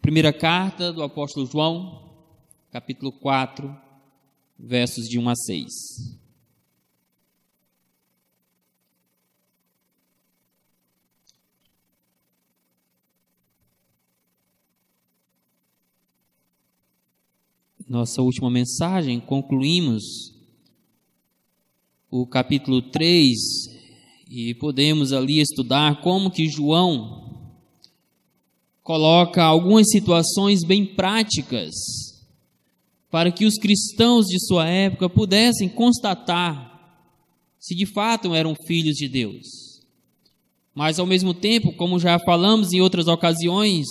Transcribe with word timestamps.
Primeira 0.00 0.32
carta 0.32 0.90
do 0.90 1.02
apóstolo 1.02 1.44
João, 1.44 2.10
capítulo 2.72 3.12
4, 3.12 3.76
versos 4.58 5.06
de 5.06 5.18
1 5.18 5.28
a 5.28 5.36
6. 5.36 5.70
Nossa 17.86 18.22
última 18.22 18.50
mensagem, 18.50 19.20
concluímos 19.20 20.34
o 22.10 22.26
capítulo 22.26 22.80
3 22.80 23.36
e 24.30 24.54
podemos 24.54 25.12
ali 25.12 25.40
estudar 25.40 26.00
como 26.00 26.30
que 26.30 26.48
João 26.48 27.19
coloca 28.82 29.42
algumas 29.42 29.88
situações 29.90 30.64
bem 30.64 30.84
práticas 30.84 31.70
para 33.10 33.30
que 33.30 33.44
os 33.44 33.56
cristãos 33.56 34.26
de 34.26 34.38
sua 34.46 34.68
época 34.68 35.08
pudessem 35.08 35.68
constatar 35.68 36.70
se 37.58 37.74
de 37.74 37.84
fato 37.84 38.34
eram 38.34 38.54
filhos 38.66 38.96
de 38.96 39.08
Deus. 39.08 39.46
Mas 40.74 40.98
ao 40.98 41.06
mesmo 41.06 41.34
tempo, 41.34 41.72
como 41.76 41.98
já 41.98 42.18
falamos 42.18 42.72
em 42.72 42.80
outras 42.80 43.06
ocasiões, 43.06 43.86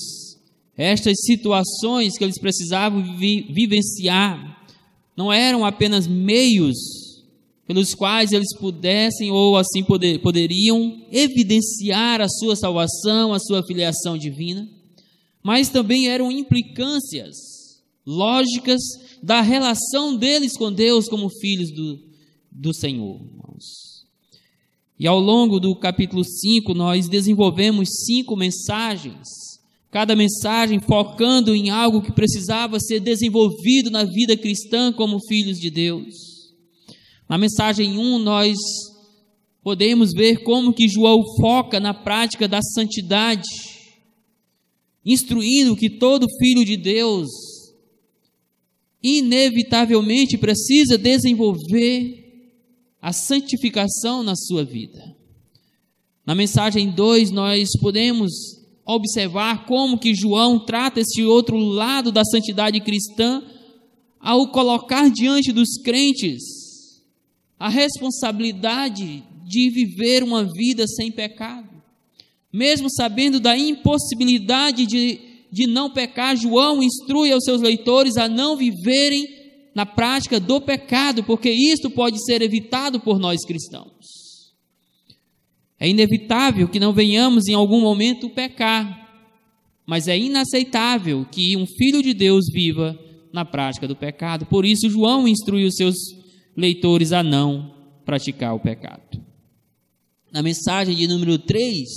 estas 0.76 1.22
situações 1.22 2.18
que 2.18 2.24
eles 2.24 2.40
precisavam 2.40 3.18
vi 3.18 3.42
vivenciar 3.54 4.58
não 5.16 5.32
eram 5.32 5.66
apenas 5.66 6.08
meios 6.08 6.78
pelos 7.68 7.94
quais 7.94 8.32
eles 8.32 8.58
pudessem 8.58 9.30
ou 9.30 9.56
assim 9.58 9.84
poder, 9.84 10.20
poderiam 10.20 11.06
evidenciar 11.12 12.22
a 12.22 12.28
sua 12.28 12.56
salvação, 12.56 13.34
a 13.34 13.40
sua 13.40 13.62
filiação 13.64 14.18
divina, 14.18 14.68
mas 15.44 15.70
também 15.70 16.10
eram 16.10 16.32
implicâncias 16.32 17.36
lógicas 18.06 18.82
da 19.22 19.42
relação 19.42 20.16
deles 20.16 20.58
com 20.58 20.72
Deus 20.72 21.08
como 21.08 21.30
filhos 21.30 21.72
do, 21.72 22.00
do 22.52 22.74
Senhor. 22.74 23.22
Irmãos. 23.22 24.06
E 25.00 25.08
ao 25.08 25.20
longo 25.20 25.60
do 25.60 25.76
capítulo 25.76 26.24
5, 26.26 26.74
nós 26.74 27.08
desenvolvemos 27.08 27.88
cinco 28.06 28.36
mensagens, 28.36 29.28
cada 29.90 30.16
mensagem 30.16 30.80
focando 30.80 31.56
em 31.56 31.70
algo 31.70 32.02
que 32.02 32.12
precisava 32.12 32.80
ser 32.80 33.00
desenvolvido 33.00 33.90
na 33.90 34.04
vida 34.04 34.36
cristã 34.36 34.92
como 34.92 35.26
filhos 35.28 35.58
de 35.58 35.70
Deus. 35.70 36.16
Na 37.30 37.38
mensagem 37.38 37.98
1, 37.98 38.02
um, 38.02 38.20
nós 38.20 38.58
podemos 39.64 40.12
ver 40.12 40.44
como 40.44 40.74
que 40.74 40.90
João 40.90 41.24
foca 41.40 41.80
na 41.80 41.94
prática 41.94 42.48
da 42.48 42.62
santidade 42.62 43.48
instruindo 45.06 45.76
que 45.76 45.90
todo 45.90 46.28
filho 46.40 46.66
de 46.66 46.78
Deus 46.78 47.30
inevitavelmente 49.02 50.38
precisa 50.38 50.98
desenvolver 50.98 52.20
a 53.02 53.14
santificação 53.14 54.24
na 54.24 54.36
sua 54.36 54.64
vida. 54.64 55.16
Na 56.26 56.36
mensagem 56.36 56.92
2, 56.92 57.32
nós 57.32 57.70
podemos 57.80 58.32
observar 58.86 59.66
como 59.66 59.98
que 59.98 60.16
João 60.16 60.66
trata 60.66 61.00
esse 61.00 61.24
outro 61.24 61.58
lado 61.58 62.12
da 62.12 62.24
santidade 62.26 62.80
cristã 62.82 63.44
ao 64.20 64.52
colocar 64.52 65.10
diante 65.10 65.52
dos 65.52 65.78
crentes 65.82 66.44
a 67.58 67.70
responsabilidade 67.70 69.24
de 69.46 69.70
viver 69.70 70.24
uma 70.24 70.44
vida 70.44 70.88
sem 70.88 71.12
pecado. 71.12 71.69
Mesmo 72.52 72.90
sabendo 72.90 73.40
da 73.40 73.58
impossibilidade 73.58 74.86
de, 74.86 75.20
de 75.52 75.68
não 75.68 75.92
pecar, 75.92 76.36
João 76.36 76.82
instrui 76.82 77.32
aos 77.32 77.44
seus 77.44 77.62
leitores 77.62 78.18
a 78.18 78.28
não 78.28 78.58
viverem 78.58 79.28
na 79.76 79.86
prática 79.86 80.40
do 80.40 80.60
pecado, 80.60 81.24
porque 81.24 81.50
isto 81.50 81.90
pode 81.90 82.24
ser 82.26 82.42
evitado 82.42 83.00
por 83.00 83.20
nós 83.20 83.46
cristãos. 83.46 83.94
É 85.80 85.88
inevitável 85.88 86.68
que 86.68 86.80
não 86.80 86.92
venhamos 86.92 87.48
em 87.48 87.54
algum 87.54 87.80
momento 87.80 88.30
pecar, 88.30 89.08
mas 89.86 90.08
é 90.08 90.18
inaceitável 90.18 91.26
que 91.32 91.56
um 91.56 91.66
filho 91.66 92.04
de 92.04 92.14
Deus 92.14 92.46
viva 92.52 93.00
na 93.32 93.46
prática 93.46 93.88
do 93.88 93.96
pecado. 93.96 94.46
Por 94.46 94.66
isso, 94.66 94.90
João 94.90 95.28
instrui 95.28 95.66
os 95.66 95.76
seus 95.76 95.96
leitores 96.58 97.14
a 97.14 97.24
não 97.24 97.74
praticar 98.04 98.54
o 98.54 98.60
pecado. 98.60 99.24
Na 100.32 100.44
mensagem 100.44 100.96
de 100.96 101.08
número 101.08 101.38
3, 101.38 101.88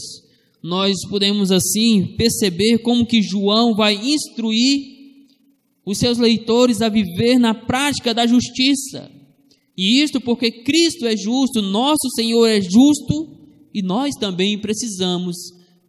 nós 0.62 0.94
podemos 1.08 1.50
assim 1.50 2.14
perceber 2.16 2.78
como 2.78 3.06
que 3.06 3.20
João 3.20 3.74
vai 3.74 3.94
instruir 3.94 4.92
os 5.84 5.98
seus 5.98 6.18
leitores 6.18 6.80
a 6.80 6.88
viver 6.88 7.38
na 7.38 7.52
prática 7.52 8.14
da 8.14 8.26
justiça. 8.26 9.10
E 9.76 10.00
isto 10.00 10.20
porque 10.20 10.50
Cristo 10.62 11.06
é 11.06 11.16
justo, 11.16 11.60
nosso 11.60 12.08
Senhor 12.14 12.46
é 12.46 12.60
justo 12.60 13.40
e 13.74 13.82
nós 13.82 14.14
também 14.14 14.58
precisamos 14.58 15.36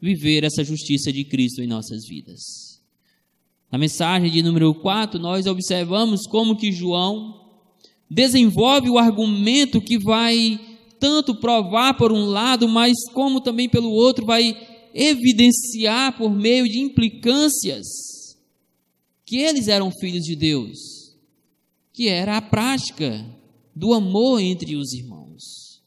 viver 0.01 0.43
essa 0.43 0.63
justiça 0.63 1.11
de 1.11 1.23
Cristo 1.23 1.61
em 1.61 1.67
nossas 1.67 2.07
vidas. 2.07 2.41
Na 3.71 3.77
mensagem 3.77 4.31
de 4.31 4.41
número 4.41 4.73
4, 4.73 5.19
nós 5.19 5.45
observamos 5.45 6.21
como 6.27 6.55
que 6.55 6.71
João 6.71 7.41
desenvolve 8.09 8.89
o 8.89 8.97
argumento 8.97 9.81
que 9.81 9.97
vai 9.97 10.59
tanto 11.03 11.35
provar 11.35 11.97
por 11.97 12.13
um 12.13 12.23
lado, 12.27 12.65
mas 12.65 12.93
como 13.11 13.41
também 13.41 13.67
pelo 13.67 13.89
outro 13.89 14.25
vai 14.25 14.55
evidenciar 14.93 16.17
por 16.17 16.33
meio 16.33 16.63
de 16.65 16.79
implicâncias 16.79 17.85
que 19.25 19.35
eles 19.35 19.67
eram 19.67 19.91
filhos 19.91 20.23
de 20.23 20.33
Deus, 20.33 20.79
que 21.91 22.07
era 22.07 22.37
a 22.37 22.41
prática 22.41 23.21
do 23.75 23.93
amor 23.93 24.39
entre 24.39 24.77
os 24.77 24.93
irmãos. 24.93 25.81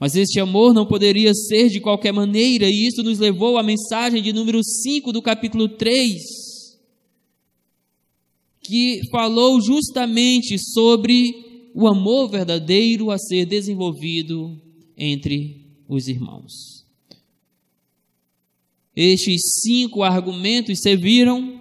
Mas 0.00 0.16
este 0.16 0.40
amor 0.40 0.72
não 0.72 0.86
poderia 0.86 1.34
ser 1.34 1.68
de 1.68 1.78
qualquer 1.78 2.12
maneira, 2.12 2.66
e 2.66 2.86
isso 2.86 3.02
nos 3.02 3.18
levou 3.18 3.58
à 3.58 3.62
mensagem 3.62 4.22
de 4.22 4.32
número 4.32 4.64
5 4.64 5.12
do 5.12 5.20
capítulo 5.20 5.68
3, 5.68 6.16
que 8.62 9.02
falou 9.10 9.60
justamente 9.60 10.58
sobre 10.58 11.45
o 11.78 11.86
amor 11.86 12.30
verdadeiro 12.30 13.10
a 13.10 13.18
ser 13.18 13.44
desenvolvido 13.44 14.58
entre 14.96 15.60
os 15.86 16.08
irmãos. 16.08 16.86
Estes 18.96 19.42
cinco 19.62 20.02
argumentos 20.02 20.80
serviram 20.80 21.60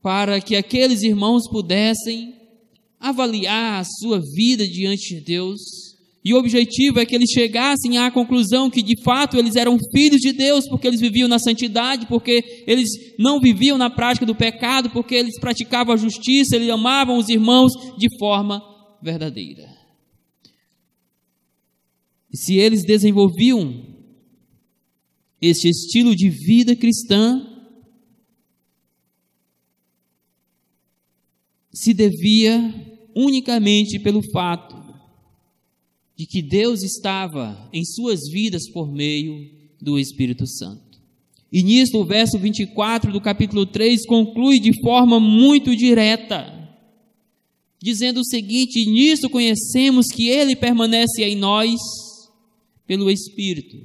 para 0.00 0.40
que 0.40 0.56
aqueles 0.56 1.02
irmãos 1.02 1.46
pudessem 1.46 2.36
avaliar 2.98 3.82
a 3.82 3.84
sua 3.84 4.18
vida 4.34 4.66
diante 4.66 5.16
de 5.16 5.20
Deus. 5.20 5.60
E 6.24 6.32
o 6.32 6.38
objetivo 6.38 6.98
é 6.98 7.04
que 7.04 7.14
eles 7.14 7.30
chegassem 7.30 7.98
à 7.98 8.10
conclusão 8.10 8.70
que 8.70 8.82
de 8.82 8.98
fato 9.02 9.36
eles 9.36 9.56
eram 9.56 9.76
filhos 9.94 10.22
de 10.22 10.32
Deus, 10.32 10.66
porque 10.70 10.86
eles 10.86 11.02
viviam 11.02 11.28
na 11.28 11.38
santidade, 11.38 12.06
porque 12.06 12.64
eles 12.66 12.88
não 13.18 13.40
viviam 13.40 13.76
na 13.76 13.90
prática 13.90 14.24
do 14.24 14.34
pecado, 14.34 14.88
porque 14.88 15.14
eles 15.14 15.38
praticavam 15.38 15.92
a 15.92 15.98
justiça, 15.98 16.56
eles 16.56 16.70
amavam 16.70 17.18
os 17.18 17.28
irmãos 17.28 17.72
de 17.98 18.08
forma 18.18 18.74
verdadeira. 19.02 19.68
E 22.32 22.36
se 22.36 22.56
eles 22.56 22.84
desenvolviam 22.84 23.84
este 25.40 25.68
estilo 25.68 26.14
de 26.14 26.28
vida 26.28 26.74
cristã, 26.74 27.56
se 31.72 31.92
devia 31.92 32.74
unicamente 33.14 33.98
pelo 33.98 34.22
fato 34.32 34.76
de 36.16 36.26
que 36.26 36.42
Deus 36.42 36.82
estava 36.82 37.68
em 37.72 37.84
suas 37.84 38.28
vidas 38.30 38.68
por 38.70 38.90
meio 38.90 39.50
do 39.80 39.98
Espírito 39.98 40.46
Santo. 40.46 41.00
E 41.52 41.62
nisto 41.62 41.98
o 41.98 42.04
verso 42.04 42.38
24 42.38 43.12
do 43.12 43.20
capítulo 43.20 43.66
3 43.66 44.06
conclui 44.06 44.58
de 44.58 44.72
forma 44.80 45.20
muito 45.20 45.76
direta 45.76 46.55
dizendo 47.82 48.20
o 48.20 48.24
seguinte: 48.24 48.84
Nisso 48.86 49.28
conhecemos 49.28 50.06
que 50.06 50.28
Ele 50.28 50.56
permanece 50.56 51.22
em 51.22 51.36
nós 51.36 51.78
pelo 52.86 53.10
Espírito 53.10 53.76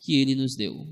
que 0.00 0.16
Ele 0.16 0.34
nos 0.34 0.54
deu. 0.54 0.86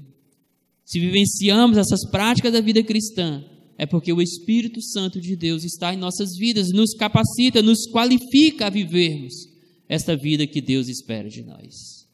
Se 0.85 0.99
vivenciamos 0.99 1.79
essas 1.79 2.05
práticas 2.11 2.53
da 2.53 2.61
vida 2.61 2.83
cristã, 2.83 3.45
é 3.79 3.87
porque 3.87 4.13
o 4.13 4.21
Espírito 4.21 4.81
Santo 4.83 5.21
de 5.21 5.35
Deus 5.35 5.65
está 5.65 5.95
em 5.95 5.97
nossas 5.97 6.37
vidas, 6.37 6.71
nos 6.71 6.95
capacita, 6.95 7.63
nos 7.63 7.87
qualifica 7.91 8.67
a 8.67 8.71
vivermos 8.71 9.35
esta 9.89 10.17
vida 10.17 10.47
que 10.47 10.61
Deus 10.61 10.89
espera 10.89 11.29
de 11.29 11.43
nós. 11.43 12.05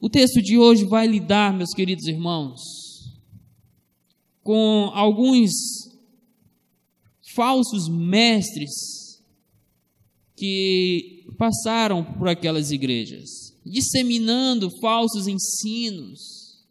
O 0.00 0.10
texto 0.10 0.42
de 0.42 0.58
hoje 0.58 0.84
vai 0.84 1.06
lidar, 1.06 1.56
meus 1.56 1.70
queridos 1.70 2.06
irmãos, 2.06 2.60
com 4.42 4.90
alguns 4.92 5.52
falsos 7.34 7.88
mestres 7.88 8.70
que 10.36 11.26
passaram 11.38 12.04
por 12.04 12.28
aquelas 12.28 12.70
igrejas, 12.70 13.54
disseminando 13.64 14.70
falsos 14.80 15.26
ensinos, 15.26 16.64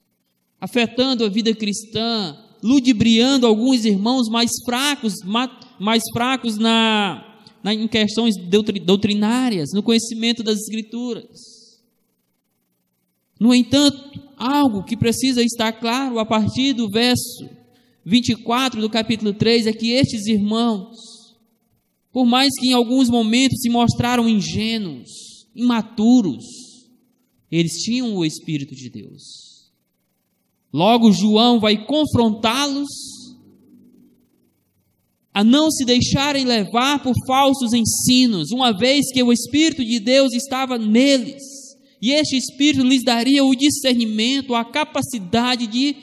afetando 0.59 1.23
a 1.23 1.29
vida 1.29 1.53
cristã, 1.55 2.37
ludibriando 2.61 3.47
alguns 3.47 3.85
irmãos 3.85 4.27
mais 4.29 4.51
fracos, 4.65 5.15
mais 5.79 6.03
fracos 6.13 6.57
na, 6.57 7.45
na 7.63 7.73
em 7.73 7.87
questões 7.87 8.35
doutrinárias, 8.85 9.69
no 9.73 9.81
conhecimento 9.81 10.43
das 10.43 10.59
Escrituras. 10.59 11.39
No 13.39 13.53
entanto, 13.55 14.21
algo 14.37 14.83
que 14.83 14.95
precisa 14.95 15.41
estar 15.41 15.71
claro 15.73 16.19
a 16.19 16.25
partir 16.25 16.73
do 16.73 16.89
verso 16.89 17.60
24 18.06 18.81
do 18.81 18.89
capítulo 18.89 19.33
3 19.33 19.68
é 19.68 19.74
que 19.74 19.92
estes 19.92 20.25
irmãos, 20.25 20.98
por 22.12 22.25
mais 22.25 22.50
que 22.59 22.69
em 22.69 22.74
alguns 22.74 23.09
momentos 23.09 23.59
se 23.62 23.69
mostraram 23.69 24.27
ingênuos, 24.27 25.48
imaturos, 25.56 26.44
eles 27.51 27.74
tinham 27.83 28.15
o 28.15 28.25
Espírito 28.25 28.74
de 28.74 28.89
Deus. 28.89 29.71
Logo, 30.74 31.12
João 31.12 31.59
vai 31.59 31.86
confrontá-los 31.86 32.88
a 35.33 35.44
não 35.44 35.69
se 35.69 35.86
deixarem 35.86 36.44
levar 36.44 37.01
por 37.03 37.13
falsos 37.25 37.74
ensinos, 37.74 38.51
uma 38.51 38.77
vez 38.77 39.12
que 39.13 39.21
o 39.21 39.31
Espírito 39.31 39.83
de 39.83 40.00
Deus 40.00 40.33
estava 40.33 40.77
neles. 40.77 41.42
E 42.01 42.12
este 42.12 42.36
Espírito 42.36 42.83
lhes 42.83 43.03
daria 43.03 43.44
o 43.44 43.56
discernimento, 43.56 44.56
a 44.56 44.65
capacidade 44.65 45.68
de 45.68 45.95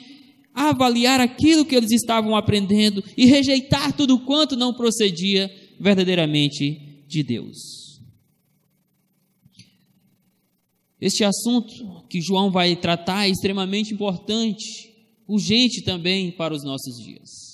avaliar 0.67 1.21
aquilo 1.21 1.65
que 1.65 1.75
eles 1.75 1.91
estavam 1.91 2.35
aprendendo 2.35 3.03
e 3.15 3.25
rejeitar 3.25 3.93
tudo 3.95 4.19
quanto 4.19 4.55
não 4.55 4.73
procedia 4.73 5.49
verdadeiramente 5.79 7.03
de 7.07 7.23
Deus. 7.23 7.99
Este 10.99 11.23
assunto 11.23 12.03
que 12.09 12.19
João 12.21 12.51
vai 12.51 12.75
tratar 12.75 13.25
é 13.25 13.29
extremamente 13.29 13.93
importante, 13.93 14.93
urgente 15.27 15.81
também 15.81 16.31
para 16.31 16.53
os 16.53 16.63
nossos 16.63 16.97
dias. 16.97 17.49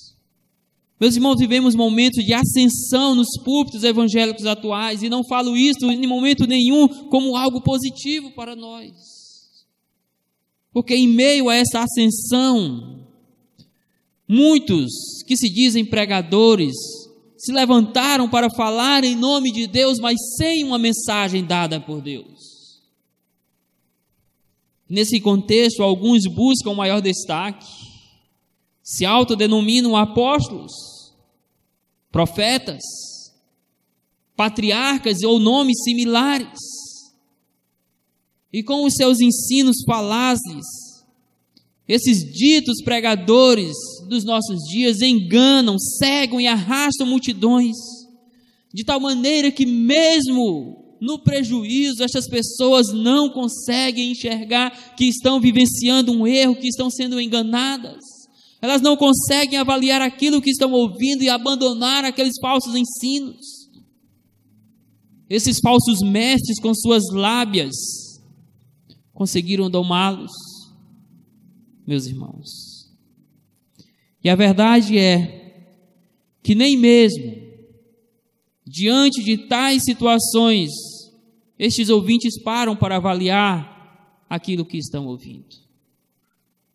Meus 0.99 1.15
irmãos, 1.15 1.35
vivemos 1.37 1.75
momentos 1.75 2.23
de 2.23 2.33
ascensão 2.33 3.13
nos 3.13 3.27
púlpitos 3.43 3.83
evangélicos 3.83 4.45
atuais, 4.45 5.03
e 5.03 5.09
não 5.09 5.23
falo 5.27 5.55
isso 5.55 5.91
em 5.91 6.07
momento 6.07 6.47
nenhum 6.47 6.87
como 7.09 7.35
algo 7.35 7.61
positivo 7.61 8.31
para 8.31 8.55
nós. 8.55 9.14
Porque 10.75 10.93
em 10.93 11.07
meio 11.07 11.47
a 11.47 11.55
essa 11.55 11.79
ascensão, 11.79 13.07
muitos 14.27 14.91
que 15.25 15.37
se 15.37 15.47
dizem 15.47 15.85
pregadores 15.85 16.75
se 17.37 17.53
levantaram 17.53 18.29
para 18.29 18.49
falar 18.49 19.05
em 19.05 19.15
nome 19.15 19.53
de 19.53 19.67
Deus, 19.67 19.99
mas 19.99 20.17
sem 20.35 20.65
uma 20.65 20.77
mensagem 20.77 21.45
dada 21.45 21.79
por 21.79 22.01
Deus. 22.01 22.81
Nesse 24.89 25.21
contexto, 25.21 25.81
alguns 25.81 26.23
buscam 26.27 26.73
maior 26.73 27.01
destaque, 27.01 27.65
se 28.83 29.05
autodenominam 29.05 29.95
apóstolos, 29.95 30.73
profetas, 32.11 32.83
patriarcas 34.35 35.23
ou 35.23 35.39
nomes 35.39 35.81
similares. 35.85 36.59
E 38.55 38.63
com 38.63 38.85
os 38.85 38.93
seus 38.93 39.19
ensinos 39.19 39.83
falazes, 39.85 40.65
esses 41.85 42.23
ditos 42.23 42.81
pregadores 42.81 43.75
dos 44.07 44.23
nossos 44.23 44.61
dias 44.69 45.01
enganam, 45.01 45.77
cegam 45.77 46.39
e 46.39 46.47
arrastam 46.47 47.05
multidões, 47.05 47.75
de 48.73 48.85
tal 48.85 48.97
maneira 49.01 49.51
que, 49.51 49.65
mesmo 49.65 50.95
no 51.01 51.19
prejuízo, 51.19 52.01
estas 52.01 52.29
pessoas 52.29 52.93
não 52.93 53.29
conseguem 53.29 54.11
enxergar 54.11 54.95
que 54.95 55.03
estão 55.03 55.41
vivenciando 55.41 56.13
um 56.13 56.25
erro, 56.25 56.55
que 56.55 56.69
estão 56.69 56.89
sendo 56.89 57.19
enganadas. 57.19 58.05
Elas 58.61 58.81
não 58.81 58.95
conseguem 58.95 59.59
avaliar 59.59 60.01
aquilo 60.01 60.41
que 60.41 60.51
estão 60.51 60.71
ouvindo 60.71 61.25
e 61.25 61.29
abandonar 61.29 62.05
aqueles 62.05 62.35
falsos 62.39 62.73
ensinos. 62.73 63.67
Esses 65.29 65.59
falsos 65.59 65.99
mestres, 66.09 66.57
com 66.61 66.73
suas 66.73 67.03
lábias, 67.11 68.04
conseguiram 69.15 69.69
domá-los, 69.69 70.31
meus 71.87 72.05
irmãos. 72.05 72.93
E 74.21 74.29
a 74.29 74.35
verdade 74.35 74.99
é 74.99 75.63
que 76.43 76.53
nem 76.53 76.77
mesmo 76.77 77.33
diante 78.67 79.23
de 79.23 79.37
tais 79.47 79.83
situações, 79.83 80.69
estes 81.57 81.89
ouvintes 81.89 82.41
param 82.43 82.75
para 82.75 82.97
avaliar 82.97 84.25
aquilo 84.29 84.65
que 84.65 84.77
estão 84.77 85.07
ouvindo. 85.07 85.55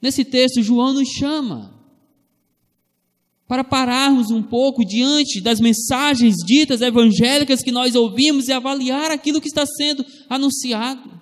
Nesse 0.00 0.24
texto, 0.24 0.62
João 0.62 0.94
nos 0.94 1.08
chama 1.10 1.78
para 3.46 3.62
pararmos 3.62 4.30
um 4.30 4.42
pouco 4.42 4.82
diante 4.82 5.42
das 5.42 5.60
mensagens 5.60 6.36
ditas 6.46 6.80
evangélicas 6.80 7.62
que 7.62 7.72
nós 7.72 7.94
ouvimos 7.94 8.48
e 8.48 8.52
avaliar 8.52 9.10
aquilo 9.10 9.40
que 9.40 9.48
está 9.48 9.66
sendo 9.66 10.06
anunciado. 10.28 11.19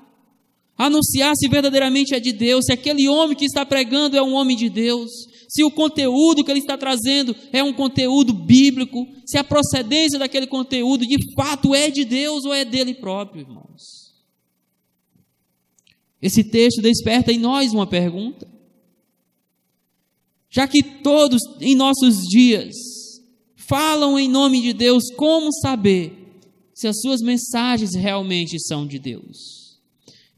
Anunciar 0.78 1.34
se 1.34 1.48
verdadeiramente 1.48 2.14
é 2.14 2.20
de 2.20 2.32
Deus, 2.32 2.66
se 2.66 2.72
aquele 2.72 3.08
homem 3.08 3.36
que 3.36 3.44
está 3.44 3.66
pregando 3.66 4.16
é 4.16 4.22
um 4.22 4.32
homem 4.32 4.56
de 4.56 4.70
Deus, 4.70 5.10
se 5.48 5.64
o 5.64 5.72
conteúdo 5.72 6.44
que 6.44 6.52
ele 6.52 6.60
está 6.60 6.78
trazendo 6.78 7.34
é 7.52 7.64
um 7.64 7.72
conteúdo 7.72 8.32
bíblico, 8.32 9.04
se 9.26 9.36
a 9.36 9.42
procedência 9.42 10.20
daquele 10.20 10.46
conteúdo 10.46 11.04
de 11.04 11.16
fato 11.34 11.74
é 11.74 11.90
de 11.90 12.04
Deus 12.04 12.44
ou 12.44 12.54
é 12.54 12.64
dele 12.64 12.94
próprio, 12.94 13.40
irmãos. 13.40 14.14
Esse 16.22 16.44
texto 16.44 16.80
desperta 16.80 17.32
em 17.32 17.38
nós 17.38 17.72
uma 17.72 17.86
pergunta. 17.86 18.46
Já 20.48 20.68
que 20.68 20.82
todos 21.02 21.40
em 21.60 21.74
nossos 21.74 22.22
dias 22.28 22.74
falam 23.56 24.16
em 24.16 24.28
nome 24.28 24.62
de 24.62 24.72
Deus, 24.72 25.10
como 25.16 25.52
saber 25.52 26.40
se 26.72 26.86
as 26.86 27.00
suas 27.00 27.20
mensagens 27.20 27.96
realmente 27.96 28.60
são 28.60 28.86
de 28.86 28.98
Deus? 28.98 29.67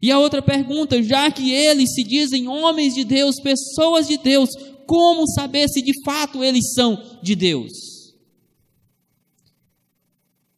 E 0.02 0.10
a 0.10 0.18
outra 0.18 0.40
pergunta, 0.40 1.02
já 1.02 1.30
que 1.30 1.52
eles 1.52 1.94
se 1.94 2.02
dizem 2.02 2.48
homens 2.48 2.94
de 2.94 3.04
Deus, 3.04 3.36
pessoas 3.40 4.08
de 4.08 4.16
Deus, 4.16 4.48
como 4.86 5.26
saber 5.26 5.68
se 5.68 5.82
de 5.82 5.92
fato 6.02 6.42
eles 6.42 6.72
são 6.72 7.20
de 7.22 7.34
Deus? 7.34 7.70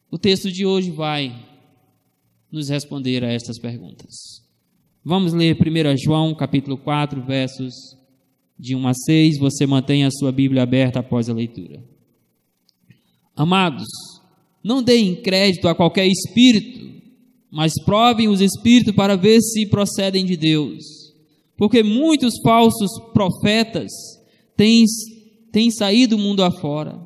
O 0.09 0.17
texto 0.17 0.51
de 0.51 0.65
hoje 0.65 0.91
vai 0.91 1.45
nos 2.51 2.69
responder 2.69 3.23
a 3.23 3.31
estas 3.31 3.59
perguntas. 3.59 4.13
Vamos 5.03 5.33
ler 5.33 5.57
1 5.57 5.97
João 5.97 6.33
capítulo 6.33 6.77
4, 6.77 7.21
versos 7.25 7.73
de 8.57 8.75
1 8.75 8.87
a 8.87 8.93
6, 8.93 9.39
você 9.39 9.65
mantém 9.65 10.05
a 10.05 10.11
sua 10.11 10.31
Bíblia 10.31 10.63
aberta 10.63 10.99
após 10.99 11.27
a 11.27 11.33
leitura. 11.33 11.83
Amados, 13.35 13.87
não 14.63 14.81
deem 14.81 15.21
crédito 15.21 15.67
a 15.67 15.75
qualquer 15.75 16.07
espírito, 16.07 16.92
mas 17.53 17.73
provem 17.85 18.27
os 18.27 18.41
espíritos 18.41 18.95
para 18.95 19.15
ver 19.15 19.39
se 19.39 19.67
procedem 19.67 20.25
de 20.25 20.35
Deus. 20.35 21.13
Porque 21.55 21.83
muitos 21.83 22.33
falsos 22.43 22.89
profetas 23.13 23.91
têm, 24.57 24.83
têm 25.51 25.69
saído 25.69 26.17
do 26.17 26.21
mundo 26.23 26.43
afora. 26.43 26.99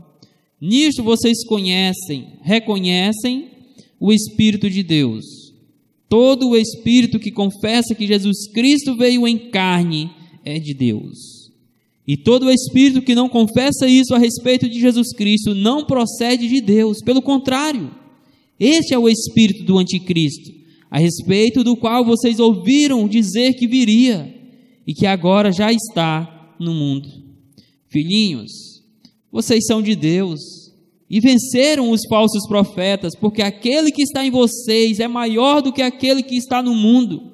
Nisto 0.60 1.04
vocês 1.04 1.46
conhecem, 1.46 2.30
reconhecem 2.42 3.50
o 4.00 4.14
Espírito 4.14 4.70
de 4.70 4.84
Deus. 4.84 5.26
Todo 6.08 6.52
o 6.52 6.56
Espírito 6.56 7.20
que 7.20 7.30
confessa 7.30 7.94
que 7.94 8.08
Jesus 8.08 8.48
Cristo 8.54 8.96
veio 8.96 9.28
em 9.28 9.50
carne 9.50 10.10
é 10.46 10.58
de 10.58 10.74
Deus. 10.74 11.52
E 12.08 12.16
todo 12.16 12.50
espírito 12.50 13.02
que 13.02 13.14
não 13.14 13.28
confessa 13.28 13.86
isso 13.86 14.16
a 14.16 14.18
respeito 14.18 14.70
de 14.70 14.80
Jesus 14.80 15.14
Cristo 15.14 15.54
não 15.54 15.84
procede 15.84 16.48
de 16.48 16.62
Deus, 16.62 17.00
pelo 17.04 17.22
contrário, 17.22 17.92
este 18.60 18.94
é 18.94 19.00
o 19.00 19.08
espírito 19.08 19.64
do 19.64 19.78
anticristo, 19.78 20.52
a 20.90 20.98
respeito 21.00 21.64
do 21.64 21.76
qual 21.76 22.04
vocês 22.04 22.40
ouviram 22.40 23.08
dizer 23.08 23.54
que 23.54 23.68
viria 23.68 24.34
e 24.86 24.94
que 24.94 25.06
agora 25.06 25.52
já 25.52 25.72
está 25.72 26.56
no 26.60 26.74
mundo. 26.74 27.10
Filhinhos, 27.88 28.52
vocês 29.32 29.66
são 29.66 29.82
de 29.82 29.96
Deus 29.96 30.40
e 31.10 31.20
venceram 31.20 31.92
os 31.92 32.02
falsos 32.10 32.48
profetas, 32.48 33.16
porque 33.16 33.42
aquele 33.42 33.92
que 33.92 34.02
está 34.02 34.26
em 34.26 34.32
vocês 34.32 35.00
é 35.00 35.08
maior 35.08 35.62
do 35.62 35.72
que 35.72 35.82
aquele 35.82 36.24
que 36.24 36.36
está 36.36 36.62
no 36.62 36.76
mundo. 36.76 37.32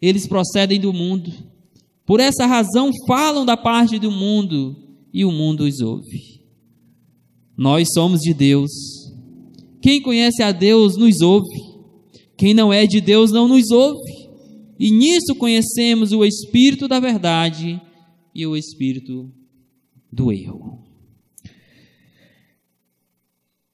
Eles 0.00 0.26
procedem 0.26 0.80
do 0.80 0.92
mundo 0.92 1.32
por 2.12 2.20
essa 2.20 2.46
razão 2.46 2.90
falam 3.06 3.44
da 3.44 3.56
parte 3.56 3.98
do 3.98 4.10
mundo 4.10 4.76
e 5.12 5.24
o 5.24 5.30
mundo 5.30 5.64
os 5.64 5.80
ouve. 5.80 6.42
Nós 7.56 7.88
somos 7.94 8.20
de 8.20 8.34
Deus. 8.34 8.70
Quem 9.82 10.00
conhece 10.00 10.44
a 10.44 10.52
Deus 10.52 10.96
nos 10.96 11.20
ouve. 11.20 11.72
Quem 12.36 12.54
não 12.54 12.72
é 12.72 12.86
de 12.86 13.00
Deus 13.00 13.32
não 13.32 13.48
nos 13.48 13.70
ouve. 13.72 14.12
E 14.78 14.90
nisso 14.92 15.34
conhecemos 15.34 16.12
o 16.12 16.24
espírito 16.24 16.86
da 16.86 17.00
verdade 17.00 17.82
e 18.32 18.46
o 18.46 18.56
espírito 18.56 19.30
do 20.10 20.32
erro. 20.32 20.86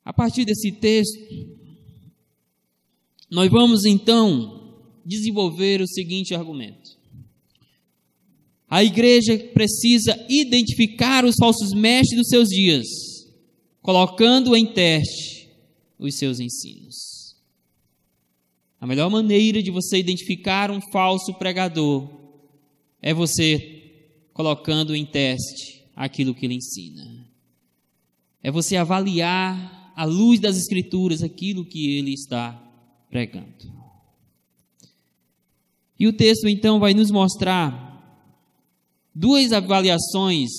A 0.03 0.13
partir 0.13 0.47
desse 0.47 0.73
texto, 0.73 1.19
nós 3.31 3.51
vamos 3.51 3.85
então 3.85 4.81
desenvolver 5.05 5.83
o 5.83 5.87
seguinte 5.87 6.35
argumento. 6.35 6.97
A 8.67 8.83
igreja 8.83 9.39
precisa 9.53 10.19
identificar 10.29 11.27
os 11.27 11.37
falsos 11.39 11.75
mestres 11.75 12.19
dos 12.19 12.29
seus 12.29 12.49
dias, 12.49 12.87
colocando 13.83 14.57
em 14.57 14.67
teste 14.67 15.38
os 15.99 16.17
seus 16.17 16.39
ensinos. 16.41 17.37
A 18.81 18.87
melhor 18.87 19.11
maneira 19.11 19.63
de 19.63 19.71
você 19.71 19.99
identificar 19.99 20.71
um 20.71 20.81
falso 20.93 21.35
pregador 21.35 22.09
é 23.03 23.13
você 23.13 24.29
colocando 24.33 24.95
em 24.95 25.05
teste 25.05 25.85
aquilo 25.97 26.35
que 26.35 26.47
ele 26.47 26.55
ensina. 26.55 27.27
É 28.41 28.51
você 28.51 28.77
avaliar 28.77 29.93
à 29.97 30.05
luz 30.05 30.39
das 30.39 30.57
escrituras 30.57 31.25
aquilo 31.25 31.65
que 31.65 31.99
ele 31.99 32.13
está 32.13 32.53
pregando. 33.11 33.77
E 35.99 36.07
o 36.07 36.13
texto 36.13 36.47
então 36.47 36.79
vai 36.79 36.95
nos 36.95 37.11
mostrar 37.11 37.89
duas 39.13 39.53
avaliações 39.53 40.51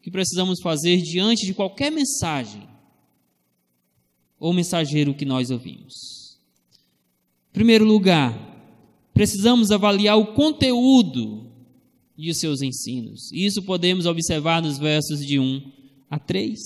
que 0.00 0.10
precisamos 0.10 0.62
fazer 0.62 0.96
diante 1.02 1.44
de 1.44 1.52
qualquer 1.52 1.92
mensagem 1.92 2.69
ou 4.40 4.54
mensageiro 4.54 5.14
que 5.14 5.26
nós 5.26 5.50
ouvimos. 5.50 6.38
Em 7.50 7.52
primeiro 7.52 7.84
lugar, 7.84 8.34
precisamos 9.12 9.70
avaliar 9.70 10.18
o 10.18 10.32
conteúdo 10.32 11.50
de 12.16 12.32
seus 12.34 12.62
ensinos. 12.62 13.30
Isso 13.32 13.62
podemos 13.62 14.06
observar 14.06 14.62
nos 14.62 14.78
versos 14.78 15.24
de 15.24 15.38
1 15.38 15.62
a 16.08 16.18
3. 16.18 16.58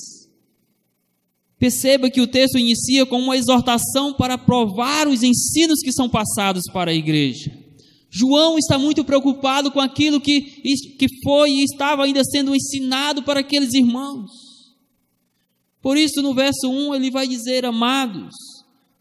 Perceba 1.59 2.11
que 2.11 2.21
o 2.21 2.27
texto 2.27 2.59
inicia 2.59 3.07
com 3.07 3.19
uma 3.19 3.37
exortação 3.37 4.13
para 4.13 4.39
provar 4.39 5.09
os 5.09 5.23
ensinos 5.23 5.81
que 5.81 5.93
são 5.93 6.09
passados 6.09 6.65
para 6.73 6.91
a 6.91 6.95
igreja. 6.95 7.51
João 8.11 8.57
está 8.57 8.79
muito 8.79 9.05
preocupado 9.05 9.73
com 9.73 9.81
aquilo 9.81 10.21
que, 10.21 10.41
que 10.41 11.07
foi 11.25 11.51
e 11.51 11.65
estava 11.65 12.05
ainda 12.05 12.23
sendo 12.23 12.55
ensinado 12.55 13.25
para 13.25 13.41
aqueles 13.41 13.75
irmãos. 13.75 14.31
Por 15.85 15.99
isso, 15.99 16.23
no 16.23 16.33
verso 16.33 16.67
1, 16.67 16.95
ele 16.95 17.11
vai 17.11 17.29
dizer: 17.29 17.67
Amados, 17.67 18.33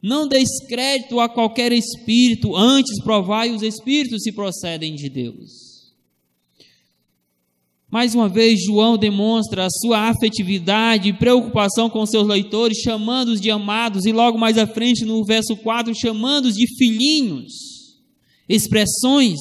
não 0.02 0.28
deis 0.28 0.50
crédito 0.68 1.18
a 1.22 1.30
qualquer 1.30 1.72
espírito, 1.72 2.54
antes 2.58 3.02
provai 3.02 3.52
os 3.52 3.62
espíritos 3.62 4.22
se 4.22 4.34
procedem 4.34 4.94
de 4.94 5.08
Deus. 5.08 5.94
Mais 7.90 8.14
uma 8.14 8.28
vez, 8.28 8.60
João 8.66 8.98
demonstra 8.98 9.66
a 9.66 9.70
sua 9.70 10.10
afetividade 10.10 11.08
e 11.08 11.14
preocupação 11.14 11.90
com 11.90 12.06
seus 12.06 12.28
leitores, 12.28 12.80
chamando-os 12.80 13.40
de 13.40 13.50
amados, 13.50 14.06
e 14.06 14.12
logo 14.12 14.38
mais 14.38 14.58
à 14.58 14.68
frente, 14.68 15.06
no 15.06 15.24
verso 15.24 15.56
4, 15.56 15.96
chamando-os 15.96 16.56
de 16.56 16.68
filhinhos 16.76 17.54
expressões 18.50 19.40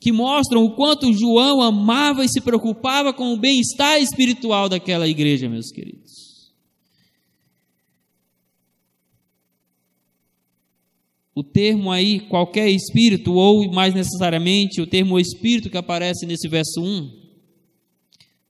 que 0.00 0.10
mostram 0.12 0.64
o 0.64 0.74
quanto 0.74 1.12
João 1.12 1.60
amava 1.60 2.24
e 2.24 2.28
se 2.28 2.40
preocupava 2.40 3.12
com 3.12 3.34
o 3.34 3.36
bem-estar 3.36 4.00
espiritual 4.00 4.66
daquela 4.66 5.06
igreja, 5.06 5.46
meus 5.46 5.70
queridos. 5.70 6.07
O 11.38 11.44
termo 11.44 11.92
aí, 11.92 12.18
qualquer 12.18 12.68
espírito, 12.68 13.32
ou 13.32 13.70
mais 13.70 13.94
necessariamente 13.94 14.80
o 14.80 14.86
termo 14.88 15.20
espírito 15.20 15.70
que 15.70 15.76
aparece 15.76 16.26
nesse 16.26 16.48
verso 16.48 16.80
1, 16.80 17.12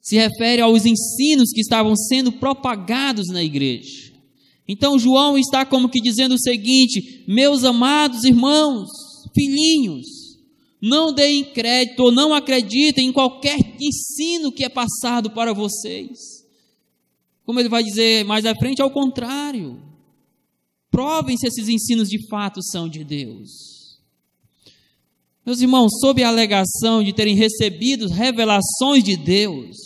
se 0.00 0.16
refere 0.16 0.62
aos 0.62 0.86
ensinos 0.86 1.50
que 1.52 1.60
estavam 1.60 1.94
sendo 1.94 2.32
propagados 2.32 3.26
na 3.28 3.44
igreja. 3.44 4.10
Então 4.66 4.98
João 4.98 5.36
está 5.36 5.66
como 5.66 5.90
que 5.90 6.00
dizendo 6.00 6.36
o 6.36 6.40
seguinte: 6.40 7.24
meus 7.28 7.62
amados 7.62 8.24
irmãos, 8.24 8.88
filhinhos, 9.34 10.06
não 10.80 11.12
deem 11.12 11.44
crédito 11.44 12.04
ou 12.04 12.10
não 12.10 12.32
acreditem 12.32 13.08
em 13.08 13.12
qualquer 13.12 13.58
ensino 13.78 14.50
que 14.50 14.64
é 14.64 14.68
passado 14.70 15.32
para 15.32 15.52
vocês. 15.52 16.16
Como 17.44 17.60
ele 17.60 17.68
vai 17.68 17.84
dizer 17.84 18.24
mais 18.24 18.46
à 18.46 18.54
frente, 18.54 18.80
ao 18.80 18.90
contrário. 18.90 19.78
Provem 20.98 21.36
se 21.36 21.46
esses 21.46 21.68
ensinos 21.68 22.10
de 22.10 22.26
fato 22.26 22.60
são 22.60 22.88
de 22.88 23.04
Deus. 23.04 24.00
Meus 25.46 25.60
irmãos, 25.60 25.92
sob 26.00 26.24
a 26.24 26.28
alegação 26.28 27.04
de 27.04 27.12
terem 27.12 27.36
recebido 27.36 28.08
revelações 28.08 29.04
de 29.04 29.16
Deus, 29.16 29.76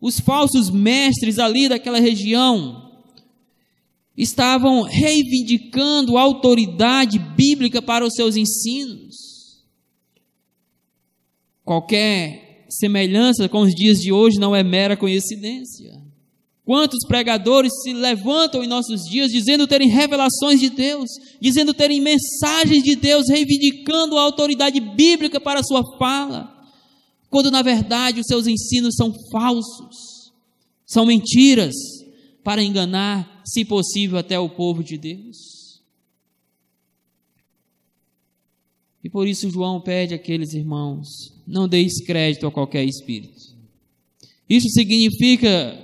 os 0.00 0.20
falsos 0.20 0.70
mestres 0.70 1.40
ali 1.40 1.68
daquela 1.68 1.98
região 1.98 2.92
estavam 4.16 4.82
reivindicando 4.82 6.16
autoridade 6.16 7.18
bíblica 7.18 7.82
para 7.82 8.06
os 8.06 8.14
seus 8.14 8.36
ensinos. 8.36 9.64
Qualquer 11.64 12.66
semelhança 12.68 13.48
com 13.48 13.62
os 13.62 13.74
dias 13.74 13.98
de 13.98 14.12
hoje 14.12 14.38
não 14.38 14.54
é 14.54 14.62
mera 14.62 14.96
coincidência. 14.96 15.99
Quantos 16.64 17.04
pregadores 17.06 17.72
se 17.82 17.92
levantam 17.92 18.62
em 18.62 18.68
nossos 18.68 19.02
dias 19.02 19.30
dizendo 19.30 19.66
terem 19.66 19.88
revelações 19.88 20.60
de 20.60 20.70
Deus, 20.70 21.08
dizendo 21.40 21.74
terem 21.74 22.00
mensagens 22.00 22.82
de 22.82 22.94
Deus, 22.94 23.24
reivindicando 23.28 24.16
a 24.16 24.22
autoridade 24.22 24.78
bíblica 24.78 25.40
para 25.40 25.60
a 25.60 25.64
sua 25.64 25.82
fala, 25.98 26.48
quando 27.28 27.50
na 27.50 27.62
verdade 27.62 28.20
os 28.20 28.26
seus 28.26 28.46
ensinos 28.46 28.94
são 28.94 29.12
falsos, 29.32 30.32
são 30.86 31.06
mentiras 31.06 31.74
para 32.42 32.62
enganar 32.62 33.42
se 33.44 33.64
possível, 33.64 34.18
até 34.18 34.38
o 34.38 34.48
povo 34.48 34.82
de 34.82 34.96
Deus. 34.96 35.80
E 39.02 39.08
por 39.08 39.26
isso 39.26 39.50
João 39.50 39.80
pede 39.80 40.14
àqueles 40.14 40.52
irmãos: 40.52 41.08
não 41.46 41.68
deis 41.68 42.04
crédito 42.04 42.46
a 42.46 42.52
qualquer 42.52 42.84
espírito. 42.84 43.40
Isso 44.48 44.68
significa, 44.70 45.78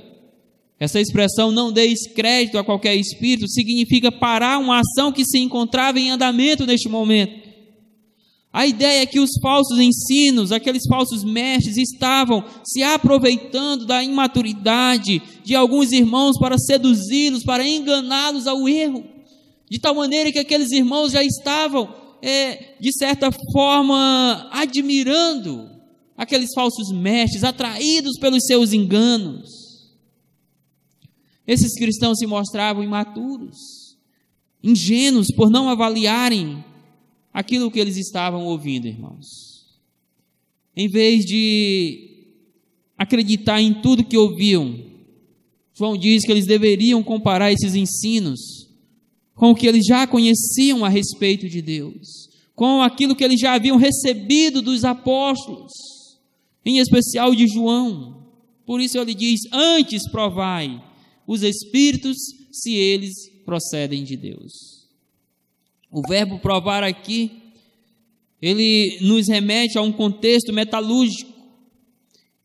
essa 0.78 1.00
expressão 1.00 1.50
não 1.50 1.72
deis 1.72 2.06
crédito 2.06 2.58
a 2.58 2.64
qualquer 2.64 2.94
espírito, 2.94 3.48
significa 3.48 4.12
parar 4.12 4.58
uma 4.58 4.80
ação 4.80 5.10
que 5.10 5.24
se 5.24 5.38
encontrava 5.38 5.98
em 5.98 6.10
andamento 6.10 6.66
neste 6.66 6.88
momento. 6.88 7.46
A 8.52 8.66
ideia 8.66 9.02
é 9.02 9.06
que 9.06 9.20
os 9.20 9.30
falsos 9.42 9.78
ensinos, 9.78 10.52
aqueles 10.52 10.84
falsos 10.88 11.22
mestres, 11.24 11.76
estavam 11.76 12.44
se 12.64 12.82
aproveitando 12.82 13.84
da 13.84 14.02
imaturidade 14.02 15.20
de 15.44 15.54
alguns 15.54 15.92
irmãos 15.92 16.38
para 16.38 16.56
seduzi-los, 16.58 17.44
para 17.44 17.66
enganá-los 17.66 18.46
ao 18.46 18.68
erro, 18.68 19.04
de 19.70 19.78
tal 19.78 19.94
maneira 19.94 20.32
que 20.32 20.38
aqueles 20.38 20.72
irmãos 20.72 21.12
já 21.12 21.22
estavam, 21.22 21.88
é, 22.22 22.76
de 22.80 22.92
certa 22.92 23.30
forma, 23.52 24.48
admirando 24.52 25.70
aqueles 26.16 26.50
falsos 26.54 26.90
mestres, 26.90 27.44
atraídos 27.44 28.18
pelos 28.18 28.44
seus 28.46 28.72
enganos. 28.72 29.65
Esses 31.46 31.74
cristãos 31.74 32.18
se 32.18 32.26
mostravam 32.26 32.82
imaturos, 32.82 33.96
ingênuos 34.62 35.28
por 35.28 35.48
não 35.48 35.68
avaliarem 35.68 36.64
aquilo 37.32 37.70
que 37.70 37.78
eles 37.78 37.96
estavam 37.96 38.44
ouvindo, 38.46 38.88
irmãos. 38.88 39.26
Em 40.74 40.88
vez 40.88 41.24
de 41.24 42.26
acreditar 42.98 43.60
em 43.60 43.74
tudo 43.74 44.04
que 44.04 44.16
ouviam, 44.16 44.84
João 45.72 45.96
diz 45.96 46.24
que 46.24 46.32
eles 46.32 46.46
deveriam 46.46 47.02
comparar 47.02 47.52
esses 47.52 47.74
ensinos 47.74 48.66
com 49.34 49.50
o 49.50 49.54
que 49.54 49.66
eles 49.66 49.84
já 49.86 50.06
conheciam 50.06 50.84
a 50.84 50.88
respeito 50.88 51.48
de 51.48 51.60
Deus, 51.60 52.30
com 52.54 52.80
aquilo 52.82 53.14
que 53.14 53.22
eles 53.22 53.38
já 53.38 53.52
haviam 53.52 53.76
recebido 53.76 54.62
dos 54.62 54.84
apóstolos, 54.84 55.72
em 56.64 56.78
especial 56.78 57.34
de 57.34 57.46
João. 57.46 58.26
Por 58.64 58.80
isso 58.80 58.98
ele 58.98 59.14
diz: 59.14 59.40
Antes 59.52 60.10
provai 60.10 60.82
os 61.26 61.42
espíritos 61.42 62.16
se 62.52 62.74
eles 62.74 63.12
procedem 63.44 64.04
de 64.04 64.16
Deus. 64.16 64.52
O 65.90 66.02
verbo 66.06 66.38
provar 66.38 66.82
aqui, 66.82 67.30
ele 68.40 68.98
nos 69.00 69.28
remete 69.28 69.78
a 69.78 69.82
um 69.82 69.92
contexto 69.92 70.52
metalúrgico 70.52 71.32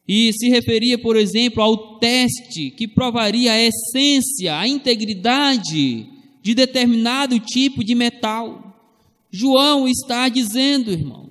e 0.07 0.31
se 0.33 0.49
referia, 0.49 0.97
por 0.97 1.15
exemplo, 1.15 1.61
ao 1.61 1.99
teste 1.99 2.71
que 2.71 2.87
provaria 2.87 3.53
a 3.53 3.61
essência, 3.61 4.57
a 4.57 4.67
integridade 4.67 6.07
de 6.41 6.55
determinado 6.55 7.39
tipo 7.39 7.83
de 7.83 7.95
metal. 7.95 8.67
João 9.31 9.87
está 9.87 10.27
dizendo, 10.27 10.91
irmãos, 10.91 11.30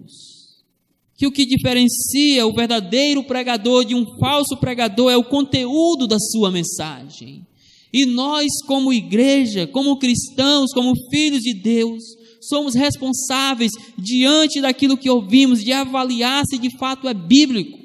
que 1.20 1.26
o 1.26 1.30
que 1.30 1.44
diferencia 1.44 2.46
o 2.46 2.54
verdadeiro 2.54 3.22
pregador 3.22 3.84
de 3.84 3.94
um 3.94 4.06
falso 4.18 4.56
pregador 4.56 5.12
é 5.12 5.18
o 5.18 5.22
conteúdo 5.22 6.06
da 6.06 6.18
sua 6.18 6.50
mensagem. 6.50 7.46
E 7.92 8.06
nós, 8.06 8.46
como 8.66 8.90
igreja, 8.90 9.66
como 9.66 9.98
cristãos, 9.98 10.72
como 10.72 10.94
filhos 11.10 11.42
de 11.42 11.52
Deus, 11.52 12.02
somos 12.40 12.74
responsáveis 12.74 13.70
diante 13.98 14.62
daquilo 14.62 14.96
que 14.96 15.10
ouvimos, 15.10 15.62
de 15.62 15.74
avaliar 15.74 16.42
se 16.46 16.56
de 16.56 16.74
fato 16.78 17.06
é 17.06 17.12
bíblico. 17.12 17.78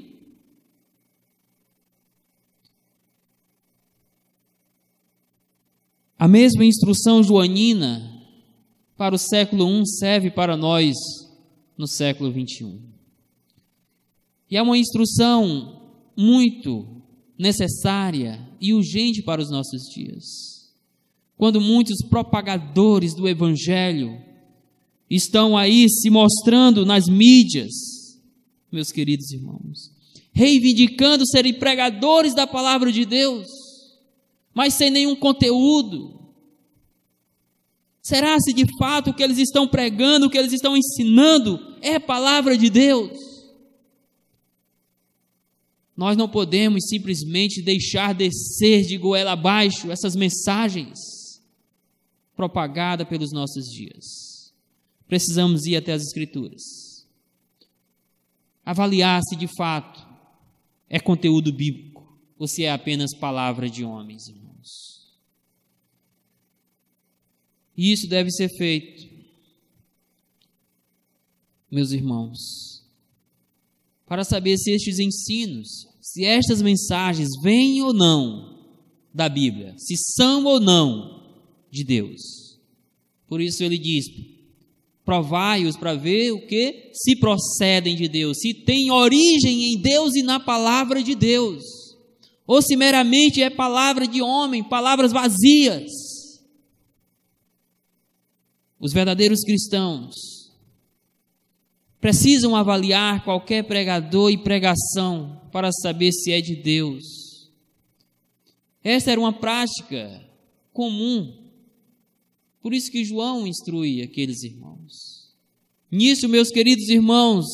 A 6.17 6.25
mesma 6.29 6.63
instrução 6.63 7.21
joanina 7.21 8.01
para 8.95 9.13
o 9.13 9.19
século 9.19 9.69
I 9.69 9.85
serve 9.85 10.31
para 10.31 10.55
nós 10.55 10.95
no 11.77 11.85
século 11.85 12.31
XXI. 12.31 12.94
E 14.49 14.57
é 14.57 14.61
uma 14.61 14.77
instrução 14.77 15.81
muito 16.17 17.01
necessária 17.37 18.47
e 18.61 18.73
urgente 18.73 19.21
para 19.21 19.41
os 19.41 19.49
nossos 19.49 19.83
dias. 19.93 20.73
Quando 21.37 21.59
muitos 21.59 21.97
propagadores 22.07 23.13
do 23.13 23.27
Evangelho 23.27 24.21
estão 25.09 25.57
aí 25.57 25.87
se 25.89 26.09
mostrando 26.09 26.85
nas 26.85 27.07
mídias, 27.07 27.73
meus 28.71 28.91
queridos 28.91 29.31
irmãos, 29.31 29.91
reivindicando 30.31 31.25
serem 31.27 31.53
pregadores 31.53 32.33
da 32.33 32.47
palavra 32.47 32.91
de 32.91 33.05
Deus, 33.05 33.47
mas 34.53 34.73
sem 34.73 34.89
nenhum 34.89 35.15
conteúdo. 35.15 36.21
Será 38.01 38.39
se 38.39 38.53
de 38.53 38.65
fato 38.77 39.09
o 39.09 39.13
que 39.13 39.23
eles 39.23 39.37
estão 39.37 39.67
pregando, 39.67 40.27
o 40.27 40.29
que 40.29 40.37
eles 40.37 40.53
estão 40.53 40.77
ensinando 40.77 41.59
é 41.81 41.99
palavra 41.99 42.57
de 42.57 42.69
Deus? 42.69 43.34
Nós 45.95 46.17
não 46.17 46.27
podemos 46.27 46.87
simplesmente 46.89 47.61
deixar 47.61 48.13
descer 48.13 48.85
de 48.85 48.97
goela 48.97 49.31
abaixo 49.31 49.91
essas 49.91 50.15
mensagens 50.15 50.99
propagadas 52.35 53.07
pelos 53.07 53.31
nossos 53.31 53.65
dias. 53.71 54.53
Precisamos 55.07 55.65
ir 55.65 55.77
até 55.77 55.93
as 55.93 56.01
Escrituras, 56.01 57.07
avaliar 58.65 59.21
se 59.23 59.35
de 59.35 59.47
fato 59.55 60.05
é 60.89 60.99
conteúdo 60.99 61.53
bíblico 61.53 62.05
ou 62.37 62.47
se 62.47 62.63
é 62.63 62.71
apenas 62.71 63.15
palavra 63.15 63.69
de 63.69 63.85
homens, 63.85 64.27
irmãos. 64.27 64.45
E 67.77 67.91
isso 67.91 68.07
deve 68.07 68.31
ser 68.31 68.49
feito, 68.57 69.07
meus 71.69 71.91
irmãos, 71.91 72.74
para 74.05 74.23
saber 74.23 74.57
se 74.57 74.71
estes 74.71 74.99
ensinos, 74.99 75.87
se 76.01 76.23
estas 76.23 76.61
mensagens 76.61 77.29
vêm 77.41 77.81
ou 77.81 77.93
não 77.93 78.55
da 79.13 79.27
Bíblia, 79.27 79.73
se 79.77 79.95
são 79.97 80.45
ou 80.45 80.59
não 80.59 81.23
de 81.71 81.83
Deus. 81.83 82.59
Por 83.27 83.41
isso 83.41 83.63
ele 83.63 83.77
diz: 83.77 84.05
provai-os 85.03 85.75
para 85.75 85.95
ver 85.95 86.31
o 86.31 86.45
que 86.45 86.91
se 86.93 87.15
procedem 87.15 87.95
de 87.95 88.07
Deus, 88.07 88.37
se 88.39 88.53
tem 88.53 88.91
origem 88.91 89.73
em 89.73 89.81
Deus 89.81 90.15
e 90.15 90.21
na 90.21 90.39
palavra 90.39 91.01
de 91.01 91.15
Deus, 91.15 91.63
ou 92.45 92.61
se 92.61 92.75
meramente 92.75 93.41
é 93.41 93.49
palavra 93.49 94.07
de 94.07 94.21
homem, 94.21 94.63
palavras 94.63 95.11
vazias. 95.11 95.91
Os 98.79 98.93
verdadeiros 98.93 99.41
cristãos 99.41 100.34
precisam 101.99 102.55
avaliar 102.55 103.23
qualquer 103.23 103.63
pregador 103.63 104.31
e 104.31 104.37
pregação 104.37 105.41
para 105.51 105.71
saber 105.71 106.11
se 106.11 106.31
é 106.31 106.41
de 106.41 106.55
Deus. 106.55 107.49
Essa 108.83 109.11
era 109.11 109.19
uma 109.19 109.33
prática 109.33 110.23
comum. 110.71 111.33
Por 112.61 112.73
isso 112.73 112.91
que 112.91 113.03
João 113.03 113.47
instrui 113.47 114.01
aqueles 114.01 114.43
irmãos. 114.43 115.33
Nisso, 115.91 116.27
meus 116.27 116.49
queridos 116.49 116.89
irmãos, 116.89 117.45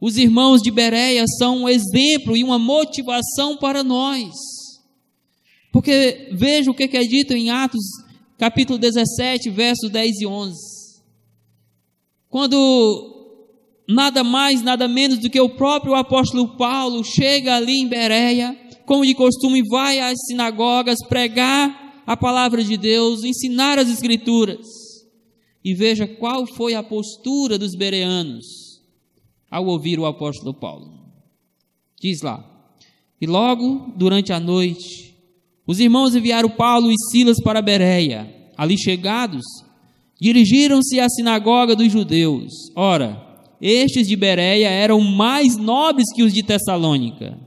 os 0.00 0.16
irmãos 0.16 0.62
de 0.62 0.70
Bereia 0.70 1.24
são 1.38 1.62
um 1.62 1.68
exemplo 1.68 2.36
e 2.36 2.42
uma 2.42 2.58
motivação 2.58 3.56
para 3.56 3.84
nós. 3.84 4.32
Porque 5.70 6.30
veja 6.32 6.70
o 6.70 6.74
que 6.74 6.84
é 6.96 7.04
dito 7.04 7.32
em 7.32 7.50
Atos 7.50 7.84
capítulo 8.40 8.78
17, 8.78 9.50
versos 9.50 9.90
10 9.90 10.20
e 10.22 10.26
11. 10.26 10.56
Quando 12.30 13.19
nada 13.90 14.22
mais, 14.22 14.62
nada 14.62 14.86
menos 14.86 15.18
do 15.18 15.28
que 15.28 15.40
o 15.40 15.48
próprio 15.48 15.94
apóstolo 15.94 16.56
Paulo 16.56 17.04
chega 17.04 17.56
ali 17.56 17.80
em 17.80 17.88
Bereia, 17.88 18.56
como 18.86 19.04
de 19.04 19.14
costume, 19.14 19.62
vai 19.68 20.00
às 20.00 20.18
sinagogas 20.26 20.98
pregar 21.08 22.02
a 22.06 22.16
palavra 22.16 22.62
de 22.62 22.76
Deus, 22.76 23.24
ensinar 23.24 23.78
as 23.78 23.88
escrituras. 23.88 24.66
E 25.64 25.74
veja 25.74 26.06
qual 26.06 26.46
foi 26.46 26.74
a 26.74 26.82
postura 26.82 27.58
dos 27.58 27.74
bereanos 27.74 28.80
ao 29.50 29.66
ouvir 29.66 29.98
o 29.98 30.06
apóstolo 30.06 30.54
Paulo. 30.54 30.90
Diz 32.00 32.22
lá: 32.22 32.44
E 33.20 33.26
logo 33.26 33.92
durante 33.96 34.32
a 34.32 34.40
noite, 34.40 35.14
os 35.66 35.78
irmãos 35.78 36.14
enviaram 36.14 36.48
Paulo 36.48 36.90
e 36.90 36.96
Silas 37.10 37.40
para 37.40 37.60
Bereia. 37.60 38.34
Ali 38.56 38.78
chegados, 38.78 39.44
dirigiram-se 40.20 40.98
à 40.98 41.08
sinagoga 41.08 41.76
dos 41.76 41.92
judeus. 41.92 42.52
Ora, 42.74 43.29
estes 43.60 44.08
de 44.08 44.16
Bereia 44.16 44.68
eram 44.68 45.00
mais 45.00 45.56
nobres 45.56 46.12
que 46.14 46.22
os 46.22 46.32
de 46.32 46.42
Tessalônica, 46.42 47.38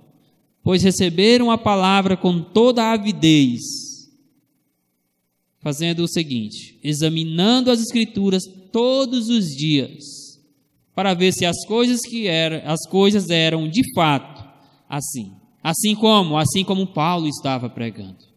pois 0.63 0.83
receberam 0.83 1.49
a 1.49 1.57
palavra 1.57 2.15
com 2.15 2.41
toda 2.41 2.83
a 2.83 2.93
avidez, 2.93 3.61
fazendo 5.59 6.03
o 6.03 6.07
seguinte: 6.07 6.79
examinando 6.83 7.71
as 7.71 7.81
escrituras 7.81 8.43
todos 8.71 9.29
os 9.29 9.47
dias, 9.47 10.03
para 10.93 11.13
ver 11.13 11.33
se 11.33 11.45
as 11.45 11.65
coisas 11.65 12.01
que 12.01 12.27
eram, 12.27 12.61
as 12.65 12.87
coisas 12.87 13.29
eram 13.29 13.67
de 13.67 13.81
fato 13.95 14.43
assim, 14.87 15.35
assim 15.63 15.95
como, 15.95 16.37
assim 16.37 16.63
como 16.63 16.85
Paulo 16.85 17.27
estava 17.27 17.67
pregando. 17.69 18.31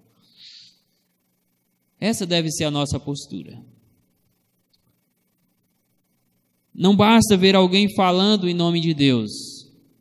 Essa 2.01 2.27
deve 2.27 2.51
ser 2.51 2.65
a 2.65 2.71
nossa 2.71 2.99
postura. 2.99 3.63
Não 6.79 6.95
basta 6.95 7.39
ver 7.39 7.57
alguém 7.57 7.89
falando 7.95 8.47
em 8.47 8.53
nome 8.53 8.81
de 8.81 8.93
Deus. 8.93 9.31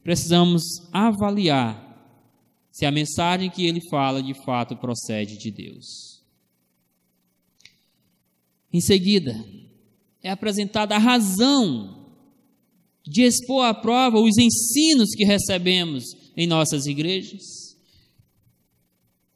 Precisamos 0.04 0.62
avaliar 0.92 1.82
se 2.70 2.86
a 2.86 2.92
mensagem 2.92 3.50
que 3.50 3.66
ele 3.66 3.80
fala 3.90 4.22
de 4.22 4.34
fato 4.44 4.76
procede 4.76 5.38
de 5.38 5.50
Deus. 5.50 6.22
Em 8.74 8.82
seguida, 8.82 9.34
é 10.22 10.30
apresentada 10.30 10.96
a 10.96 11.00
razão 11.00 12.14
de 13.08 13.22
expor 13.24 13.66
à 13.66 13.74
prova 13.74 14.20
os 14.20 14.38
ensinos 14.38 15.12
que 15.16 15.24
recebemos 15.24 16.04
em 16.36 16.46
nossas 16.46 16.86
igrejas. 16.86 17.65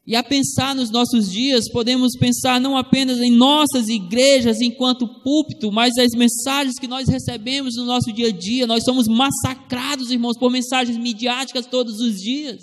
E 0.10 0.16
a 0.16 0.24
pensar 0.24 0.74
nos 0.74 0.90
nossos 0.90 1.30
dias, 1.30 1.70
podemos 1.72 2.18
pensar 2.18 2.60
não 2.60 2.76
apenas 2.76 3.20
em 3.20 3.30
nossas 3.30 3.90
igrejas 3.90 4.60
enquanto 4.60 5.08
púlpito, 5.22 5.72
mas 5.72 5.96
as 6.00 6.14
mensagens 6.14 6.80
que 6.80 6.88
nós 6.88 7.08
recebemos 7.08 7.76
no 7.76 7.86
nosso 7.86 8.12
dia 8.12 8.30
a 8.30 8.32
dia. 8.32 8.66
Nós 8.66 8.84
somos 8.84 9.08
massacrados, 9.08 10.10
irmãos, 10.10 10.36
por 10.36 10.50
mensagens 10.50 10.98
midiáticas 10.98 11.68
todos 11.68 12.00
os 12.00 12.20
dias. 12.20 12.60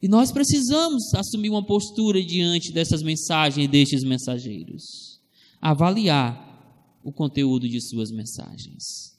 E 0.00 0.08
nós 0.08 0.32
precisamos 0.32 1.12
assumir 1.14 1.50
uma 1.50 1.62
postura 1.62 2.24
diante 2.24 2.72
dessas 2.72 3.02
mensagens 3.02 3.66
e 3.66 3.68
destes 3.68 4.02
mensageiros. 4.02 5.20
Avaliar 5.60 6.98
o 7.04 7.12
conteúdo 7.12 7.68
de 7.68 7.78
suas 7.86 8.10
mensagens. 8.10 9.18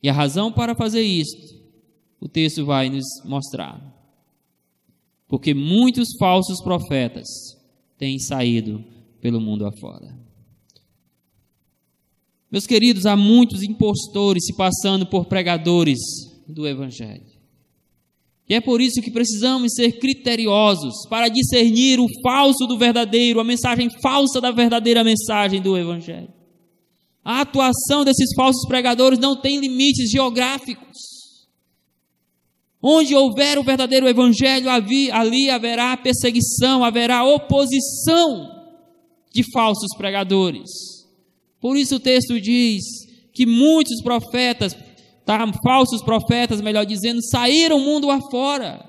E 0.00 0.08
a 0.08 0.12
razão 0.12 0.52
para 0.52 0.76
fazer 0.76 1.02
isto, 1.02 1.52
o 2.20 2.28
texto 2.28 2.64
vai 2.64 2.88
nos 2.88 3.06
mostrar 3.24 3.99
porque 5.30 5.54
muitos 5.54 6.08
falsos 6.18 6.60
profetas 6.60 7.28
têm 7.96 8.18
saído 8.18 8.84
pelo 9.20 9.40
mundo 9.40 9.64
afora. 9.64 10.18
Meus 12.50 12.66
queridos, 12.66 13.06
há 13.06 13.16
muitos 13.16 13.62
impostores 13.62 14.44
se 14.44 14.56
passando 14.56 15.06
por 15.06 15.26
pregadores 15.26 16.00
do 16.48 16.66
Evangelho. 16.66 17.30
E 18.48 18.54
é 18.54 18.60
por 18.60 18.80
isso 18.80 19.00
que 19.00 19.12
precisamos 19.12 19.74
ser 19.74 20.00
criteriosos 20.00 21.06
para 21.08 21.28
discernir 21.28 22.00
o 22.00 22.08
falso 22.20 22.66
do 22.66 22.76
verdadeiro, 22.76 23.38
a 23.38 23.44
mensagem 23.44 23.88
falsa 24.02 24.40
da 24.40 24.50
verdadeira 24.50 25.04
mensagem 25.04 25.62
do 25.62 25.78
Evangelho. 25.78 26.32
A 27.24 27.42
atuação 27.42 28.04
desses 28.04 28.34
falsos 28.34 28.66
pregadores 28.66 29.20
não 29.20 29.40
tem 29.40 29.60
limites 29.60 30.10
geográficos. 30.10 31.19
Onde 32.82 33.14
houver 33.14 33.58
o 33.58 33.62
verdadeiro 33.62 34.08
evangelho, 34.08 34.70
ali 34.70 35.50
haverá 35.50 35.96
perseguição, 35.96 36.82
haverá 36.82 37.22
oposição 37.24 38.60
de 39.32 39.42
falsos 39.52 39.94
pregadores. 39.96 40.70
Por 41.60 41.76
isso 41.76 41.96
o 41.96 42.00
texto 42.00 42.40
diz 42.40 42.82
que 43.34 43.44
muitos 43.44 44.02
profetas, 44.02 44.74
tá, 45.26 45.38
falsos 45.62 46.02
profetas, 46.02 46.60
melhor 46.60 46.86
dizendo, 46.86 47.22
saíram 47.22 47.80
mundo 47.80 48.10
afora. 48.10 48.88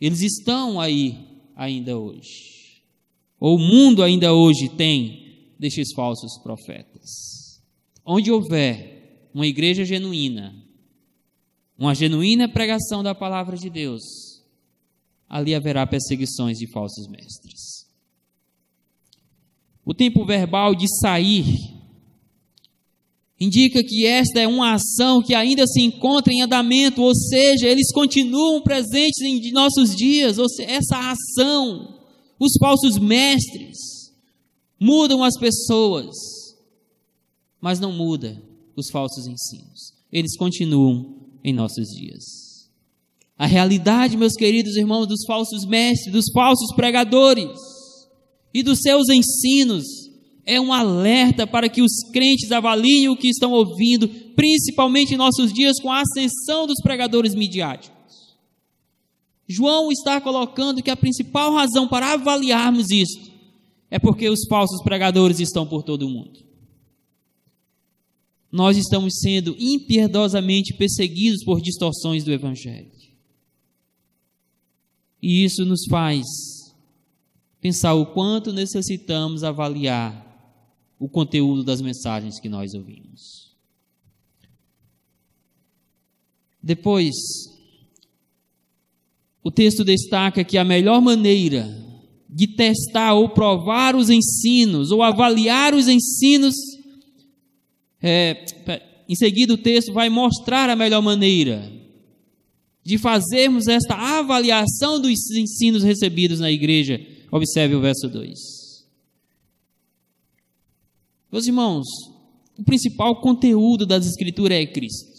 Eles 0.00 0.20
estão 0.22 0.80
aí 0.80 1.16
ainda 1.54 1.96
hoje. 1.96 2.82
Ou 3.38 3.56
o 3.56 3.60
mundo 3.60 4.02
ainda 4.02 4.34
hoje 4.34 4.68
tem 4.68 5.54
destes 5.58 5.92
falsos 5.94 6.36
profetas. 6.42 7.62
Onde 8.04 8.32
houver 8.32 9.30
uma 9.32 9.46
igreja 9.46 9.84
genuína, 9.84 10.67
uma 11.78 11.94
genuína 11.94 12.48
pregação 12.48 13.02
da 13.02 13.14
palavra 13.14 13.56
de 13.56 13.70
Deus, 13.70 14.02
ali 15.28 15.54
haverá 15.54 15.86
perseguições 15.86 16.58
de 16.58 16.66
falsos 16.66 17.06
mestres. 17.06 17.86
O 19.84 19.94
tempo 19.94 20.26
verbal 20.26 20.74
de 20.74 20.86
sair 21.00 21.46
indica 23.40 23.82
que 23.84 24.04
esta 24.04 24.40
é 24.40 24.48
uma 24.48 24.74
ação 24.74 25.22
que 25.22 25.34
ainda 25.34 25.64
se 25.66 25.80
encontra 25.80 26.32
em 26.32 26.42
andamento, 26.42 27.00
ou 27.00 27.14
seja, 27.14 27.68
eles 27.68 27.92
continuam 27.92 28.60
presentes 28.60 29.20
em 29.20 29.52
nossos 29.52 29.94
dias, 29.94 30.38
seja, 30.38 30.52
essa 30.58 31.12
ação, 31.12 32.00
os 32.40 32.52
falsos 32.58 32.98
mestres 32.98 33.78
mudam 34.80 35.22
as 35.22 35.38
pessoas, 35.38 36.16
mas 37.60 37.78
não 37.78 37.92
muda 37.92 38.42
os 38.76 38.90
falsos 38.90 39.26
ensinos. 39.26 39.92
Eles 40.10 40.36
continuam 40.36 41.17
em 41.48 41.52
nossos 41.52 41.88
dias. 41.88 42.24
A 43.36 43.46
realidade, 43.46 44.16
meus 44.16 44.34
queridos 44.34 44.76
irmãos, 44.76 45.06
dos 45.06 45.24
falsos 45.26 45.64
mestres, 45.64 46.12
dos 46.12 46.24
falsos 46.32 46.74
pregadores 46.74 47.56
e 48.52 48.62
dos 48.62 48.80
seus 48.80 49.08
ensinos 49.08 49.84
é 50.44 50.60
um 50.60 50.72
alerta 50.72 51.46
para 51.46 51.68
que 51.68 51.82
os 51.82 51.92
crentes 52.10 52.50
avaliem 52.50 53.08
o 53.08 53.16
que 53.16 53.28
estão 53.28 53.52
ouvindo, 53.52 54.08
principalmente 54.34 55.14
em 55.14 55.16
nossos 55.16 55.52
dias 55.52 55.78
com 55.78 55.92
a 55.92 56.00
ascensão 56.00 56.66
dos 56.66 56.80
pregadores 56.82 57.34
midiáticos. 57.34 57.98
João 59.46 59.92
está 59.92 60.20
colocando 60.20 60.82
que 60.82 60.90
a 60.90 60.96
principal 60.96 61.52
razão 61.54 61.86
para 61.86 62.14
avaliarmos 62.14 62.90
isto 62.90 63.30
é 63.90 63.98
porque 63.98 64.28
os 64.28 64.40
falsos 64.48 64.82
pregadores 64.82 65.38
estão 65.38 65.66
por 65.66 65.82
todo 65.82 66.06
o 66.06 66.10
mundo. 66.10 66.47
Nós 68.50 68.76
estamos 68.76 69.18
sendo 69.20 69.54
impiedosamente 69.58 70.74
perseguidos 70.74 71.44
por 71.44 71.60
distorções 71.60 72.24
do 72.24 72.32
Evangelho. 72.32 72.90
E 75.20 75.44
isso 75.44 75.64
nos 75.64 75.84
faz 75.90 76.24
pensar 77.60 77.94
o 77.94 78.06
quanto 78.06 78.52
necessitamos 78.52 79.42
avaliar 79.42 80.26
o 80.98 81.08
conteúdo 81.08 81.62
das 81.64 81.80
mensagens 81.80 82.40
que 82.40 82.48
nós 82.48 82.74
ouvimos. 82.74 83.56
Depois, 86.62 87.14
o 89.42 89.50
texto 89.50 89.84
destaca 89.84 90.44
que 90.44 90.58
a 90.58 90.64
melhor 90.64 91.00
maneira 91.00 91.66
de 92.28 92.46
testar 92.46 93.14
ou 93.14 93.30
provar 93.30 93.96
os 93.96 94.10
ensinos, 94.10 94.90
ou 94.90 95.02
avaliar 95.02 95.74
os 95.74 95.88
ensinos, 95.88 96.54
é, 98.02 98.44
em 99.08 99.14
seguida 99.14 99.54
o 99.54 99.58
texto 99.58 99.92
vai 99.92 100.08
mostrar 100.08 100.70
a 100.70 100.76
melhor 100.76 101.02
maneira 101.02 101.78
de 102.84 102.96
fazermos 102.96 103.66
esta 103.68 103.94
avaliação 103.94 105.00
dos 105.00 105.30
ensinos 105.30 105.82
recebidos 105.82 106.40
na 106.40 106.50
igreja. 106.50 106.98
Observe 107.30 107.74
o 107.74 107.80
verso 107.80 108.08
2. 108.08 108.38
Meus 111.30 111.46
irmãos, 111.46 111.86
o 112.58 112.64
principal 112.64 113.20
conteúdo 113.20 113.84
das 113.84 114.06
Escrituras 114.06 114.58
é 114.58 114.66
Cristo. 114.66 115.18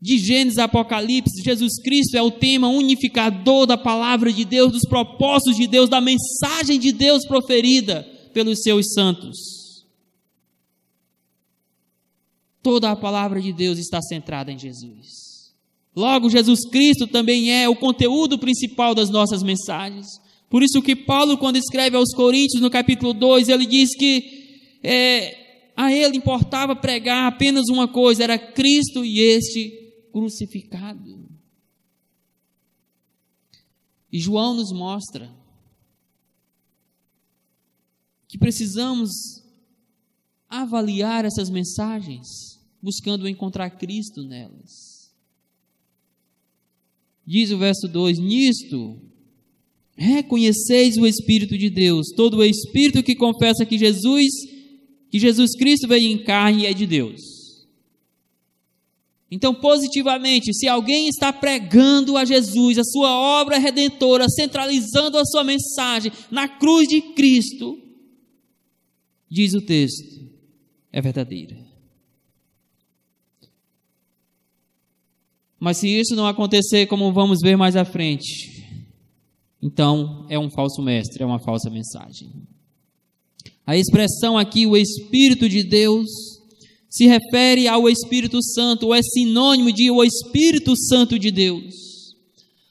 De 0.00 0.18
Gênesis 0.18 0.58
a 0.58 0.64
Apocalipse, 0.64 1.42
Jesus 1.42 1.80
Cristo 1.82 2.16
é 2.16 2.22
o 2.22 2.30
tema 2.30 2.68
unificador 2.68 3.66
da 3.66 3.76
palavra 3.76 4.32
de 4.32 4.44
Deus, 4.44 4.70
dos 4.70 4.86
propósitos 4.88 5.56
de 5.56 5.66
Deus, 5.66 5.88
da 5.88 6.00
mensagem 6.00 6.78
de 6.78 6.92
Deus 6.92 7.26
proferida 7.26 8.06
pelos 8.32 8.60
seus 8.60 8.92
santos. 8.92 9.57
Toda 12.62 12.90
a 12.90 12.96
palavra 12.96 13.40
de 13.40 13.52
Deus 13.52 13.78
está 13.78 14.00
centrada 14.02 14.52
em 14.52 14.58
Jesus. 14.58 15.54
Logo, 15.94 16.30
Jesus 16.30 16.68
Cristo 16.68 17.06
também 17.06 17.52
é 17.52 17.68
o 17.68 17.76
conteúdo 17.76 18.38
principal 18.38 18.94
das 18.94 19.10
nossas 19.10 19.42
mensagens. 19.42 20.06
Por 20.48 20.62
isso 20.62 20.80
que 20.80 20.96
Paulo, 20.96 21.36
quando 21.36 21.56
escreve 21.56 21.96
aos 21.96 22.14
Coríntios, 22.14 22.62
no 22.62 22.70
capítulo 22.70 23.12
2, 23.12 23.48
ele 23.48 23.66
diz 23.66 23.94
que 23.96 24.78
é, 24.82 25.72
a 25.76 25.92
ele 25.92 26.16
importava 26.16 26.74
pregar 26.74 27.26
apenas 27.26 27.68
uma 27.68 27.86
coisa, 27.86 28.24
era 28.24 28.38
Cristo 28.38 29.04
e 29.04 29.20
este 29.20 29.70
crucificado. 30.12 31.28
E 34.10 34.18
João 34.18 34.54
nos 34.54 34.72
mostra 34.72 35.30
que 38.26 38.38
precisamos 38.38 39.10
avaliar 40.48 41.24
essas 41.24 41.50
mensagens, 41.50 42.47
buscando 42.82 43.28
encontrar 43.28 43.70
Cristo 43.70 44.22
nelas. 44.22 45.12
Diz 47.26 47.50
o 47.50 47.58
verso 47.58 47.86
2: 47.86 48.18
Nisto 48.18 49.00
reconheceis 49.94 50.96
o 50.96 51.06
Espírito 51.06 51.58
de 51.58 51.68
Deus. 51.68 52.08
Todo 52.16 52.38
o 52.38 52.44
Espírito 52.44 53.02
que 53.02 53.16
confessa 53.16 53.66
que 53.66 53.76
Jesus, 53.76 54.26
que 55.10 55.18
Jesus 55.18 55.54
Cristo 55.56 55.88
veio 55.88 56.06
em 56.06 56.24
carne 56.24 56.66
é 56.66 56.72
de 56.72 56.86
Deus. 56.86 57.38
Então, 59.30 59.54
positivamente, 59.54 60.54
se 60.54 60.66
alguém 60.66 61.08
está 61.08 61.30
pregando 61.32 62.16
a 62.16 62.24
Jesus, 62.24 62.78
a 62.78 62.84
sua 62.84 63.10
obra 63.40 63.58
redentora, 63.58 64.26
centralizando 64.28 65.18
a 65.18 65.24
sua 65.26 65.44
mensagem 65.44 66.10
na 66.30 66.48
cruz 66.48 66.88
de 66.88 67.02
Cristo, 67.12 67.78
diz 69.30 69.52
o 69.52 69.60
texto, 69.60 70.26
é 70.90 71.02
verdadeira. 71.02 71.67
Mas 75.60 75.78
se 75.78 75.88
isso 75.88 76.14
não 76.14 76.26
acontecer, 76.26 76.86
como 76.86 77.12
vamos 77.12 77.40
ver 77.42 77.56
mais 77.56 77.74
à 77.74 77.84
frente, 77.84 78.64
então 79.60 80.24
é 80.28 80.38
um 80.38 80.50
falso 80.50 80.80
mestre, 80.82 81.22
é 81.22 81.26
uma 81.26 81.40
falsa 81.40 81.68
mensagem. 81.68 82.30
A 83.66 83.76
expressão 83.76 84.38
aqui, 84.38 84.66
o 84.66 84.76
Espírito 84.76 85.48
de 85.48 85.64
Deus, 85.64 86.06
se 86.88 87.06
refere 87.06 87.66
ao 87.66 87.88
Espírito 87.88 88.42
Santo, 88.42 88.86
ou 88.86 88.94
é 88.94 89.02
sinônimo 89.02 89.72
de 89.72 89.90
o 89.90 90.04
Espírito 90.04 90.76
Santo 90.76 91.18
de 91.18 91.30
Deus. 91.30 91.74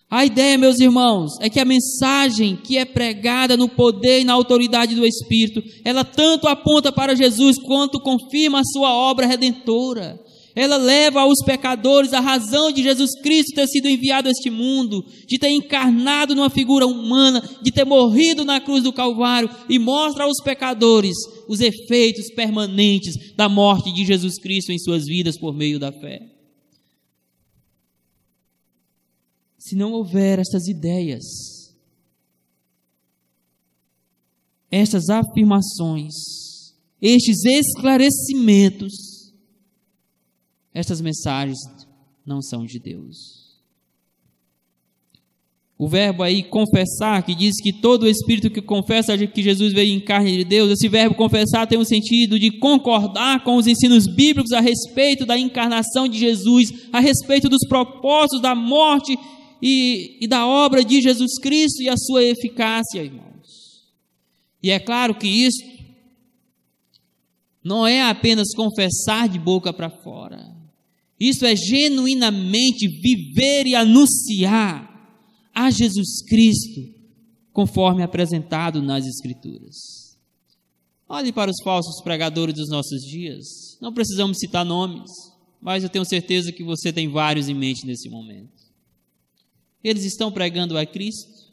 A 0.09 0.25
ideia, 0.25 0.57
meus 0.57 0.79
irmãos, 0.79 1.33
é 1.41 1.49
que 1.49 1.59
a 1.59 1.65
mensagem 1.65 2.55
que 2.55 2.77
é 2.77 2.85
pregada 2.85 3.57
no 3.57 3.67
poder 3.67 4.21
e 4.21 4.23
na 4.23 4.31
autoridade 4.31 4.95
do 4.95 5.05
Espírito, 5.05 5.61
ela 5.83 6.05
tanto 6.05 6.47
aponta 6.47 6.93
para 6.93 7.13
Jesus 7.13 7.57
quanto 7.59 7.99
confirma 7.99 8.61
a 8.61 8.65
sua 8.65 8.93
obra 8.93 9.27
redentora 9.27 10.17
ela 10.57 10.75
leva 10.75 11.21
aos 11.21 11.37
pecadores 11.45 12.13
a 12.13 12.19
razão 12.19 12.71
de 12.71 12.81
Jesus 12.81 13.11
Cristo 13.21 13.53
ter 13.53 13.67
sido 13.67 13.87
enviado 13.87 14.27
a 14.27 14.31
este 14.31 14.49
mundo, 14.49 15.05
de 15.27 15.37
ter 15.37 15.49
encarnado 15.51 16.33
numa 16.33 16.49
figura 16.49 16.87
humana, 16.87 17.47
de 17.61 17.71
ter 17.71 17.85
morrido 17.85 18.43
na 18.43 18.59
cruz 18.59 18.81
do 18.81 18.91
Calvário 18.91 19.47
e 19.69 19.77
mostra 19.77 20.23
aos 20.23 20.41
pecadores 20.43 21.15
os 21.47 21.59
efeitos 21.59 22.33
permanentes 22.33 23.35
da 23.35 23.47
morte 23.47 23.93
de 23.93 24.03
Jesus 24.03 24.39
Cristo 24.39 24.71
em 24.71 24.79
suas 24.79 25.05
vidas 25.05 25.37
por 25.37 25.53
meio 25.53 25.77
da 25.77 25.91
fé. 25.91 26.21
Se 29.59 29.75
não 29.75 29.91
houver 29.91 30.39
estas 30.39 30.67
ideias, 30.67 31.23
estas 34.71 35.07
afirmações, 35.07 36.15
estes 36.99 37.45
esclarecimentos, 37.45 39.16
estas 40.77 41.01
mensagens 41.01 41.57
não 42.23 42.39
são 42.39 42.63
de 42.63 42.77
Deus. 42.77 43.47
O 45.75 45.87
verbo 45.87 46.21
aí 46.21 46.43
confessar, 46.43 47.23
que 47.23 47.33
diz 47.33 47.55
que 47.61 47.73
todo 47.73 48.07
espírito 48.07 48.51
que 48.51 48.61
confessa 48.61 49.17
que 49.27 49.41
Jesus 49.41 49.73
veio 49.73 49.95
em 49.95 49.99
carne 49.99 50.37
de 50.37 50.43
Deus, 50.43 50.71
esse 50.71 50.87
verbo 50.87 51.15
confessar 51.15 51.65
tem 51.65 51.79
o 51.79 51.85
sentido 51.85 52.39
de 52.39 52.51
concordar 52.59 53.43
com 53.43 53.55
os 53.55 53.65
ensinos 53.65 54.05
bíblicos 54.05 54.51
a 54.51 54.59
respeito 54.59 55.25
da 55.25 55.37
encarnação 55.37 56.07
de 56.07 56.19
Jesus, 56.19 56.71
a 56.93 56.99
respeito 56.99 57.49
dos 57.49 57.67
propósitos 57.67 58.39
da 58.39 58.53
morte 58.53 59.17
e, 59.59 60.17
e 60.21 60.27
da 60.27 60.45
obra 60.45 60.83
de 60.83 61.01
Jesus 61.01 61.39
Cristo 61.39 61.81
e 61.81 61.89
a 61.89 61.97
sua 61.97 62.23
eficácia, 62.23 63.01
irmãos. 63.01 63.83
E 64.61 64.69
é 64.69 64.79
claro 64.79 65.15
que 65.15 65.27
isso 65.27 65.63
não 67.63 67.85
é 67.85 68.03
apenas 68.03 68.53
confessar 68.55 69.27
de 69.27 69.39
boca 69.39 69.73
para 69.73 69.89
fora. 69.89 70.46
Isso 71.19 71.45
é 71.45 71.55
genuinamente 71.55 72.87
viver 72.87 73.65
e 73.65 73.75
anunciar 73.75 74.87
a 75.53 75.71
Jesus 75.71 76.21
Cristo, 76.27 76.81
conforme 77.51 78.03
apresentado 78.03 78.81
nas 78.81 79.05
Escrituras. 79.07 80.15
Olhe 81.09 81.31
para 81.31 81.49
os 81.49 81.57
falsos 81.63 82.01
pregadores 82.03 82.53
dos 82.53 82.69
nossos 82.69 83.01
dias. 83.01 83.77
Não 83.81 83.93
precisamos 83.93 84.37
citar 84.37 84.65
nomes, 84.65 85.09
mas 85.59 85.83
eu 85.83 85.89
tenho 85.89 86.05
certeza 86.05 86.51
que 86.51 86.63
você 86.63 86.93
tem 86.93 87.09
vários 87.09 87.49
em 87.49 87.55
mente 87.55 87.85
nesse 87.85 88.09
momento. 88.09 88.51
Eles 89.83 90.03
estão 90.03 90.31
pregando 90.31 90.77
a 90.77 90.85
Cristo. 90.85 91.47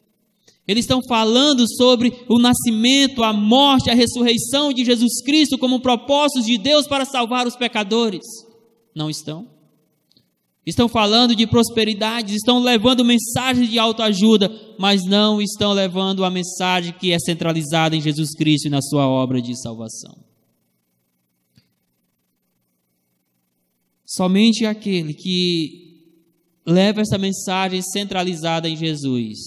Eles 0.66 0.84
estão 0.84 1.00
falando 1.06 1.66
sobre 1.76 2.12
o 2.28 2.38
nascimento, 2.38 3.22
a 3.22 3.32
morte, 3.32 3.90
a 3.90 3.94
ressurreição 3.94 4.72
de 4.72 4.84
Jesus 4.84 5.22
Cristo 5.22 5.58
como 5.58 5.80
propósitos 5.80 6.46
de 6.46 6.58
Deus 6.58 6.86
para 6.86 7.04
salvar 7.04 7.46
os 7.46 7.54
pecadores. 7.54 8.24
Não 8.94 9.08
estão? 9.08 9.53
Estão 10.66 10.88
falando 10.88 11.36
de 11.36 11.46
prosperidade, 11.46 12.34
estão 12.34 12.58
levando 12.58 13.04
mensagens 13.04 13.68
de 13.68 13.78
autoajuda, 13.78 14.50
mas 14.78 15.04
não 15.04 15.40
estão 15.40 15.72
levando 15.72 16.24
a 16.24 16.30
mensagem 16.30 16.92
que 16.94 17.12
é 17.12 17.18
centralizada 17.18 17.94
em 17.94 18.00
Jesus 18.00 18.34
Cristo 18.34 18.66
e 18.66 18.70
na 18.70 18.80
sua 18.80 19.06
obra 19.06 19.42
de 19.42 19.54
salvação. 19.60 20.24
Somente 24.06 24.64
aquele 24.64 25.12
que 25.12 25.84
leva 26.64 27.02
essa 27.02 27.18
mensagem 27.18 27.82
centralizada 27.82 28.68
em 28.68 28.76
Jesus, 28.76 29.38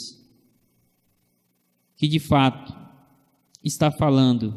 que 1.95 2.08
de 2.08 2.19
fato 2.19 2.75
está 3.63 3.91
falando 3.91 4.53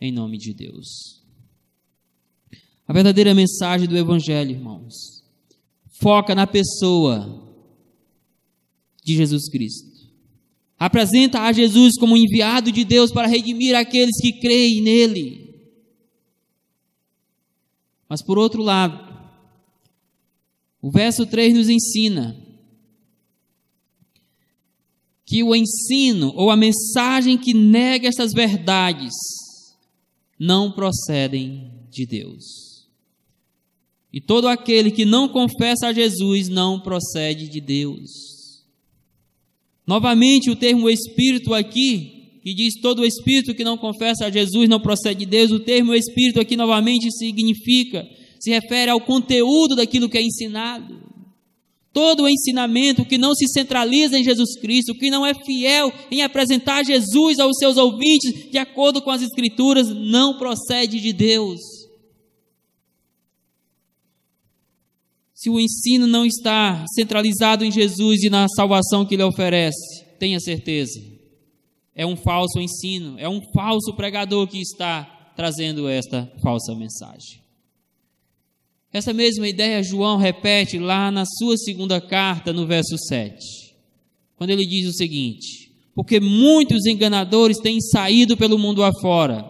em 0.00 0.12
nome 0.12 0.38
de 0.38 0.54
Deus. 0.54 1.24
A 2.86 2.92
verdadeira 2.92 3.34
mensagem 3.34 3.88
do 3.88 3.96
Evangelho, 3.96 4.52
irmãos, 4.52 5.15
foca 6.00 6.34
na 6.34 6.46
pessoa 6.46 7.42
de 9.04 9.14
Jesus 9.14 9.48
Cristo. 9.48 9.96
Apresenta 10.78 11.40
a 11.40 11.52
Jesus 11.52 11.94
como 11.98 12.16
enviado 12.16 12.70
de 12.70 12.84
Deus 12.84 13.10
para 13.10 13.28
redimir 13.28 13.74
aqueles 13.74 14.20
que 14.20 14.32
creem 14.32 14.82
nele. 14.82 15.46
Mas 18.08 18.22
por 18.22 18.38
outro 18.38 18.62
lado, 18.62 19.06
o 20.82 20.90
verso 20.90 21.26
3 21.26 21.54
nos 21.54 21.68
ensina 21.68 22.36
que 25.24 25.42
o 25.42 25.56
ensino 25.56 26.32
ou 26.36 26.50
a 26.50 26.56
mensagem 26.56 27.36
que 27.36 27.52
nega 27.52 28.06
estas 28.06 28.32
verdades 28.32 29.12
não 30.38 30.70
procedem 30.70 31.72
de 31.90 32.06
Deus. 32.06 32.75
E 34.16 34.20
todo 34.22 34.48
aquele 34.48 34.90
que 34.90 35.04
não 35.04 35.28
confessa 35.28 35.88
a 35.88 35.92
Jesus 35.92 36.48
não 36.48 36.80
procede 36.80 37.50
de 37.50 37.60
Deus. 37.60 38.64
Novamente, 39.86 40.48
o 40.48 40.56
termo 40.56 40.88
Espírito 40.88 41.52
aqui, 41.52 42.40
que 42.42 42.54
diz 42.54 42.80
todo 42.80 43.04
Espírito 43.04 43.54
que 43.54 43.62
não 43.62 43.76
confessa 43.76 44.24
a 44.24 44.30
Jesus 44.30 44.70
não 44.70 44.80
procede 44.80 45.18
de 45.18 45.26
Deus, 45.26 45.50
o 45.50 45.60
termo 45.60 45.94
Espírito 45.94 46.40
aqui 46.40 46.56
novamente 46.56 47.12
significa, 47.12 48.08
se 48.40 48.48
refere 48.48 48.90
ao 48.90 49.02
conteúdo 49.02 49.76
daquilo 49.76 50.08
que 50.08 50.16
é 50.16 50.22
ensinado. 50.22 50.98
Todo 51.92 52.22
o 52.22 52.28
ensinamento 52.28 53.04
que 53.04 53.18
não 53.18 53.34
se 53.34 53.46
centraliza 53.48 54.18
em 54.18 54.24
Jesus 54.24 54.58
Cristo, 54.58 54.94
que 54.94 55.10
não 55.10 55.26
é 55.26 55.34
fiel 55.34 55.92
em 56.10 56.22
apresentar 56.22 56.86
Jesus 56.86 57.38
aos 57.38 57.58
seus 57.58 57.76
ouvintes 57.76 58.50
de 58.50 58.56
acordo 58.56 59.02
com 59.02 59.10
as 59.10 59.20
Escrituras, 59.20 59.90
não 59.90 60.38
procede 60.38 61.02
de 61.02 61.12
Deus. 61.12 61.75
Se 65.46 65.50
o 65.50 65.60
ensino 65.60 66.08
não 66.08 66.26
está 66.26 66.84
centralizado 66.92 67.64
em 67.64 67.70
Jesus 67.70 68.20
e 68.24 68.28
na 68.28 68.48
salvação 68.48 69.06
que 69.06 69.14
ele 69.14 69.22
oferece, 69.22 70.04
tenha 70.18 70.40
certeza, 70.40 71.00
é 71.94 72.04
um 72.04 72.16
falso 72.16 72.58
ensino, 72.58 73.16
é 73.16 73.28
um 73.28 73.40
falso 73.54 73.94
pregador 73.94 74.48
que 74.48 74.58
está 74.58 75.04
trazendo 75.36 75.88
esta 75.88 76.28
falsa 76.42 76.74
mensagem. 76.74 77.40
Essa 78.92 79.12
mesma 79.12 79.46
ideia 79.46 79.84
João 79.84 80.16
repete 80.16 80.80
lá 80.80 81.12
na 81.12 81.24
sua 81.24 81.56
segunda 81.56 82.00
carta, 82.00 82.52
no 82.52 82.66
verso 82.66 82.98
7, 82.98 83.38
quando 84.34 84.50
ele 84.50 84.66
diz 84.66 84.88
o 84.88 84.96
seguinte: 84.96 85.70
Porque 85.94 86.18
muitos 86.18 86.86
enganadores 86.86 87.60
têm 87.60 87.80
saído 87.80 88.36
pelo 88.36 88.58
mundo 88.58 88.82
afora, 88.82 89.44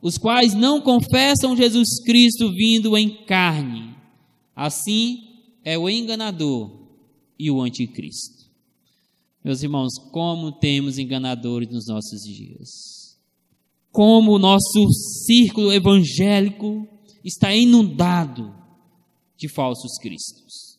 os 0.00 0.16
quais 0.16 0.54
não 0.54 0.80
confessam 0.80 1.54
Jesus 1.54 2.02
Cristo 2.06 2.50
vindo 2.54 2.96
em 2.96 3.22
carne. 3.26 3.94
Assim 4.58 5.25
é 5.66 5.76
o 5.76 5.90
enganador 5.90 6.70
e 7.36 7.50
o 7.50 7.60
anticristo. 7.60 8.46
Meus 9.42 9.64
irmãos, 9.64 9.94
como 10.12 10.52
temos 10.52 10.96
enganadores 10.96 11.68
nos 11.68 11.88
nossos 11.88 12.22
dias. 12.22 13.18
Como 13.90 14.30
o 14.32 14.38
nosso 14.38 14.88
círculo 15.26 15.72
evangélico 15.72 16.86
está 17.24 17.52
inundado 17.52 18.54
de 19.36 19.48
falsos 19.48 19.98
cristos. 20.00 20.78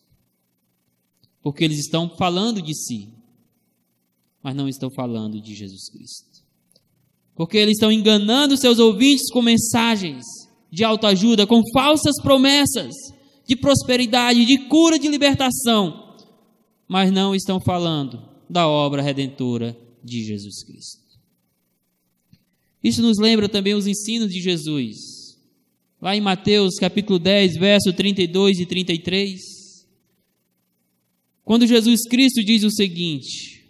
Porque 1.42 1.66
eles 1.66 1.80
estão 1.80 2.10
falando 2.16 2.62
de 2.62 2.74
si, 2.74 3.10
mas 4.42 4.56
não 4.56 4.70
estão 4.70 4.90
falando 4.90 5.42
de 5.42 5.54
Jesus 5.54 5.90
Cristo. 5.90 6.46
Porque 7.36 7.58
eles 7.58 7.74
estão 7.74 7.92
enganando 7.92 8.56
seus 8.56 8.80
ouvintes 8.80 9.30
com 9.32 9.42
mensagens 9.42 10.24
de 10.72 10.86
autoajuda, 10.86 11.46
com 11.46 11.62
falsas 11.74 12.16
promessas 12.22 12.94
de 13.48 13.56
prosperidade, 13.56 14.46
de 14.46 14.68
cura, 14.68 15.00
de 15.00 15.08
libertação, 15.08 16.16
mas 16.88 17.12
não 17.12 17.34
estão 17.34 17.60
falando 17.60 18.22
da 18.50 18.68
obra 18.68 19.02
redentora 19.02 19.76
de 20.04 20.24
Jesus 20.24 20.64
Cristo. 20.64 21.08
Isso 22.84 23.02
nos 23.02 23.18
lembra 23.18 23.50
também 23.50 23.74
os 23.74 23.88
ensinos 23.88 24.32
de 24.32 24.40
Jesus 24.40 25.18
Lá 26.00 26.16
em 26.16 26.22
Mateus 26.22 26.76
capítulo 26.76 27.18
10, 27.18 27.58
verso 27.58 27.92
32 27.92 28.60
e 28.60 28.66
33. 28.68 29.42
Quando 31.44 31.66
Jesus 31.66 32.02
Cristo 32.08 32.44
diz 32.44 32.64
o 32.64 32.70
seguinte: 32.70 33.66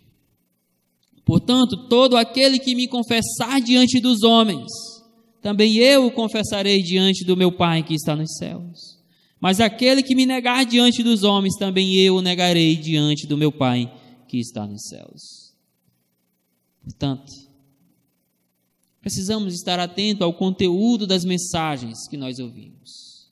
Portanto, 1.23 1.87
todo 1.87 2.17
aquele 2.17 2.59
que 2.59 2.75
me 2.75 2.85
confessar 2.85 3.61
diante 3.61 4.01
dos 4.01 4.23
homens, 4.23 4.67
também 5.41 5.77
eu 5.77 6.07
o 6.07 6.11
confessarei 6.11 6.81
diante 6.83 7.23
do 7.23 7.37
meu 7.37 7.51
Pai 7.51 7.81
que 7.81 7.93
está 7.93 8.13
nos 8.13 8.35
céus. 8.37 8.96
Mas 9.39 9.59
aquele 9.59 10.01
que 10.01 10.15
me 10.15 10.25
negar 10.25 10.65
diante 10.65 11.03
dos 11.03 11.23
homens, 11.23 11.55
também 11.57 11.95
eu 11.95 12.15
o 12.15 12.21
negarei 12.21 12.75
diante 12.75 13.27
do 13.27 13.37
meu 13.37 13.51
Pai 13.51 13.91
que 14.27 14.39
está 14.39 14.65
nos 14.65 14.87
céus. 14.87 15.53
Portanto, 16.83 17.47
Precisamos 19.07 19.53
estar 19.53 19.79
atento 19.79 20.21
ao 20.21 20.33
conteúdo 20.33 21.07
das 21.07 21.23
mensagens 21.23 22.09
que 22.09 22.17
nós 22.17 22.39
ouvimos. 22.39 23.31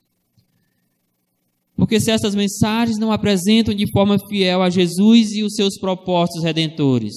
Porque 1.76 2.00
se 2.00 2.10
essas 2.10 2.34
mensagens 2.34 2.98
não 2.98 3.12
apresentam 3.12 3.74
de 3.74 3.86
forma 3.92 4.18
fiel 4.30 4.64
a 4.64 4.70
Jesus 4.70 5.34
e 5.34 5.44
os 5.44 5.54
seus 5.54 5.78
propósitos 5.78 6.42
redentores, 6.42 7.14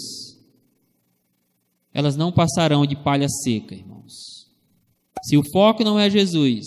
elas 1.94 2.16
não 2.16 2.32
passarão 2.32 2.84
de 2.84 2.96
palha 2.96 3.28
seca, 3.28 3.76
irmãos. 3.76 4.48
Se 5.22 5.36
o 5.36 5.48
foco 5.52 5.84
não 5.84 5.96
é 5.96 6.10
Jesus, 6.10 6.66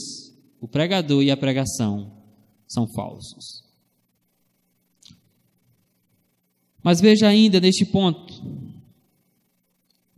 o 0.61 0.67
pregador 0.67 1.23
e 1.23 1.31
a 1.31 1.35
pregação 1.35 2.23
são 2.67 2.87
falsos. 2.93 3.63
Mas 6.83 7.01
veja 7.01 7.27
ainda 7.27 7.59
neste 7.59 7.83
ponto, 7.83 8.31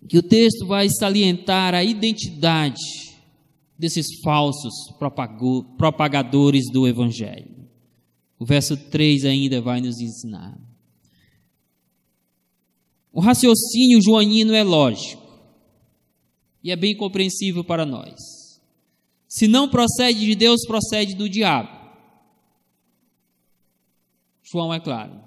que 0.08 0.18
o 0.18 0.22
texto 0.22 0.68
vai 0.68 0.90
salientar 0.90 1.74
a 1.74 1.82
identidade 1.82 3.16
desses 3.80 4.20
falsos 4.22 4.74
propagadores 5.78 6.70
do 6.72 6.86
Evangelho. 6.86 7.70
O 8.38 8.46
verso 8.46 8.76
3 8.76 9.24
ainda 9.24 9.62
vai 9.62 9.80
nos 9.80 10.02
ensinar. 10.02 10.60
O 13.14 13.22
raciocínio 13.22 14.02
joanino 14.02 14.54
é 14.54 14.64
lógico 14.64 15.24
e 16.62 16.70
é 16.70 16.76
bem 16.76 16.96
compreensível 16.96 17.64
para 17.64 17.86
nós. 17.86 18.43
Se 19.34 19.48
não 19.48 19.68
procede 19.68 20.28
de 20.28 20.36
Deus, 20.36 20.64
procede 20.64 21.16
do 21.16 21.28
diabo. 21.28 21.68
João 24.44 24.72
é 24.72 24.80
claro. 24.80 25.20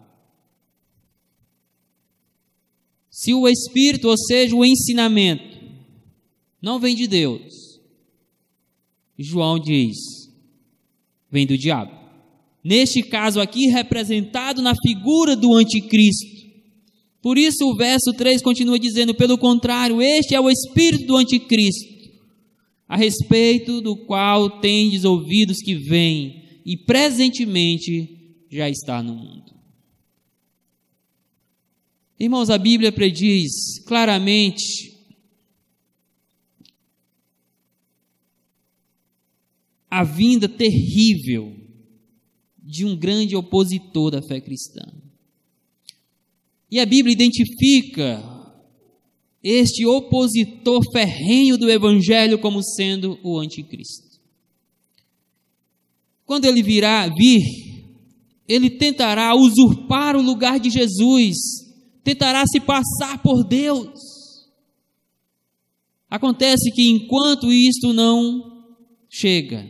Se 3.10 3.34
o 3.34 3.48
Espírito, 3.48 4.06
ou 4.08 4.16
seja, 4.16 4.54
o 4.54 4.64
ensinamento, 4.64 5.58
não 6.62 6.78
vem 6.78 6.94
de 6.94 7.08
Deus, 7.08 7.80
João 9.18 9.58
diz, 9.58 9.96
vem 11.28 11.44
do 11.44 11.58
diabo. 11.58 11.90
Neste 12.62 13.02
caso 13.02 13.40
aqui, 13.40 13.66
representado 13.66 14.62
na 14.62 14.76
figura 14.86 15.34
do 15.34 15.52
anticristo. 15.52 16.46
Por 17.20 17.36
isso 17.36 17.64
o 17.64 17.74
verso 17.74 18.12
3 18.12 18.40
continua 18.40 18.78
dizendo: 18.78 19.16
pelo 19.16 19.36
contrário, 19.36 20.00
este 20.00 20.32
é 20.32 20.40
o 20.40 20.48
espírito 20.48 21.06
do 21.06 21.16
anticristo, 21.16 21.95
a 22.88 22.96
respeito 22.96 23.80
do 23.80 23.96
qual 24.06 24.60
tendes 24.60 25.04
ouvidos 25.04 25.58
que 25.58 25.74
vem 25.74 26.60
e 26.64 26.76
presentemente 26.76 28.36
já 28.50 28.68
está 28.68 29.02
no 29.02 29.14
mundo. 29.14 29.54
Irmãos, 32.18 32.48
a 32.48 32.56
Bíblia 32.56 32.90
prediz 32.90 33.82
claramente 33.84 34.96
a 39.90 40.02
vinda 40.02 40.48
terrível 40.48 41.54
de 42.58 42.84
um 42.84 42.96
grande 42.96 43.36
opositor 43.36 44.10
da 44.10 44.22
fé 44.22 44.40
cristã. 44.40 44.82
E 46.70 46.80
a 46.80 46.86
Bíblia 46.86 47.12
identifica 47.12 48.35
este 49.48 49.86
opositor 49.86 50.82
ferrenho 50.90 51.56
do 51.56 51.70
Evangelho 51.70 52.36
como 52.38 52.60
sendo 52.64 53.16
o 53.22 53.38
anticristo. 53.38 54.18
Quando 56.24 56.46
ele 56.46 56.64
virá, 56.64 57.06
vir, 57.08 57.42
ele 58.48 58.70
tentará 58.70 59.32
usurpar 59.36 60.16
o 60.16 60.22
lugar 60.22 60.58
de 60.58 60.68
Jesus 60.68 61.36
tentará 62.02 62.44
se 62.46 62.60
passar 62.60 63.20
por 63.20 63.42
Deus. 63.42 63.90
Acontece 66.08 66.70
que 66.70 66.88
enquanto 66.88 67.52
isto 67.52 67.92
não 67.92 68.64
chega, 69.08 69.66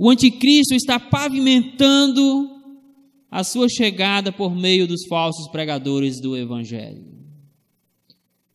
O 0.00 0.08
anticristo 0.08 0.74
está 0.74 1.00
pavimentando 1.00 2.48
a 3.28 3.42
sua 3.42 3.68
chegada 3.68 4.30
por 4.30 4.54
meio 4.54 4.86
dos 4.86 5.06
falsos 5.08 5.50
pregadores 5.50 6.20
do 6.20 6.36
evangelho. 6.36 7.17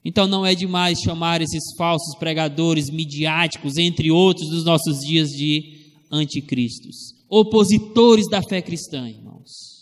Então 0.04 0.28
não 0.28 0.46
é 0.46 0.54
demais 0.54 1.00
chamar 1.00 1.42
esses 1.42 1.64
falsos 1.78 2.16
pregadores 2.18 2.90
midiáticos, 2.90 3.78
entre 3.78 4.12
outros 4.12 4.50
dos 4.50 4.66
nossos 4.66 5.00
dias, 5.00 5.30
de 5.30 5.82
anticristos, 6.12 7.16
opositores 7.30 8.30
da 8.30 8.42
fé 8.42 8.62
cristã, 8.62 9.10
irmãos. 9.10 9.74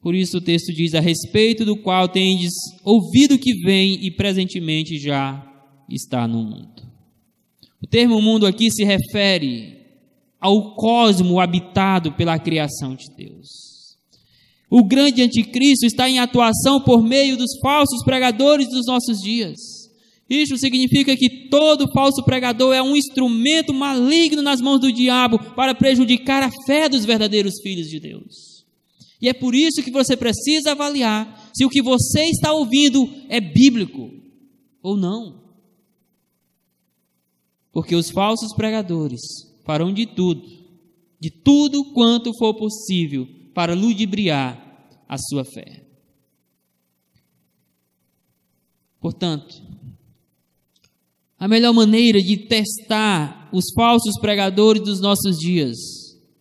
Por 0.00 0.14
isso 0.14 0.38
o 0.38 0.40
texto 0.40 0.72
diz: 0.72 0.94
a 0.94 1.00
respeito 1.00 1.64
do 1.64 1.76
qual 1.76 2.08
tendes 2.08 2.52
ouvido 2.84 3.38
que 3.38 3.54
vem 3.62 4.04
e 4.04 4.10
presentemente 4.10 4.98
já 4.98 5.44
está 5.90 6.28
no 6.28 6.44
mundo. 6.44 6.86
O 7.82 7.86
termo 7.88 8.22
mundo 8.22 8.46
aqui 8.46 8.70
se 8.70 8.84
refere 8.84 9.76
ao 10.40 10.76
cosmo 10.76 11.40
habitado 11.40 12.12
pela 12.12 12.38
criação 12.38 12.94
de 12.94 13.06
Deus. 13.16 13.75
O 14.68 14.84
grande 14.84 15.22
anticristo 15.22 15.86
está 15.86 16.08
em 16.08 16.18
atuação 16.18 16.80
por 16.80 17.02
meio 17.02 17.36
dos 17.36 17.58
falsos 17.62 18.02
pregadores 18.04 18.68
dos 18.68 18.86
nossos 18.86 19.18
dias. 19.20 19.56
Isso 20.28 20.56
significa 20.56 21.16
que 21.16 21.48
todo 21.48 21.90
falso 21.92 22.24
pregador 22.24 22.74
é 22.74 22.82
um 22.82 22.96
instrumento 22.96 23.72
maligno 23.72 24.42
nas 24.42 24.60
mãos 24.60 24.80
do 24.80 24.92
diabo 24.92 25.38
para 25.54 25.74
prejudicar 25.74 26.42
a 26.42 26.50
fé 26.66 26.88
dos 26.88 27.04
verdadeiros 27.04 27.60
filhos 27.62 27.88
de 27.88 28.00
Deus. 28.00 28.64
E 29.22 29.28
é 29.28 29.32
por 29.32 29.54
isso 29.54 29.82
que 29.82 29.90
você 29.90 30.16
precisa 30.16 30.72
avaliar 30.72 31.50
se 31.54 31.64
o 31.64 31.70
que 31.70 31.80
você 31.80 32.24
está 32.24 32.52
ouvindo 32.52 33.08
é 33.28 33.40
bíblico 33.40 34.10
ou 34.82 34.96
não. 34.96 35.46
Porque 37.72 37.94
os 37.94 38.10
falsos 38.10 38.52
pregadores 38.52 39.20
farão 39.64 39.92
de 39.92 40.06
tudo, 40.06 40.42
de 41.20 41.30
tudo 41.30 41.92
quanto 41.92 42.36
for 42.36 42.54
possível, 42.54 43.28
para 43.56 43.72
ludibriar 43.72 44.62
a 45.08 45.16
sua 45.16 45.42
fé. 45.42 45.82
Portanto, 49.00 49.62
a 51.38 51.48
melhor 51.48 51.72
maneira 51.72 52.20
de 52.20 52.36
testar 52.36 53.48
os 53.50 53.72
falsos 53.74 54.20
pregadores 54.20 54.82
dos 54.82 55.00
nossos 55.00 55.38
dias 55.38 55.78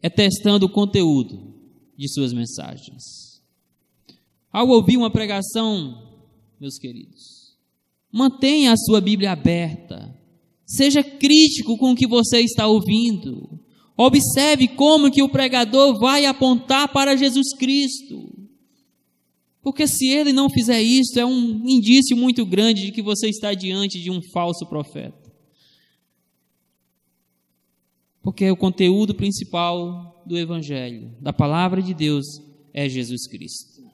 é 0.02 0.10
testando 0.10 0.66
o 0.66 0.70
conteúdo 0.70 1.56
de 1.98 2.12
suas 2.12 2.34
mensagens. 2.34 3.42
Ao 4.52 4.68
ouvir 4.68 4.98
uma 4.98 5.10
pregação, 5.10 6.20
meus 6.60 6.78
queridos, 6.78 7.56
mantenha 8.12 8.74
a 8.74 8.78
sua 8.78 9.00
Bíblia 9.00 9.32
aberta. 9.32 10.14
Seja 10.66 11.02
crítico 11.02 11.78
com 11.78 11.94
o 11.94 11.96
que 11.96 12.08
você 12.08 12.42
está 12.42 12.68
ouvindo. 12.68 13.58
Observe 13.98 14.68
como 14.70 15.10
que 15.10 15.24
o 15.24 15.30
pregador 15.30 15.98
vai 16.00 16.26
apontar 16.26 16.92
para 16.92 17.16
Jesus 17.16 17.54
Cristo. 17.58 18.34
Porque 19.62 19.88
se 19.88 20.08
ele 20.10 20.34
não 20.34 20.50
fizer 20.50 20.82
isso, 20.82 21.20
é 21.20 21.26
um 21.26 21.68
indício 21.68 22.16
muito 22.16 22.46
grande 22.46 22.86
de 22.86 22.92
que 22.92 23.02
você 23.02 23.30
está 23.30 23.54
diante 23.54 24.00
de 24.00 24.12
um 24.12 24.22
falso 24.32 24.66
profeta. 24.68 25.34
Porque 28.22 28.50
o 28.52 28.58
conteúdo 28.58 29.16
principal 29.16 30.24
do 30.26 30.38
Evangelho, 30.38 31.16
da 31.22 31.32
palavra 31.32 31.82
de 31.82 31.94
Deus, 31.94 32.26
é 32.74 32.90
Jesus 32.90 33.28
Cristo. 33.28 33.86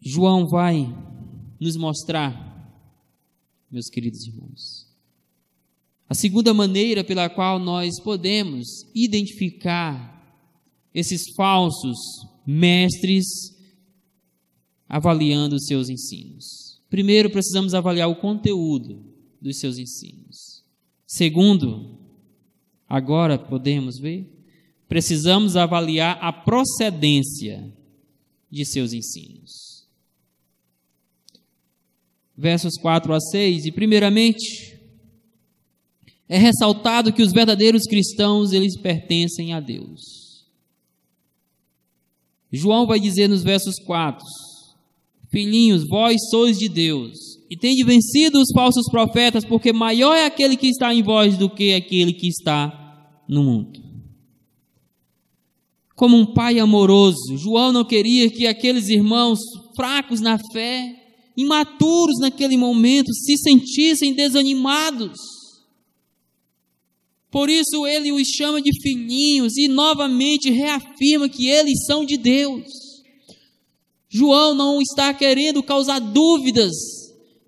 João 0.00 0.46
vai 0.48 0.92
nos 1.60 1.76
mostrar 1.76 2.51
meus 3.72 3.88
queridos 3.88 4.26
irmãos. 4.26 4.86
A 6.08 6.14
segunda 6.14 6.52
maneira 6.52 7.02
pela 7.02 7.30
qual 7.30 7.58
nós 7.58 7.98
podemos 7.98 8.66
identificar 8.94 10.12
esses 10.94 11.34
falsos 11.34 11.96
mestres 12.46 13.24
avaliando 14.86 15.56
os 15.56 15.64
seus 15.64 15.88
ensinos. 15.88 16.82
Primeiro, 16.90 17.30
precisamos 17.30 17.72
avaliar 17.72 18.10
o 18.10 18.16
conteúdo 18.16 19.02
dos 19.40 19.58
seus 19.58 19.78
ensinos. 19.78 20.62
Segundo, 21.06 21.98
agora 22.86 23.38
podemos 23.38 23.98
ver, 23.98 24.30
precisamos 24.86 25.56
avaliar 25.56 26.18
a 26.20 26.30
procedência 26.30 27.72
de 28.50 28.66
seus 28.66 28.92
ensinos 28.92 29.71
versos 32.42 32.76
4 32.76 33.14
a 33.14 33.20
6, 33.20 33.66
e 33.66 33.72
primeiramente 33.72 34.76
é 36.28 36.36
ressaltado 36.36 37.12
que 37.12 37.22
os 37.22 37.32
verdadeiros 37.32 37.84
cristãos, 37.84 38.52
eles 38.52 38.76
pertencem 38.80 39.52
a 39.52 39.60
Deus. 39.60 40.46
João 42.50 42.86
vai 42.86 42.98
dizer 42.98 43.28
nos 43.28 43.44
versos 43.44 43.78
4: 43.78 44.24
Filhinhos, 45.30 45.86
vós 45.88 46.16
sois 46.30 46.58
de 46.58 46.68
Deus, 46.68 47.16
e 47.48 47.56
tende 47.56 47.84
vencido 47.84 48.40
os 48.40 48.50
falsos 48.52 48.90
profetas, 48.90 49.44
porque 49.44 49.72
maior 49.72 50.14
é 50.14 50.26
aquele 50.26 50.56
que 50.56 50.66
está 50.66 50.92
em 50.92 51.02
vós 51.02 51.38
do 51.38 51.48
que 51.48 51.74
aquele 51.74 52.12
que 52.12 52.26
está 52.26 53.22
no 53.28 53.44
mundo. 53.44 53.80
Como 55.94 56.16
um 56.16 56.34
pai 56.34 56.58
amoroso, 56.58 57.36
João 57.36 57.70
não 57.70 57.84
queria 57.84 58.28
que 58.28 58.46
aqueles 58.46 58.88
irmãos 58.88 59.38
fracos 59.76 60.20
na 60.20 60.38
fé, 60.52 61.01
imaturos 61.36 62.18
naquele 62.18 62.56
momento, 62.56 63.12
se 63.12 63.36
sentissem 63.36 64.14
desanimados. 64.14 65.18
Por 67.30 67.48
isso 67.48 67.86
ele 67.86 68.12
os 68.12 68.28
chama 68.28 68.60
de 68.60 68.70
filhinhos 68.82 69.56
e 69.56 69.66
novamente 69.66 70.50
reafirma 70.50 71.28
que 71.28 71.48
eles 71.48 71.86
são 71.86 72.04
de 72.04 72.18
Deus. 72.18 72.66
João 74.10 74.54
não 74.54 74.82
está 74.82 75.14
querendo 75.14 75.62
causar 75.62 75.98
dúvidas 75.98 76.72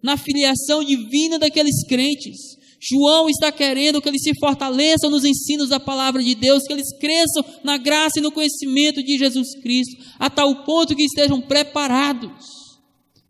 na 0.02 0.16
filiação 0.16 0.82
divina 0.82 1.38
daqueles 1.38 1.86
crentes. 1.86 2.54
João 2.80 3.28
está 3.28 3.52
querendo 3.52 4.00
que 4.00 4.08
eles 4.08 4.22
se 4.22 4.32
fortaleçam 4.38 5.10
nos 5.10 5.24
ensinos 5.24 5.68
da 5.68 5.80
palavra 5.80 6.22
de 6.22 6.34
Deus, 6.34 6.62
que 6.62 6.72
eles 6.72 6.96
cresçam 6.98 7.44
na 7.62 7.76
graça 7.76 8.18
e 8.18 8.22
no 8.22 8.32
conhecimento 8.32 9.02
de 9.02 9.18
Jesus 9.18 9.54
Cristo, 9.62 10.02
a 10.18 10.30
tal 10.30 10.64
ponto 10.64 10.96
que 10.96 11.04
estejam 11.04 11.40
preparados 11.40 12.63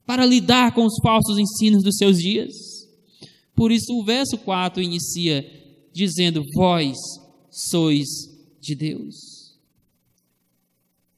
para 0.07 0.27
lidar 0.27 0.75
com 0.75 0.85
os 0.85 0.97
falsos 1.03 1.39
ensinos 1.39 1.83
dos 1.83 1.97
seus 1.97 2.19
dias. 2.19 2.53
Por 3.55 3.71
isso, 3.71 3.93
o 3.95 4.05
verso 4.05 4.37
4 4.39 4.83
inicia 4.83 5.45
dizendo: 5.93 6.43
Vós 6.55 6.97
sois 7.51 8.09
de 8.61 8.75
Deus. 8.75 9.35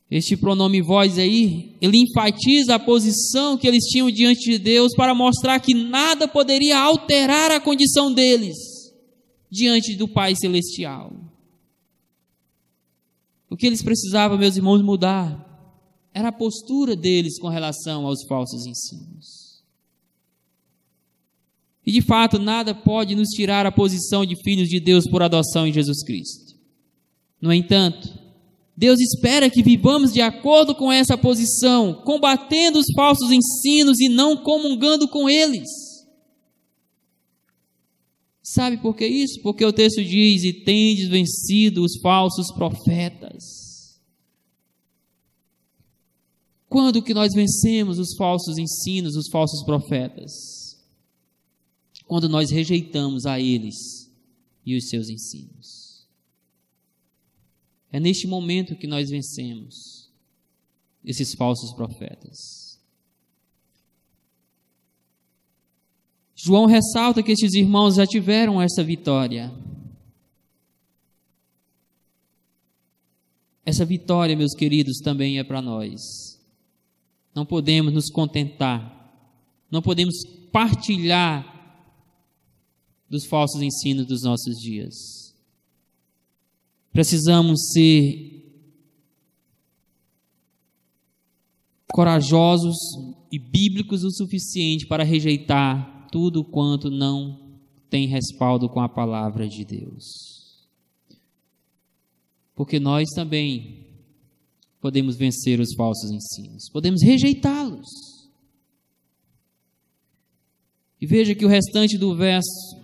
Este 0.09 0.37
pronome 0.37 0.81
vós 0.81 1.19
aí, 1.19 1.75
ele 1.81 1.99
enfatiza 1.99 2.77
a 2.77 2.79
posição 2.79 3.57
que 3.57 3.67
eles 3.67 3.85
tinham 3.87 4.09
diante 4.09 4.51
de 4.51 4.59
Deus 4.59 4.95
para 4.95 5.15
mostrar 5.15 5.59
que 5.59 5.75
nada 5.75 6.29
poderia 6.29 6.79
alterar 6.79 7.51
a 7.51 7.59
condição 7.59 8.13
deles 8.13 8.57
diante 9.51 9.97
do 9.97 10.07
Pai 10.07 10.37
Celestial. 10.37 11.13
O 13.51 13.57
que 13.57 13.67
eles 13.67 13.83
precisavam, 13.83 14.39
meus 14.39 14.57
irmãos, 14.57 14.81
mudar 14.81 15.46
era 16.17 16.29
a 16.29 16.33
postura 16.33 16.97
deles 16.97 17.39
com 17.39 17.49
relação 17.49 18.07
aos 18.07 18.25
falsos 18.27 18.65
ensinos. 18.65 19.63
E 21.85 21.93
de 21.93 22.01
fato, 22.01 22.39
nada 22.39 22.75
pode 22.75 23.15
nos 23.15 23.29
tirar 23.29 23.67
a 23.67 23.71
posição 23.71 24.25
de 24.25 24.35
filhos 24.43 24.71
de 24.71 24.81
Deus 24.81 25.07
por 25.07 25.23
adoção 25.23 25.67
em 25.67 25.73
Jesus 25.75 26.03
Cristo. 26.03 26.57
No 27.39 27.53
entanto, 27.53 28.09
Deus 28.75 28.99
espera 28.99 29.51
que 29.51 29.63
vivamos 29.63 30.11
de 30.11 30.23
acordo 30.23 30.75
com 30.75 30.91
essa 30.91 31.19
posição, 31.19 32.03
combatendo 32.03 32.79
os 32.79 32.87
falsos 32.97 33.31
ensinos 33.31 34.01
e 34.01 34.09
não 34.09 34.39
comungando 34.39 35.07
com 35.09 35.29
eles. 35.29 35.69
Sabe 38.43 38.79
por 38.79 38.97
que 38.97 39.07
isso? 39.07 39.43
Porque 39.43 39.67
o 39.67 39.73
texto 39.73 40.03
diz: 40.03 40.45
E 40.45 40.65
tendes 40.65 41.09
vencido 41.09 41.85
os 41.85 42.01
falsos 42.01 42.51
profetas. 42.53 43.66
Quando 46.69 47.03
que 47.03 47.15
nós 47.15 47.33
vencemos 47.33 47.99
os 47.99 48.15
falsos 48.17 48.59
ensinos, 48.59 49.17
os 49.17 49.29
falsos 49.29 49.65
profetas? 49.65 50.33
Quando 52.07 52.29
nós 52.29 52.51
rejeitamos 52.51 53.27
a 53.27 53.41
eles 53.41 54.11
e 54.65 54.77
os 54.77 54.89
seus 54.89 55.09
ensinos. 55.09 56.07
É 57.93 58.01
neste 58.01 58.27
momento 58.27 58.77
que 58.77 58.87
nós 58.87 59.09
vencemos 59.09 60.11
esses 61.05 61.35
falsos 61.35 61.73
profetas. 61.73 62.81
João 66.35 66.67
ressalta 66.67 67.23
que 67.23 67.33
esses 67.33 67.55
irmãos 67.55 67.95
já 67.95 68.07
tiveram 68.07 68.61
essa 68.61 68.83
vitória. 68.85 69.53
Essa 73.65 73.85
vitória, 73.85 74.37
meus 74.37 74.53
queridos, 74.53 74.99
também 74.99 75.39
é 75.39 75.45
para 75.45 75.63
nós. 75.63 76.26
Não 77.37 77.45
podemos 77.45 77.93
nos 77.93 78.11
contentar 78.11 78.97
Não 79.71 79.83
podemos 79.83 80.25
partilhar 80.51 81.55
dos 83.09 83.27
falsos 83.27 83.61
ensinos 83.61 84.07
dos 84.07 84.23
nossos 84.23 84.57
dias. 84.57 84.95
Precisamos 86.93 87.73
ser 87.73 88.43
corajosos 91.93 92.77
e 93.31 93.39
bíblicos 93.39 94.03
o 94.03 94.11
suficiente 94.11 94.87
para 94.87 95.05
rejeitar 95.05 96.09
tudo 96.11 96.43
quanto 96.43 96.91
não 96.91 97.61
tem 97.91 98.07
respaldo 98.07 98.69
com 98.69 98.81
a 98.81 98.89
palavra 98.89 99.47
de 99.47 99.65
Deus. 99.65 100.67
Porque 102.55 102.81
nós 102.81 103.11
também 103.15 103.86
podemos 104.87 105.17
vencer 105.17 105.59
os 105.59 105.75
falsos 105.75 106.13
ensinos, 106.13 106.71
podemos 106.71 107.03
rejeitá-los. 107.03 107.89
E 111.01 111.05
veja 111.05 111.35
que 111.35 111.45
o 111.45 111.49
restante 111.49 111.99
do 111.99 112.15
verso 112.15 112.77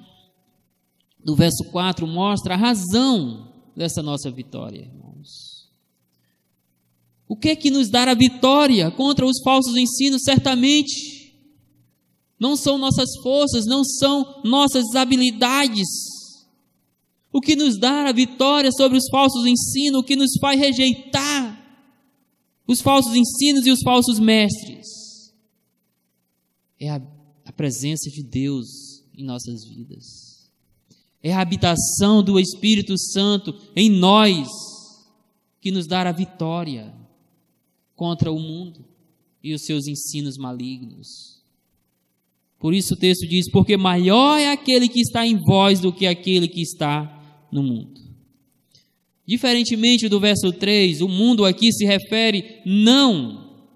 do 1.24 1.36
verso 1.36 1.62
4 1.70 2.04
mostra 2.04 2.54
a 2.54 2.56
razão 2.56 3.52
dessa 3.76 4.02
nossa 4.02 4.32
vitória, 4.32 4.80
irmãos. 4.80 5.70
O 7.28 7.36
que 7.36 7.50
é 7.50 7.56
que 7.56 7.70
nos 7.70 7.88
dá 7.88 8.02
a 8.02 8.14
vitória 8.14 8.90
contra 8.90 9.24
os 9.24 9.40
falsos 9.40 9.76
ensinos? 9.76 10.22
Certamente 10.24 11.36
não 12.36 12.56
são 12.56 12.78
nossas 12.78 13.10
forças, 13.22 13.64
não 13.64 13.84
são 13.84 14.42
nossas 14.42 14.96
habilidades. 14.96 15.86
O 17.32 17.40
que 17.40 17.54
nos 17.54 17.78
dá 17.78 18.08
a 18.08 18.12
vitória 18.12 18.72
sobre 18.72 18.98
os 18.98 19.08
falsos 19.08 19.46
ensinos, 19.46 20.00
o 20.00 20.04
que 20.04 20.16
nos 20.16 20.32
faz 20.40 20.58
rejeitar 20.58 21.21
os 22.66 22.80
falsos 22.80 23.14
ensinos 23.14 23.66
e 23.66 23.70
os 23.70 23.80
falsos 23.82 24.18
mestres, 24.18 24.86
é 26.78 26.90
a, 26.90 27.02
a 27.44 27.52
presença 27.52 28.10
de 28.10 28.22
Deus 28.22 29.04
em 29.16 29.24
nossas 29.24 29.64
vidas 29.64 30.32
é 31.22 31.32
a 31.32 31.40
habitação 31.40 32.22
do 32.22 32.38
Espírito 32.38 32.98
Santo 32.98 33.54
em 33.76 33.88
nós 33.88 34.48
que 35.60 35.70
nos 35.70 35.86
dá 35.86 36.02
a 36.02 36.12
vitória 36.12 36.92
contra 37.94 38.32
o 38.32 38.40
mundo 38.40 38.84
e 39.42 39.54
os 39.54 39.64
seus 39.64 39.86
ensinos 39.86 40.36
malignos. 40.36 41.40
Por 42.58 42.74
isso 42.74 42.94
o 42.94 42.96
texto 42.96 43.26
diz: 43.28 43.48
Porque 43.50 43.76
maior 43.76 44.38
é 44.38 44.50
aquele 44.50 44.88
que 44.88 45.00
está 45.00 45.24
em 45.24 45.36
vós 45.36 45.78
do 45.78 45.92
que 45.92 46.06
aquele 46.06 46.48
que 46.48 46.60
está 46.60 47.46
no 47.52 47.62
mundo. 47.62 48.01
Diferentemente 49.26 50.08
do 50.08 50.18
verso 50.18 50.52
3, 50.52 51.00
o 51.00 51.08
mundo 51.08 51.44
aqui 51.44 51.72
se 51.72 51.84
refere 51.84 52.60
não 52.66 53.66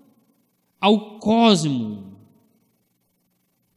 ao 0.80 1.18
cosmo, 1.18 2.16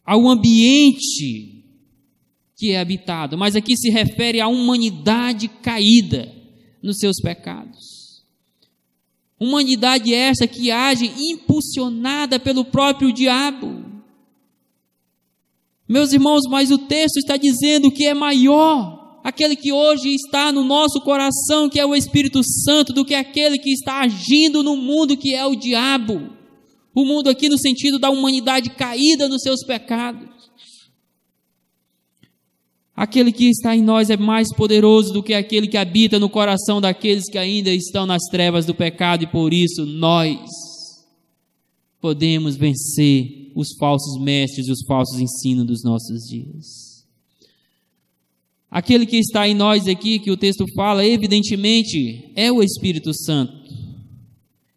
ao 0.04 0.28
ambiente 0.28 1.64
que 2.56 2.72
é 2.72 2.80
habitado, 2.80 3.38
mas 3.38 3.56
aqui 3.56 3.78
se 3.78 3.90
refere 3.90 4.42
à 4.42 4.48
humanidade 4.48 5.48
caída 5.48 6.30
nos 6.82 6.98
seus 6.98 7.18
pecados. 7.22 8.26
Humanidade 9.40 10.14
esta 10.14 10.46
que 10.46 10.70
age 10.70 11.06
impulsionada 11.18 12.38
pelo 12.38 12.66
próprio 12.66 13.14
diabo. 13.14 13.86
Meus 15.88 16.12
irmãos, 16.12 16.42
mas 16.50 16.72
o 16.72 16.78
texto 16.78 17.18
está 17.18 17.38
dizendo 17.38 17.90
que 17.90 18.06
é 18.06 18.14
maior 18.14 18.99
aquele 19.30 19.56
que 19.56 19.72
hoje 19.72 20.14
está 20.14 20.52
no 20.52 20.64
nosso 20.64 21.00
coração, 21.02 21.70
que 21.70 21.80
é 21.80 21.86
o 21.86 21.96
Espírito 21.96 22.42
Santo, 22.44 22.92
do 22.92 23.06
que 23.06 23.16
aquele 23.16 23.58
que 23.58 23.72
está 23.72 24.02
agindo 24.02 24.62
no 24.62 24.76
mundo, 24.76 25.16
que 25.16 25.34
é 25.34 25.46
o 25.46 25.56
diabo. 25.56 26.30
O 26.94 27.06
mundo 27.06 27.30
aqui 27.30 27.48
no 27.48 27.58
sentido 27.58 27.98
da 27.98 28.10
humanidade 28.10 28.72
caída 28.72 29.30
nos 29.30 29.42
seus 29.42 29.64
pecados. 29.64 30.28
Aquele 32.96 33.32
que 33.32 33.50
está 33.50 33.74
em 33.76 33.82
nós 33.82 34.10
é 34.10 34.18
mais 34.18 34.54
poderoso 34.54 35.14
do 35.14 35.24
que 35.24 35.34
aquele 35.34 35.68
que 35.68 35.78
habita 35.78 36.20
no 36.20 36.30
coração 36.30 36.82
daqueles 36.82 37.30
que 37.30 37.38
ainda 37.38 37.70
estão 37.70 38.06
nas 38.06 38.24
trevas 38.30 38.66
do 38.66 38.76
pecado, 38.76 39.24
e 39.24 39.28
por 39.28 39.54
isso 39.54 39.86
nós 39.86 40.40
podemos 42.02 42.58
vencer 42.58 43.52
os 43.56 43.70
falsos 43.78 44.22
mestres 44.22 44.68
e 44.68 44.72
os 44.72 44.84
falsos 44.86 45.20
ensinos 45.20 45.66
dos 45.66 45.84
nossos 45.84 46.24
dias. 46.28 46.89
Aquele 48.70 49.06
que 49.06 49.18
está 49.18 49.48
em 49.48 49.56
nós 49.56 49.88
aqui, 49.88 50.20
que 50.20 50.30
o 50.30 50.38
texto 50.38 50.66
fala, 50.76 51.06
evidentemente, 51.06 52.32
é 52.36 52.52
o 52.52 52.62
Espírito 52.62 53.14
Santo. 53.14 53.58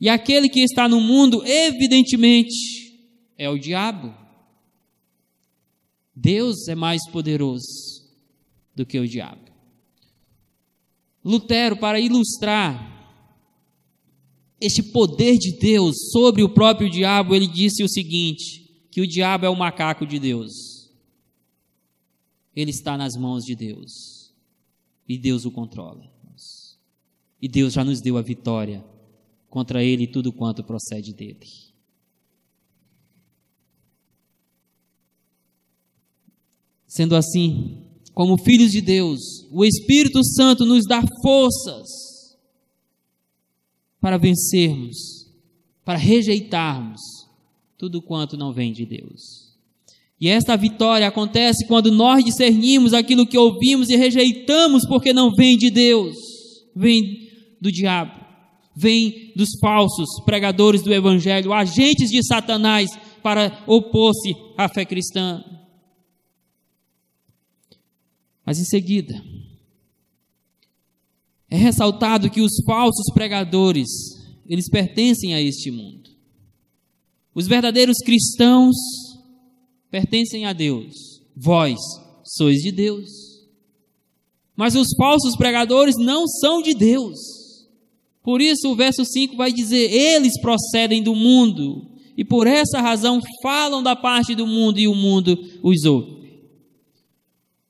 E 0.01 0.09
aquele 0.09 0.49
que 0.49 0.61
está 0.61 0.88
no 0.88 1.01
mundo, 1.01 1.43
evidentemente, 1.47 2.55
é 3.36 3.49
o 3.51 3.59
diabo. 3.59 4.14
Deus 6.14 6.68
é 6.68 6.74
mais 6.74 7.07
poderoso 7.11 8.03
do 8.74 8.86
que 8.86 8.99
o 8.99 9.07
diabo. 9.07 9.53
Lutero, 11.24 11.76
para 11.76 12.01
ilustrar 12.01 12.90
este 14.61 14.82
poder 14.82 15.36
de 15.38 15.59
Deus 15.59 15.95
sobre 16.12 16.43
o 16.43 16.49
próprio 16.49 16.88
diabo, 16.88 17.34
ele 17.34 17.47
disse 17.47 17.84
o 17.84 17.88
seguinte: 17.88 18.62
que 18.90 19.01
o 19.01 19.07
diabo 19.07 19.47
é 19.47 19.49
o 19.49 19.57
macaco 19.57 20.07
de 20.07 20.18
Deus. 20.18 20.72
Ele 22.55 22.70
está 22.70 22.96
nas 22.96 23.14
mãos 23.16 23.44
de 23.44 23.55
Deus. 23.55 24.32
E 25.09 25.18
Deus 25.18 25.44
o 25.44 25.50
controla. 25.50 26.12
E 27.42 27.48
Deus 27.48 27.72
já 27.72 27.84
nos 27.84 28.00
deu 28.00 28.16
a 28.16 28.22
vitória 28.22 28.84
contra 29.50 29.82
ele 29.82 30.05
e 30.05 30.07
tudo 30.07 30.32
quanto 30.32 30.62
procede 30.62 31.12
dele. 31.12 31.48
Sendo 36.86 37.16
assim, 37.16 37.84
como 38.14 38.38
filhos 38.38 38.70
de 38.70 38.80
Deus, 38.80 39.20
o 39.50 39.64
Espírito 39.64 40.22
Santo 40.24 40.64
nos 40.64 40.84
dá 40.86 41.03
forças 41.20 41.88
para 44.00 44.18
vencermos, 44.18 45.26
para 45.84 45.98
rejeitarmos 45.98 47.00
tudo 47.76 48.00
quanto 48.00 48.36
não 48.36 48.53
vem 48.53 48.72
de 48.72 48.86
Deus. 48.86 49.41
E 50.23 50.29
esta 50.29 50.57
vitória 50.57 51.09
acontece 51.09 51.66
quando 51.66 51.91
nós 51.91 52.25
discernimos 52.25 52.95
aquilo 52.95 53.27
que 53.27 53.37
ouvimos 53.37 53.89
e 53.89 53.97
rejeitamos 53.97 54.87
porque 54.87 55.12
não 55.12 55.35
vem 55.35 55.57
de 55.57 55.68
Deus, 55.68 56.14
vem 56.77 57.29
do 57.61 57.73
diabo, 57.73 58.25
vem 58.77 59.33
dos 59.35 59.49
falsos 59.61 60.23
pregadores 60.25 60.81
do 60.81 60.95
Evangelho, 60.95 61.53
agentes 61.53 62.09
de 62.09 62.25
Satanás 62.25 62.89
para 63.20 63.64
opor-se 63.66 64.37
à 64.57 64.68
fé 64.68 64.85
cristã. 64.85 65.43
Mas 68.47 68.61
em 68.61 68.64
seguida, 68.64 69.20
é 71.51 71.57
ressaltado 71.57 72.31
que 72.31 72.43
os 72.43 72.62
falsos 72.64 73.12
pregadores, 73.12 73.89
eles 74.47 74.70
pertencem 74.70 75.35
a 75.35 75.41
este 75.41 75.73
mundo. 75.73 76.11
Os 77.35 77.49
verdadeiros 77.49 77.97
cristãos 78.05 78.77
pertencem 79.93 80.47
a 80.47 80.55
Deus. 80.55 81.22
Vós 81.36 81.78
sois 82.24 82.57
de 82.57 82.72
Deus. 82.72 83.11
Mas 84.57 84.74
os 84.74 84.88
falsos 84.97 85.36
pregadores 85.36 85.97
não 85.99 86.26
são 86.26 86.62
de 86.62 86.74
Deus. 86.74 87.18
Por 88.22 88.40
isso 88.40 88.70
o 88.70 88.74
verso 88.74 89.05
5 89.05 89.36
vai 89.36 89.53
dizer: 89.53 89.93
eles 89.93 90.40
procedem 90.40 91.03
do 91.03 91.14
mundo 91.14 91.90
e 92.16 92.24
por 92.24 92.47
essa 92.47 92.80
razão 92.80 93.20
falam 93.43 93.82
da 93.82 93.95
parte 93.95 94.34
do 94.34 94.47
mundo 94.47 94.78
e 94.78 94.88
o 94.88 94.95
mundo 94.95 95.38
os 95.62 95.84
ouve. 95.84 96.22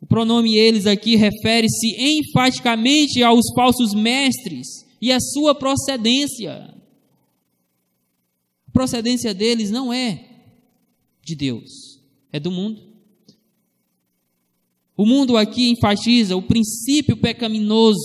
O 0.01 0.07
pronome 0.07 0.57
eles 0.57 0.87
aqui 0.87 1.17
refere-se 1.17 1.97
enfaticamente 1.99 3.23
aos 3.23 3.45
falsos 3.55 3.95
mestres 3.95 4.67
e 5.01 5.11
à 5.11 5.19
sua 5.21 5.55
procedência. 5.55 6.75
A 8.69 8.71
procedência 8.73 9.33
deles 9.33 9.71
não 9.71 9.93
é 9.93 10.29
de 11.25 11.37
Deus, 11.37 11.92
é 12.33 12.41
do 12.41 12.51
mundo. 12.51 12.83
O 14.97 15.07
mundo 15.07 15.37
aqui 15.37 15.71
enfatiza 15.71 16.37
o 16.37 16.43
princípio 16.43 17.17
pecaminoso 17.17 18.01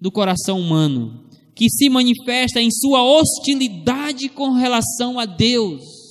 do 0.00 0.12
coração 0.12 0.60
humano, 0.60 1.28
que 1.54 1.70
se 1.70 1.88
manifesta 1.88 2.60
em 2.60 2.70
sua 2.70 3.02
hostilidade 3.02 4.28
com 4.28 4.52
relação 4.52 5.18
a 5.18 5.24
Deus 5.24 6.04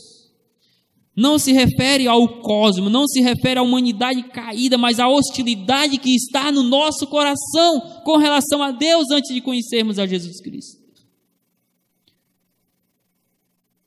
não 1.16 1.38
se 1.38 1.52
refere 1.52 2.08
ao 2.08 2.42
cosmos, 2.42 2.92
não 2.92 3.08
se 3.08 3.22
refere 3.22 3.60
à 3.60 3.64
humanidade 3.64 4.24
caída, 4.30 4.78
mas 4.78 5.00
à 5.00 5.08
hostilidade 5.08 6.00
que 6.00 6.16
está 6.16 6.52
no 6.52 6.64
nosso 6.64 7.06
coração 7.06 8.02
com 8.04 8.18
relação 8.18 8.64
a 8.64 8.72
Deus 8.72 9.12
antes 9.12 9.34
de 9.34 9.40
conhecermos 9.40 10.00
a 10.00 10.08
Jesus 10.08 10.42
Cristo. 10.42 10.82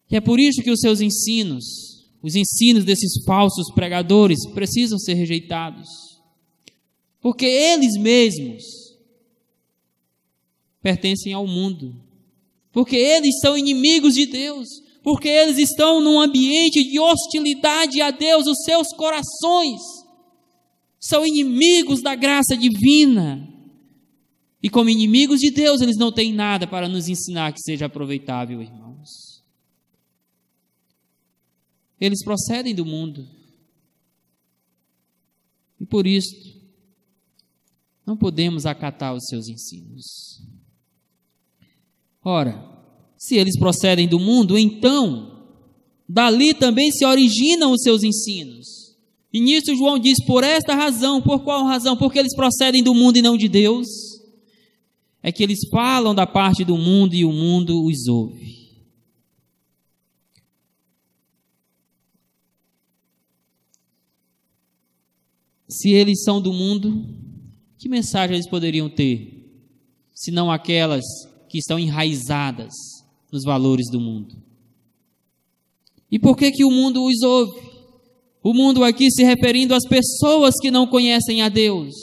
E 0.08 0.14
é 0.16 0.20
por 0.20 0.38
isso 0.38 0.62
que 0.62 0.70
os 0.70 0.78
seus 0.78 1.00
ensinos, 1.00 1.95
os 2.22 2.34
ensinos 2.34 2.84
desses 2.84 3.24
falsos 3.24 3.72
pregadores, 3.74 4.38
precisam 4.52 4.98
ser 4.98 5.14
rejeitados. 5.14 5.88
Porque 7.20 7.46
eles 7.46 7.96
mesmos 7.98 8.62
pertencem 10.82 11.32
ao 11.32 11.46
mundo. 11.46 11.94
Porque 12.72 12.96
eles 12.96 13.38
são 13.40 13.56
inimigos 13.56 14.14
de 14.14 14.26
Deus 14.26 14.86
porque 15.06 15.28
eles 15.28 15.56
estão 15.56 16.00
num 16.00 16.20
ambiente 16.20 16.82
de 16.82 16.98
hostilidade 16.98 18.02
a 18.02 18.10
Deus, 18.10 18.44
os 18.48 18.64
seus 18.64 18.88
corações 18.88 19.80
são 20.98 21.24
inimigos 21.24 22.02
da 22.02 22.16
graça 22.16 22.56
divina. 22.56 23.48
E 24.60 24.68
como 24.68 24.90
inimigos 24.90 25.38
de 25.38 25.52
Deus, 25.52 25.80
eles 25.80 25.96
não 25.96 26.10
têm 26.10 26.32
nada 26.32 26.66
para 26.66 26.88
nos 26.88 27.08
ensinar 27.08 27.52
que 27.52 27.60
seja 27.60 27.86
aproveitável, 27.86 28.60
irmãos. 28.60 29.35
Eles 32.00 32.22
procedem 32.22 32.74
do 32.74 32.84
mundo. 32.84 33.26
E 35.80 35.86
por 35.86 36.06
isso, 36.06 36.34
não 38.06 38.16
podemos 38.16 38.66
acatar 38.66 39.14
os 39.14 39.26
seus 39.26 39.48
ensinos. 39.48 40.40
Ora, 42.22 42.76
se 43.16 43.36
eles 43.36 43.58
procedem 43.58 44.08
do 44.08 44.18
mundo, 44.18 44.58
então, 44.58 45.44
dali 46.08 46.54
também 46.54 46.90
se 46.90 47.04
originam 47.04 47.72
os 47.72 47.82
seus 47.82 48.02
ensinos. 48.02 48.96
E 49.32 49.40
nisso 49.40 49.74
João 49.76 49.98
diz: 49.98 50.24
por 50.24 50.44
esta 50.44 50.74
razão, 50.74 51.20
por 51.20 51.40
qual 51.44 51.64
razão? 51.64 51.96
Porque 51.96 52.18
eles 52.18 52.34
procedem 52.34 52.82
do 52.82 52.94
mundo 52.94 53.18
e 53.18 53.22
não 53.22 53.36
de 53.36 53.48
Deus. 53.48 53.86
É 55.22 55.32
que 55.32 55.42
eles 55.42 55.58
falam 55.70 56.14
da 56.14 56.26
parte 56.26 56.64
do 56.64 56.76
mundo 56.76 57.14
e 57.14 57.24
o 57.24 57.32
mundo 57.32 57.84
os 57.84 58.06
ouve. 58.06 58.65
Se 65.68 65.90
eles 65.90 66.22
são 66.22 66.40
do 66.40 66.52
mundo, 66.52 67.04
que 67.78 67.88
mensagem 67.88 68.36
eles 68.36 68.48
poderiam 68.48 68.88
ter, 68.88 69.36
se 70.14 70.30
não 70.30 70.50
aquelas 70.50 71.04
que 71.48 71.58
estão 71.58 71.78
enraizadas 71.78 72.72
nos 73.32 73.44
valores 73.44 73.90
do 73.90 74.00
mundo. 74.00 74.36
E 76.10 76.18
por 76.18 76.36
que 76.36 76.50
que 76.52 76.64
o 76.64 76.70
mundo 76.70 77.04
os 77.04 77.22
ouve? 77.22 77.60
O 78.42 78.54
mundo 78.54 78.84
aqui 78.84 79.10
se 79.10 79.24
referindo 79.24 79.74
às 79.74 79.84
pessoas 79.84 80.54
que 80.60 80.70
não 80.70 80.86
conhecem 80.86 81.42
a 81.42 81.48
Deus. 81.48 81.94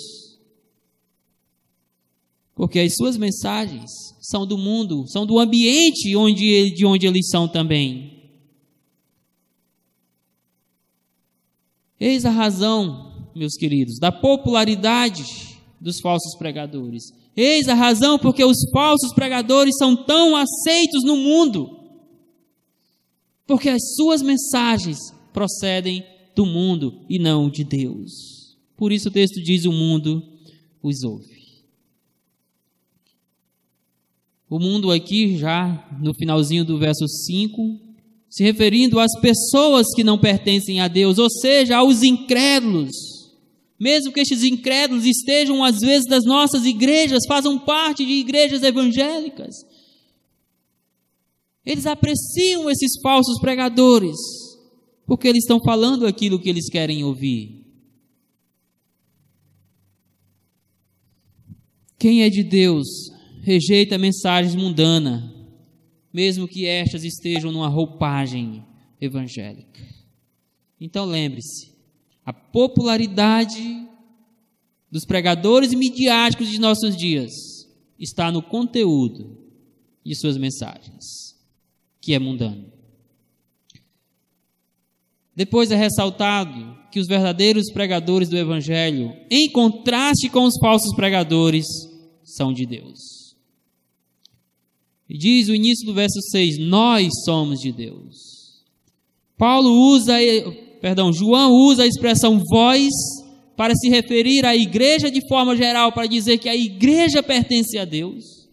Porque 2.54 2.80
as 2.80 2.94
suas 2.96 3.18
mensagens 3.18 3.90
são 4.22 4.46
do 4.46 4.58
mundo, 4.58 5.06
são 5.08 5.26
do 5.26 5.40
ambiente 5.40 6.16
onde, 6.16 6.72
de 6.72 6.86
onde 6.86 7.08
eles 7.08 7.30
são 7.30 7.48
também. 7.48 8.24
Eis 12.00 12.26
a 12.26 12.30
razão, 12.30 13.13
meus 13.36 13.56
queridos, 13.56 14.00
da 14.00 14.12
popularidade 14.12 15.54
dos 15.80 16.00
falsos 16.00 16.36
pregadores. 16.38 17.04
Eis 17.36 17.68
a 17.68 17.74
razão 17.74 18.18
porque 18.18 18.44
os 18.44 18.58
falsos 18.72 19.14
pregadores 19.14 19.76
são 19.78 19.96
tão 19.96 20.36
aceitos 20.36 21.04
no 21.04 21.18
mundo. 21.18 21.80
Porque 23.46 23.70
as 23.70 23.82
suas 23.96 24.22
mensagens 24.22 24.98
procedem 25.34 26.06
do 26.36 26.46
mundo 26.46 27.02
e 27.10 27.20
não 27.20 27.50
de 27.50 27.64
Deus. 27.64 28.56
Por 28.78 28.92
isso 28.92 29.10
o 29.10 29.12
texto 29.12 29.42
diz: 29.42 29.66
o 29.66 29.72
mundo 29.72 30.24
os 30.82 31.04
ouve. 31.04 31.34
O 34.50 34.60
mundo 34.60 34.92
aqui, 34.92 35.36
já 35.38 35.90
no 36.00 36.14
finalzinho 36.14 36.64
do 36.64 36.78
verso 36.78 37.08
5, 37.08 37.80
se 38.30 38.44
referindo 38.44 39.00
às 39.00 39.12
pessoas 39.20 39.88
que 39.96 40.04
não 40.04 40.18
pertencem 40.18 40.80
a 40.80 40.88
Deus, 40.88 41.18
ou 41.18 41.30
seja, 41.30 41.78
aos 41.78 42.04
incrédulos 42.04 43.13
mesmo 43.84 44.14
que 44.14 44.22
estes 44.22 44.44
incrédulos 44.44 45.06
estejam 45.06 45.62
às 45.62 45.80
vezes 45.80 46.08
das 46.08 46.24
nossas 46.24 46.66
igrejas, 46.66 47.26
façam 47.28 47.60
parte 47.60 48.06
de 48.06 48.14
igrejas 48.14 48.64
evangélicas. 48.64 49.54
Eles 51.66 51.86
apreciam 51.86 52.70
esses 52.70 52.94
falsos 53.02 53.42
pregadores, 53.42 54.16
porque 55.06 55.28
eles 55.28 55.44
estão 55.44 55.60
falando 55.62 56.08
aquilo 56.08 56.40
que 56.40 56.48
eles 56.48 56.70
querem 56.70 57.04
ouvir. 57.04 57.62
Quem 62.00 62.24
é 62.24 62.30
de 62.30 62.42
Deus 62.42 62.88
rejeita 63.42 63.98
mensagens 63.98 64.56
mundanas, 64.56 65.30
mesmo 66.14 66.48
que 66.48 66.66
estas 66.66 67.04
estejam 67.04 67.52
numa 67.52 67.68
roupagem 67.68 68.66
evangélica. 69.02 69.82
Então 70.80 71.04
lembre-se, 71.04 71.73
a 72.26 72.32
popularidade 72.32 73.88
dos 74.90 75.06
pregadores 75.06 75.74
midiáticos 75.74 76.50
de 76.50 76.60
nossos 76.60 76.96
dias 76.96 77.32
está 78.00 78.32
no 78.32 78.42
conteúdo 78.42 79.38
de 80.06 80.16
suas 80.16 80.38
mensagens, 80.38 81.36
que 82.00 82.14
é 82.14 82.20
mundano. 82.20 82.72
Depois 85.36 85.72
é 85.72 85.76
ressaltado 85.76 86.78
que 86.92 87.00
os 87.00 87.08
verdadeiros 87.08 87.72
pregadores 87.72 88.30
do 88.30 88.38
Evangelho, 88.38 89.16
em 89.32 89.50
contraste 89.52 90.30
com 90.30 90.44
os 90.44 90.54
falsos 90.60 90.96
pregadores, 90.96 91.66
são 92.24 92.54
de 92.54 92.66
Deus. 92.66 93.36
E 95.10 95.18
diz 95.18 95.50
o 95.50 95.56
início 95.56 95.86
do 95.86 95.94
verso 95.94 96.22
6: 96.32 96.60
Nós 96.60 97.10
somos 97.26 97.60
de 97.60 97.72
Deus. 97.72 98.64
Paulo 99.38 99.70
usa 99.92 100.14
perdão, 100.84 101.14
João 101.14 101.54
usa 101.54 101.84
a 101.84 101.88
expressão 101.88 102.44
vós 102.52 102.90
para 103.56 103.74
se 103.74 103.88
referir 103.88 104.46
à 104.46 104.54
igreja 104.54 105.10
de 105.10 105.26
forma 105.30 105.56
geral, 105.56 105.94
para 105.94 106.08
dizer 106.08 106.40
que 106.40 106.50
a 106.50 106.56
igreja 106.58 107.24
pertence 107.24 107.78
a 107.78 107.86
Deus. 107.86 108.50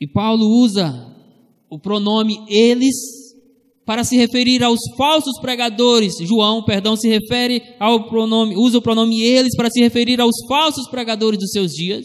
E 0.00 0.06
Paulo 0.06 0.46
usa 0.46 1.16
o 1.68 1.80
pronome 1.80 2.44
eles 2.48 2.94
para 3.84 4.04
se 4.04 4.16
referir 4.16 4.62
aos 4.62 4.78
falsos 4.96 5.40
pregadores. 5.40 6.14
João, 6.20 6.62
perdão, 6.62 6.94
se 6.96 7.08
refere 7.08 7.60
ao 7.80 8.08
pronome, 8.08 8.54
usa 8.56 8.78
o 8.78 8.82
pronome 8.82 9.20
eles 9.20 9.56
para 9.56 9.68
se 9.68 9.80
referir 9.80 10.20
aos 10.20 10.36
falsos 10.48 10.88
pregadores 10.88 11.40
dos 11.40 11.50
seus 11.50 11.72
dias, 11.72 12.04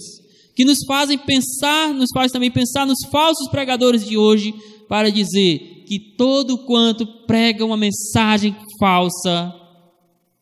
que 0.56 0.66
nos 0.66 0.80
fazem 0.88 1.20
pensar, 1.20 1.93
nos 1.93 2.10
faz 2.12 2.32
também 2.32 2.49
pensar 2.49 2.88
nos 2.88 3.06
falsos 3.12 3.47
pregadores 3.52 4.04
de 4.04 4.18
hoje, 4.18 4.52
para 4.89 5.12
dizer 5.12 5.81
que 5.92 6.00
todo 6.00 6.60
quanto 6.60 7.06
prega 7.26 7.66
uma 7.66 7.76
mensagem 7.76 8.56
falsa 8.80 9.54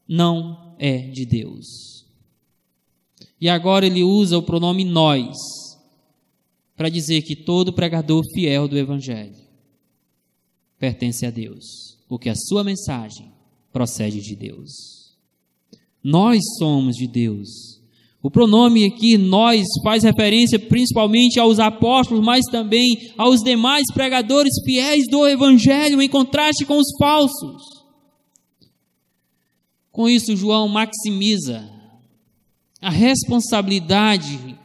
não 0.07 0.75
é 0.77 0.99
de 1.07 1.25
Deus. 1.25 2.05
E 3.41 3.49
agora 3.49 3.87
ele 3.87 4.03
usa 4.03 4.37
o 4.37 4.43
pronome 4.43 4.85
nós 4.85 5.35
para 6.77 6.87
dizer 6.87 7.23
que 7.23 7.35
todo 7.35 7.73
pregador 7.73 8.23
fiel 8.31 8.67
do 8.67 8.77
evangelho 8.77 9.41
pertence 10.77 11.25
a 11.25 11.31
Deus, 11.31 11.97
porque 12.07 12.29
a 12.29 12.35
sua 12.35 12.63
mensagem 12.63 13.33
procede 13.73 14.21
de 14.21 14.35
Deus. 14.35 15.17
Nós 16.03 16.41
somos 16.59 16.95
de 16.95 17.07
Deus 17.07 17.78
o 18.21 18.29
pronome 18.29 18.85
aqui, 18.85 19.17
nós, 19.17 19.65
faz 19.81 20.03
referência 20.03 20.59
principalmente 20.59 21.39
aos 21.39 21.57
apóstolos, 21.57 22.23
mas 22.23 22.43
também 22.51 22.97
aos 23.17 23.41
demais 23.41 23.85
pregadores 23.93 24.53
fiéis 24.65 25.07
do 25.09 25.25
Evangelho, 25.25 26.01
em 26.01 26.09
contraste 26.09 26.65
com 26.65 26.77
os 26.77 26.87
falsos. 26.99 27.79
Com 29.89 30.09
isso, 30.09 30.35
João 30.35 30.67
maximiza 30.67 31.69
a 32.81 32.89
responsabilidade 32.89 34.57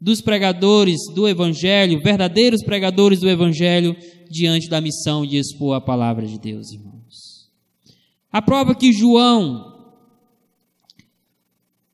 dos 0.00 0.20
pregadores 0.20 0.98
do 1.14 1.28
Evangelho, 1.28 2.02
verdadeiros 2.02 2.64
pregadores 2.64 3.20
do 3.20 3.30
Evangelho, 3.30 3.96
diante 4.28 4.68
da 4.68 4.80
missão 4.80 5.24
de 5.24 5.36
expor 5.36 5.76
a 5.76 5.80
palavra 5.80 6.26
de 6.26 6.38
Deus, 6.38 6.72
irmãos. 6.72 7.48
A 8.32 8.42
prova 8.42 8.74
que 8.74 8.92
João 8.92 9.71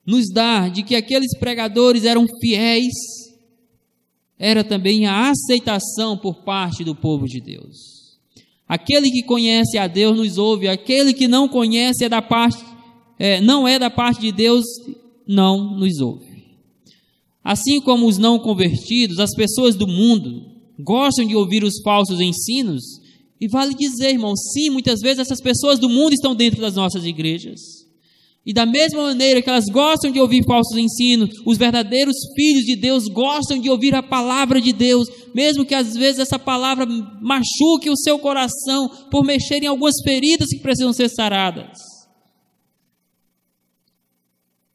nos 0.08 0.30
dá 0.30 0.70
de 0.70 0.82
que 0.82 0.96
aqueles 0.96 1.36
pregadores 1.38 2.06
eram 2.06 2.26
fiéis, 2.40 2.94
era 4.38 4.64
também 4.64 5.04
a 5.04 5.28
aceitação 5.28 6.16
por 6.16 6.36
parte 6.44 6.82
do 6.82 6.94
povo 6.94 7.26
de 7.26 7.42
Deus. 7.42 8.16
Aquele 8.66 9.10
que 9.10 9.22
conhece 9.22 9.76
a 9.76 9.86
Deus 9.86 10.16
nos 10.16 10.38
ouve, 10.38 10.66
aquele 10.66 11.12
que 11.12 11.28
não 11.28 11.46
conhece 11.46 12.06
é 12.06 12.08
da 12.08 12.22
parte, 12.22 12.64
é, 13.18 13.42
não 13.42 13.68
é 13.68 13.78
da 13.78 13.90
parte 13.90 14.22
de 14.22 14.32
Deus, 14.32 14.64
não 15.26 15.76
nos 15.76 16.00
ouve. 16.00 16.42
Assim 17.44 17.78
como 17.78 18.06
os 18.06 18.16
não 18.16 18.38
convertidos, 18.38 19.18
as 19.18 19.34
pessoas 19.34 19.76
do 19.76 19.86
mundo 19.86 20.42
gostam 20.78 21.26
de 21.26 21.36
ouvir 21.36 21.62
os 21.62 21.82
falsos 21.82 22.18
ensinos, 22.18 22.82
e 23.38 23.46
vale 23.46 23.74
dizer, 23.74 24.12
irmão, 24.12 24.34
sim, 24.34 24.70
muitas 24.70 25.00
vezes 25.00 25.18
essas 25.18 25.42
pessoas 25.42 25.78
do 25.78 25.90
mundo 25.90 26.14
estão 26.14 26.34
dentro 26.34 26.62
das 26.62 26.76
nossas 26.76 27.04
igrejas. 27.04 27.77
E 28.48 28.52
da 28.54 28.64
mesma 28.64 29.02
maneira 29.02 29.42
que 29.42 29.50
elas 29.50 29.66
gostam 29.66 30.10
de 30.10 30.18
ouvir 30.18 30.42
falsos 30.42 30.74
ensinos, 30.78 31.28
os 31.44 31.58
verdadeiros 31.58 32.16
filhos 32.34 32.64
de 32.64 32.76
Deus 32.76 33.06
gostam 33.06 33.60
de 33.60 33.68
ouvir 33.68 33.94
a 33.94 34.02
palavra 34.02 34.58
de 34.58 34.72
Deus, 34.72 35.06
mesmo 35.34 35.66
que 35.66 35.74
às 35.74 35.94
vezes 35.94 36.18
essa 36.18 36.38
palavra 36.38 36.86
machuque 36.86 37.90
o 37.90 37.96
seu 37.96 38.18
coração 38.18 38.88
por 39.10 39.22
mexer 39.22 39.62
em 39.62 39.66
algumas 39.66 39.96
feridas 40.02 40.48
que 40.48 40.60
precisam 40.60 40.94
ser 40.94 41.10
saradas. 41.10 41.76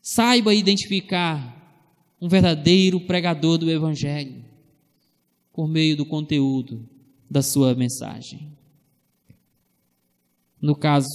Saiba 0.04 0.54
identificar 0.54 1.60
um 2.22 2.30
verdadeiro 2.30 3.00
pregador 3.08 3.58
do 3.58 3.72
Evangelho. 3.72 4.44
por 5.52 5.68
meio 5.68 5.96
do 5.96 6.06
conteúdo 6.06 6.88
da 7.30 7.42
sua 7.42 7.76
mensagem. 7.76 8.52
No 10.62 10.76
caso, 10.76 11.08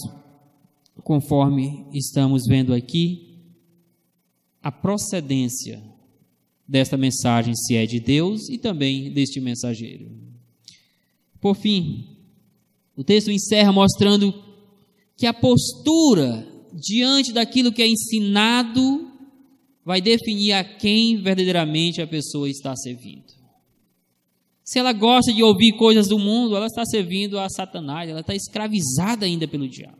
conforme 1.03 1.87
estamos 1.93 2.43
vendo 2.47 2.73
aqui, 2.73 3.37
a 4.61 4.71
procedência 4.71 5.81
desta 6.67 6.97
mensagem 6.97 7.55
se 7.55 7.75
é 7.75 7.85
de 7.85 7.99
Deus 7.99 8.49
e 8.49 8.57
também 8.57 9.11
deste 9.11 9.39
mensageiro. 9.39 10.11
Por 11.41 11.55
fim, 11.55 12.17
o 12.95 13.03
texto 13.03 13.31
encerra 13.31 13.71
mostrando 13.71 14.33
que 15.17 15.25
a 15.25 15.33
postura 15.33 16.47
diante 16.73 17.33
daquilo 17.33 17.71
que 17.71 17.81
é 17.81 17.87
ensinado 17.87 19.09
vai 19.83 20.01
definir 20.01 20.53
a 20.53 20.63
quem 20.63 21.21
verdadeiramente 21.21 22.01
a 22.01 22.07
pessoa 22.07 22.49
está 22.49 22.75
servindo. 22.75 23.39
Se 24.63 24.77
ela 24.77 24.93
gosta 24.93 25.33
de 25.33 25.41
ouvir 25.41 25.75
coisas 25.77 26.07
do 26.07 26.19
mundo, 26.19 26.55
ela 26.55 26.67
está 26.67 26.85
servindo 26.85 27.39
a 27.39 27.49
Satanás, 27.49 28.07
ela 28.07 28.19
está 28.19 28.35
escravizada 28.35 29.25
ainda 29.25 29.47
pelo 29.47 29.67
diabo. 29.67 29.98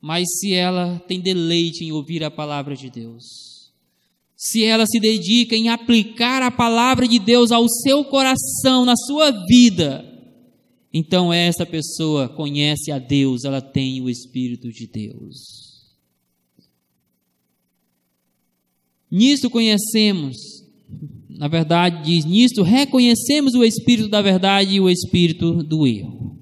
Mas 0.00 0.26
se 0.38 0.52
ela 0.52 1.02
tem 1.08 1.20
deleite 1.20 1.84
em 1.84 1.92
ouvir 1.92 2.22
a 2.22 2.30
palavra 2.30 2.76
de 2.76 2.90
Deus, 2.90 3.72
se 4.36 4.64
ela 4.64 4.86
se 4.86 5.00
dedica 5.00 5.56
em 5.56 5.68
aplicar 5.68 6.42
a 6.42 6.50
palavra 6.50 7.08
de 7.08 7.18
Deus 7.18 7.50
ao 7.50 7.66
seu 7.68 8.04
coração, 8.04 8.84
na 8.84 8.94
sua 8.96 9.30
vida, 9.46 10.04
então 10.92 11.32
essa 11.32 11.66
pessoa 11.66 12.28
conhece 12.28 12.92
a 12.92 12.98
Deus, 12.98 13.44
ela 13.44 13.60
tem 13.60 14.00
o 14.00 14.10
Espírito 14.10 14.70
de 14.70 14.86
Deus. 14.86 15.66
Nisto 19.10 19.48
conhecemos, 19.48 20.36
na 21.28 21.48
verdade, 21.48 22.04
diz: 22.04 22.24
nisto 22.24 22.62
reconhecemos 22.62 23.54
o 23.54 23.64
Espírito 23.64 24.08
da 24.08 24.20
verdade 24.20 24.74
e 24.74 24.80
o 24.80 24.90
Espírito 24.90 25.62
do 25.62 25.86
erro. 25.86 26.38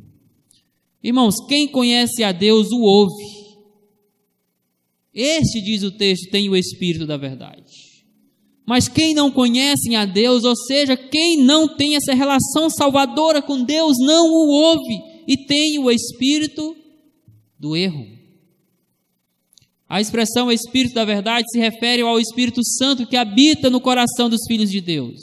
Irmãos, 1.03 1.37
quem 1.47 1.69
conhece 1.69 2.25
a 2.25 2.33
Deus 2.33 2.73
o 2.73 2.81
ouve. 2.81 3.34
Este, 5.15 5.61
diz 5.61 5.83
o 5.83 5.93
texto, 5.93 6.31
tem 6.31 6.49
o 6.49 6.57
Espírito 6.57 7.07
da 7.07 7.17
verdade. 7.17 7.95
Mas 8.67 8.89
quem 8.89 9.15
não 9.15 9.31
conhece 9.31 9.95
a 9.95 10.05
Deus, 10.05 10.43
ou 10.45 10.57
seja, 10.57 10.97
quem 10.97 11.37
não 11.37 11.69
tem 11.69 11.97
essa 11.97 12.15
relação 12.15 12.71
salvadora 12.71 13.43
com 13.43 13.62
Deus, 13.62 13.97
não 14.01 14.27
o 14.27 14.49
ouve 14.49 14.99
e 15.29 15.37
tem 15.37 15.79
o 15.79 15.91
Espírito 15.91 16.75
do 17.59 17.77
erro. 17.77 18.07
A 19.89 20.01
expressão 20.01 20.51
Espírito 20.51 20.95
da 20.95 21.05
Verdade 21.05 21.47
se 21.51 21.59
refere 21.59 22.03
ao 22.03 22.19
Espírito 22.19 22.65
Santo 22.65 23.07
que 23.07 23.17
habita 23.17 23.69
no 23.69 23.81
coração 23.81 24.31
dos 24.31 24.41
filhos 24.49 24.71
de 24.71 24.81
Deus. 24.81 25.21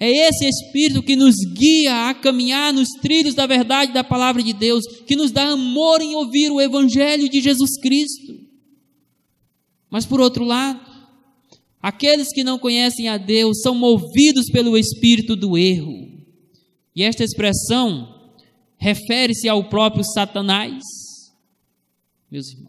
É 0.00 0.10
esse 0.10 0.46
Espírito 0.46 1.02
que 1.02 1.14
nos 1.14 1.34
guia 1.54 2.08
a 2.08 2.14
caminhar 2.14 2.72
nos 2.72 2.88
trilhos 3.02 3.34
da 3.34 3.46
verdade 3.46 3.92
da 3.92 4.02
palavra 4.02 4.42
de 4.42 4.54
Deus, 4.54 4.84
que 5.06 5.14
nos 5.14 5.30
dá 5.30 5.50
amor 5.50 6.00
em 6.00 6.14
ouvir 6.14 6.50
o 6.50 6.60
Evangelho 6.60 7.28
de 7.28 7.40
Jesus 7.40 7.78
Cristo. 7.80 8.47
Mas 9.90 10.04
por 10.06 10.20
outro 10.20 10.44
lado, 10.44 10.80
aqueles 11.80 12.28
que 12.32 12.44
não 12.44 12.58
conhecem 12.58 13.08
a 13.08 13.16
Deus 13.16 13.60
são 13.60 13.74
movidos 13.74 14.46
pelo 14.52 14.76
espírito 14.76 15.34
do 15.34 15.56
erro. 15.56 16.08
E 16.94 17.02
esta 17.02 17.24
expressão 17.24 18.32
refere-se 18.76 19.48
ao 19.48 19.68
próprio 19.68 20.04
Satanás, 20.04 20.82
meus 22.30 22.50
irmãos 22.50 22.68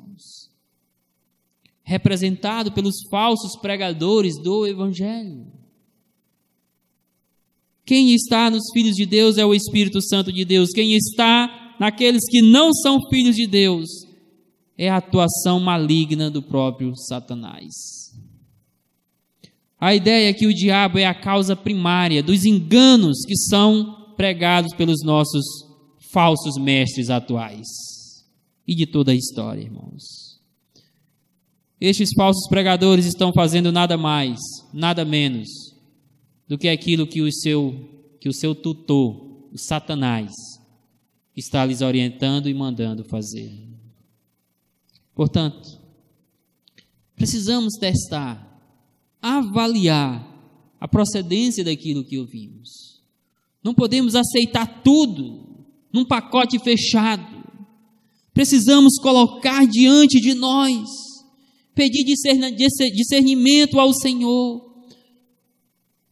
representado 1.90 2.72
pelos 2.72 2.98
falsos 3.10 3.60
pregadores 3.60 4.36
do 4.38 4.68
Evangelho. 4.68 5.48
Quem 7.84 8.14
está 8.14 8.48
nos 8.52 8.62
filhos 8.72 8.96
de 8.96 9.08
Deus 9.08 9.40
é 9.40 9.46
o 9.46 9.56
Espírito 9.56 10.00
Santo 10.00 10.32
de 10.32 10.46
Deus. 10.46 10.70
Quem 10.70 10.94
está 10.94 11.76
naqueles 11.80 12.22
que 12.30 12.44
não 12.44 12.72
são 12.72 13.00
filhos 13.10 13.36
de 13.36 13.48
Deus 13.48 13.90
é 14.80 14.90
a 14.90 14.96
atuação 14.96 15.60
maligna 15.60 16.32
do 16.32 16.42
próprio 16.42 16.96
Satanás. 16.96 17.74
A 19.78 19.94
ideia 19.94 20.30
é 20.30 20.34
que 20.34 20.48
o 20.48 20.54
diabo 20.54 20.98
é 20.98 21.06
a 21.06 21.14
causa 21.14 21.54
primária 21.54 22.24
dos 22.24 22.46
enganos 22.46 23.26
que 23.28 23.36
são 23.36 24.14
pregados 24.16 24.74
pelos 24.74 25.04
nossos 25.04 25.44
falsos 26.14 26.56
mestres 26.58 27.10
atuais 27.10 27.68
e 28.66 28.74
de 28.74 28.86
toda 28.86 29.12
a 29.12 29.16
história, 29.16 29.62
irmãos. 29.62 30.40
Estes 31.80 32.12
falsos 32.14 32.48
pregadores 32.48 33.06
estão 33.06 33.34
fazendo 33.34 33.74
nada 33.74 33.98
mais, 33.98 34.40
nada 34.74 35.04
menos 35.04 35.50
do 36.48 36.58
que 36.58 36.70
aquilo 36.70 37.06
que 37.06 37.22
o 37.22 37.30
seu 37.30 37.98
que 38.22 38.30
o 38.30 38.34
seu 38.34 38.56
tutor, 38.56 39.50
o 39.52 39.58
Satanás, 39.58 40.32
está 41.36 41.66
lhes 41.66 41.82
orientando 41.82 42.48
e 42.48 42.54
mandando 42.54 43.04
fazer. 43.04 43.70
Portanto, 45.20 45.78
precisamos 47.14 47.74
testar, 47.78 48.40
avaliar 49.22 50.26
a 50.80 50.88
procedência 50.88 51.62
daquilo 51.62 52.06
que 52.06 52.18
ouvimos. 52.18 53.04
Não 53.62 53.74
podemos 53.74 54.16
aceitar 54.16 54.82
tudo 54.82 55.66
num 55.92 56.06
pacote 56.06 56.58
fechado. 56.60 57.44
Precisamos 58.34 58.98
colocar 59.02 59.68
diante 59.68 60.22
de 60.22 60.34
nós 60.36 60.88
pedir 61.76 62.06
discernimento 62.06 63.78
ao 63.78 63.92
Senhor 63.92 64.86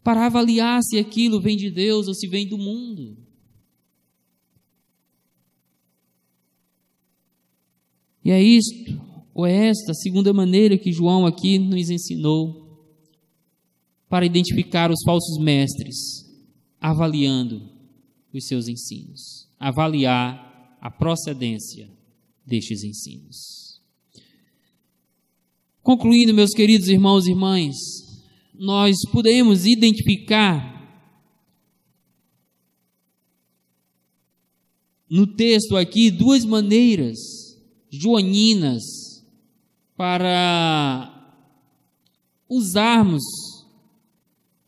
para 0.03 0.25
avaliar 0.25 0.83
se 0.83 0.97
aquilo 0.97 1.39
vem 1.39 1.55
de 1.55 1.71
Deus 1.71 2.09
ou 2.09 2.13
se 2.13 2.27
vem 2.27 2.45
do 2.45 2.57
mundo. 2.57 3.17
E 8.27 8.31
é 8.31 8.43
isto, 8.43 9.01
ou 9.33 9.45
é 9.45 9.69
esta 9.69 9.93
segunda 9.93 10.33
maneira 10.33 10.77
que 10.77 10.91
João 10.91 11.25
aqui 11.25 11.57
nos 11.57 11.89
ensinou 11.89 12.77
para 14.09 14.25
identificar 14.25 14.91
os 14.91 15.01
falsos 15.05 15.41
mestres, 15.41 15.95
avaliando 16.77 17.71
os 18.33 18.45
seus 18.45 18.67
ensinos, 18.67 19.47
avaliar 19.57 20.77
a 20.81 20.91
procedência 20.91 21.89
destes 22.45 22.83
ensinos. 22.83 23.81
Concluindo, 25.81 26.33
meus 26.33 26.51
queridos 26.51 26.89
irmãos 26.89 27.27
e 27.27 27.31
irmãs, 27.31 27.77
nós 28.53 28.97
podemos 29.09 29.65
identificar 29.65 30.75
no 35.09 35.25
texto 35.25 35.77
aqui 35.77 36.11
duas 36.11 36.43
maneiras 36.43 37.46
joaninas 37.89 38.83
para 39.95 41.13
usarmos 42.49 43.23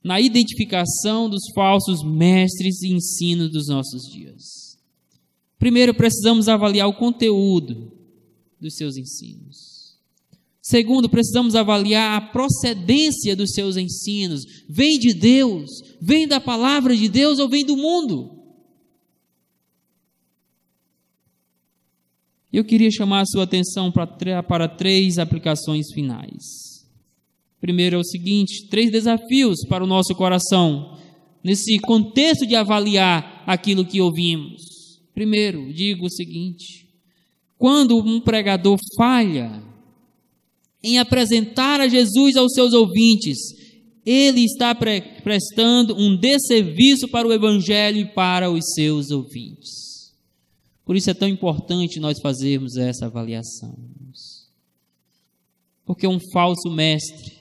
na 0.03 0.19
identificação 0.19 1.29
dos 1.29 1.43
falsos 1.53 2.03
mestres 2.03 2.81
e 2.81 2.93
ensinos 2.93 3.51
dos 3.51 3.67
nossos 3.67 4.03
dias. 4.11 4.77
Primeiro, 5.57 5.93
precisamos 5.93 6.47
avaliar 6.47 6.87
o 6.87 6.93
conteúdo 6.93 7.91
dos 8.59 8.75
seus 8.75 8.97
ensinos. 8.97 9.97
Segundo, 10.61 11.09
precisamos 11.09 11.55
avaliar 11.55 12.17
a 12.17 12.21
procedência 12.21 13.35
dos 13.35 13.51
seus 13.51 13.75
ensinos. 13.75 14.45
Vem 14.69 14.99
de 14.99 15.13
Deus? 15.13 15.69
Vem 16.01 16.27
da 16.27 16.39
palavra 16.39 16.95
de 16.95 17.09
Deus 17.09 17.39
ou 17.39 17.49
vem 17.49 17.65
do 17.65 17.75
mundo? 17.75 18.38
Eu 22.51 22.63
queria 22.63 22.89
chamar 22.89 23.21
a 23.21 23.25
sua 23.25 23.43
atenção 23.43 23.91
para, 23.91 24.67
três 24.67 25.19
aplicações 25.19 25.91
finais. 25.93 26.43
Primeiro 27.61 27.95
é 27.95 27.99
o 27.99 28.03
seguinte: 28.03 28.67
três 28.67 28.91
desafios 28.91 29.59
para 29.67 29.83
o 29.83 29.87
nosso 29.87 30.15
coração, 30.15 30.97
nesse 31.43 31.77
contexto 31.79 32.47
de 32.47 32.55
avaliar 32.55 33.43
aquilo 33.45 33.85
que 33.85 34.01
ouvimos. 34.01 34.61
Primeiro, 35.13 35.71
digo 35.71 36.07
o 36.07 36.11
seguinte: 36.11 36.87
quando 37.57 37.97
um 37.97 38.19
pregador 38.19 38.79
falha, 38.97 39.61
em 40.83 40.97
apresentar 40.97 41.79
a 41.79 41.87
Jesus 41.87 42.35
aos 42.35 42.53
seus 42.53 42.73
ouvintes, 42.73 43.37
ele 44.05 44.43
está 44.43 44.73
pre 44.73 45.01
prestando 45.21 45.95
um 45.95 46.15
desserviço 46.15 47.07
para 47.09 47.27
o 47.27 47.33
Evangelho 47.33 47.99
e 47.99 48.05
para 48.05 48.49
os 48.49 48.73
seus 48.73 49.11
ouvintes. 49.11 49.88
Por 50.89 50.95
isso 50.95 51.11
é 51.11 51.13
tão 51.13 51.27
importante 51.27 51.99
nós 51.99 52.19
fazermos 52.19 52.75
essa 52.75 53.05
avaliação. 53.05 53.77
Porque 55.85 56.07
um 56.07 56.17
falso 56.33 56.67
mestre 56.71 57.31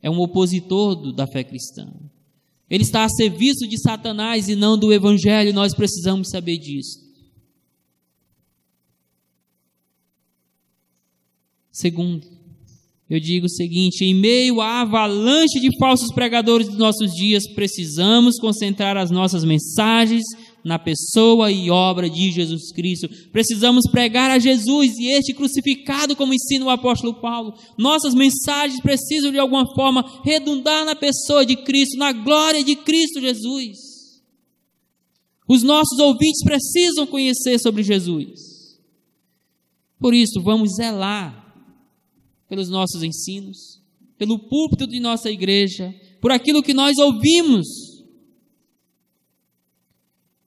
é 0.00 0.08
um 0.08 0.18
opositor 0.18 0.94
do, 0.96 1.12
da 1.12 1.26
fé 1.26 1.44
cristã. 1.44 1.86
Ele 2.70 2.82
está 2.82 3.04
a 3.04 3.08
serviço 3.10 3.68
de 3.68 3.78
Satanás 3.78 4.48
e 4.48 4.56
não 4.56 4.78
do 4.78 4.90
Evangelho, 4.90 5.52
nós 5.52 5.74
precisamos 5.74 6.30
saber 6.30 6.56
disso. 6.56 6.98
Segundo, 11.70 12.26
eu 13.10 13.20
digo 13.20 13.44
o 13.44 13.50
seguinte: 13.50 14.02
em 14.02 14.14
meio 14.14 14.62
à 14.62 14.80
avalanche 14.80 15.60
de 15.60 15.76
falsos 15.78 16.10
pregadores 16.10 16.68
dos 16.68 16.78
nossos 16.78 17.12
dias, 17.12 17.46
precisamos 17.46 18.38
concentrar 18.40 18.96
as 18.96 19.10
nossas 19.10 19.44
mensagens 19.44 20.24
na 20.64 20.78
pessoa 20.78 21.52
e 21.52 21.70
obra 21.70 22.08
de 22.08 22.30
Jesus 22.32 22.72
Cristo. 22.72 23.08
Precisamos 23.30 23.84
pregar 23.90 24.30
a 24.30 24.38
Jesus 24.38 24.96
e 24.98 25.12
este 25.12 25.34
crucificado, 25.34 26.16
como 26.16 26.32
ensina 26.32 26.64
o 26.64 26.70
apóstolo 26.70 27.20
Paulo. 27.20 27.54
Nossas 27.76 28.14
mensagens 28.14 28.80
precisam 28.80 29.30
de 29.30 29.38
alguma 29.38 29.66
forma 29.74 30.22
redundar 30.24 30.86
na 30.86 30.96
pessoa 30.96 31.44
de 31.44 31.56
Cristo, 31.56 31.98
na 31.98 32.12
glória 32.12 32.64
de 32.64 32.76
Cristo 32.76 33.20
Jesus. 33.20 33.76
Os 35.46 35.62
nossos 35.62 35.98
ouvintes 35.98 36.42
precisam 36.42 37.06
conhecer 37.06 37.58
sobre 37.58 37.82
Jesus. 37.82 38.80
Por 40.00 40.14
isso, 40.14 40.40
vamos 40.42 40.76
zelar 40.76 41.44
pelos 42.48 42.70
nossos 42.70 43.02
ensinos, 43.02 43.82
pelo 44.16 44.38
púlpito 44.38 44.86
de 44.86 45.00
nossa 45.00 45.30
igreja, 45.30 45.94
por 46.20 46.32
aquilo 46.32 46.62
que 46.62 46.72
nós 46.72 46.96
ouvimos. 46.96 47.66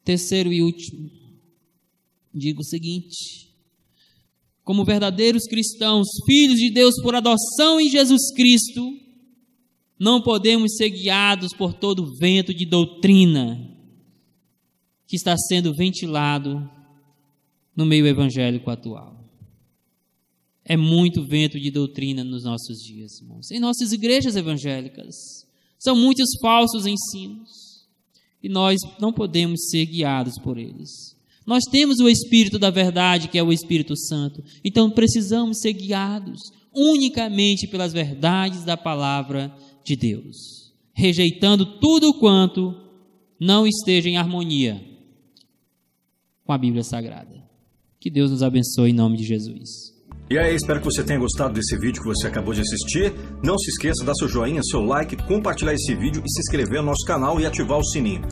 Terceiro 0.08 0.54
e 0.54 0.62
último, 0.62 1.12
digo 2.34 2.62
o 2.62 2.64
seguinte: 2.64 3.54
como 4.64 4.86
verdadeiros 4.86 5.44
cristãos, 5.44 6.08
filhos 6.26 6.56
de 6.56 6.70
Deus 6.70 6.96
por 7.04 7.14
adoção 7.14 7.78
em 7.78 7.90
Jesus 7.90 8.34
Cristo, 8.34 8.90
não 10.00 10.22
podemos 10.22 10.78
ser 10.78 10.92
guiados 10.92 11.52
por 11.52 11.74
todo 11.74 12.04
o 12.04 12.16
vento 12.16 12.54
de 12.54 12.66
doutrina 12.66 13.78
que 15.06 15.18
está 15.18 15.36
sendo 15.36 15.76
ventilado 15.76 16.72
no 17.76 17.86
meio 17.86 18.08
evangélico 18.08 18.72
atual. 18.72 19.30
É 20.64 20.78
muito 20.78 21.28
vento 21.28 21.60
de 21.60 21.70
doutrina 21.70 22.24
nos 22.24 22.46
nossos 22.46 22.78
dias, 22.82 23.20
irmãos. 23.20 23.52
Em 23.52 23.60
nossas 23.60 23.92
igrejas 23.92 24.38
evangélicas, 24.38 25.46
são 25.78 25.98
muitos 25.98 26.30
falsos 26.42 26.86
ensinos. 26.86 27.67
E 28.42 28.50
nós 28.50 28.80
não 29.00 29.12
podemos 29.12 29.70
ser 29.70 29.86
guiados 29.86 30.38
por 30.40 30.58
eles. 30.58 31.16
Nós 31.46 31.64
temos 31.72 32.00
o 32.00 32.10
Espírito 32.10 32.60
da 32.60 32.70
verdade, 32.70 33.30
que 33.30 33.38
é 33.38 33.44
o 33.44 33.54
Espírito 33.54 33.96
Santo. 33.96 34.44
Então 34.64 34.92
precisamos 34.92 35.60
ser 35.60 35.74
guiados 35.74 36.42
unicamente 36.76 37.68
pelas 37.68 37.94
verdades 37.94 38.64
da 38.64 38.78
palavra 38.78 39.56
de 39.84 39.96
Deus, 39.96 40.74
rejeitando 40.94 41.80
tudo 41.80 42.14
quanto 42.14 42.76
não 43.40 43.66
esteja 43.66 44.10
em 44.10 44.18
harmonia 44.18 44.84
com 46.44 46.54
a 46.54 46.58
Bíblia 46.58 46.84
Sagrada. 46.84 47.44
Que 48.00 48.10
Deus 48.10 48.30
nos 48.30 48.44
abençoe 48.44 48.92
em 48.92 48.94
nome 48.94 49.18
de 49.18 49.24
Jesus. 49.24 49.97
E 50.30 50.38
aí, 50.38 50.54
espero 50.56 50.82
que 50.82 50.86
você 50.86 51.06
tenha 51.06 51.18
gostado 51.18 51.54
desse 51.54 51.78
vídeo 51.78 52.02
que 52.02 52.08
você 52.10 52.28
acabou 52.28 52.54
de 52.54 52.60
assistir. 52.60 53.14
Não 53.42 53.58
se 53.58 53.70
esqueça 53.70 54.02
de 54.02 54.08
dar 54.08 54.14
seu 54.14 54.28
joinha, 54.28 54.62
seu 54.62 54.82
like, 54.82 55.16
compartilhar 55.24 55.74
esse 55.74 55.96
vídeo 55.96 56.22
e 56.26 56.30
se 56.30 56.42
inscrever 56.42 56.82
no 56.82 56.88
nosso 56.88 57.06
canal 57.06 57.40
e 57.40 57.46
ativar 57.46 57.78
o 57.78 57.84
sininho. 57.86 58.28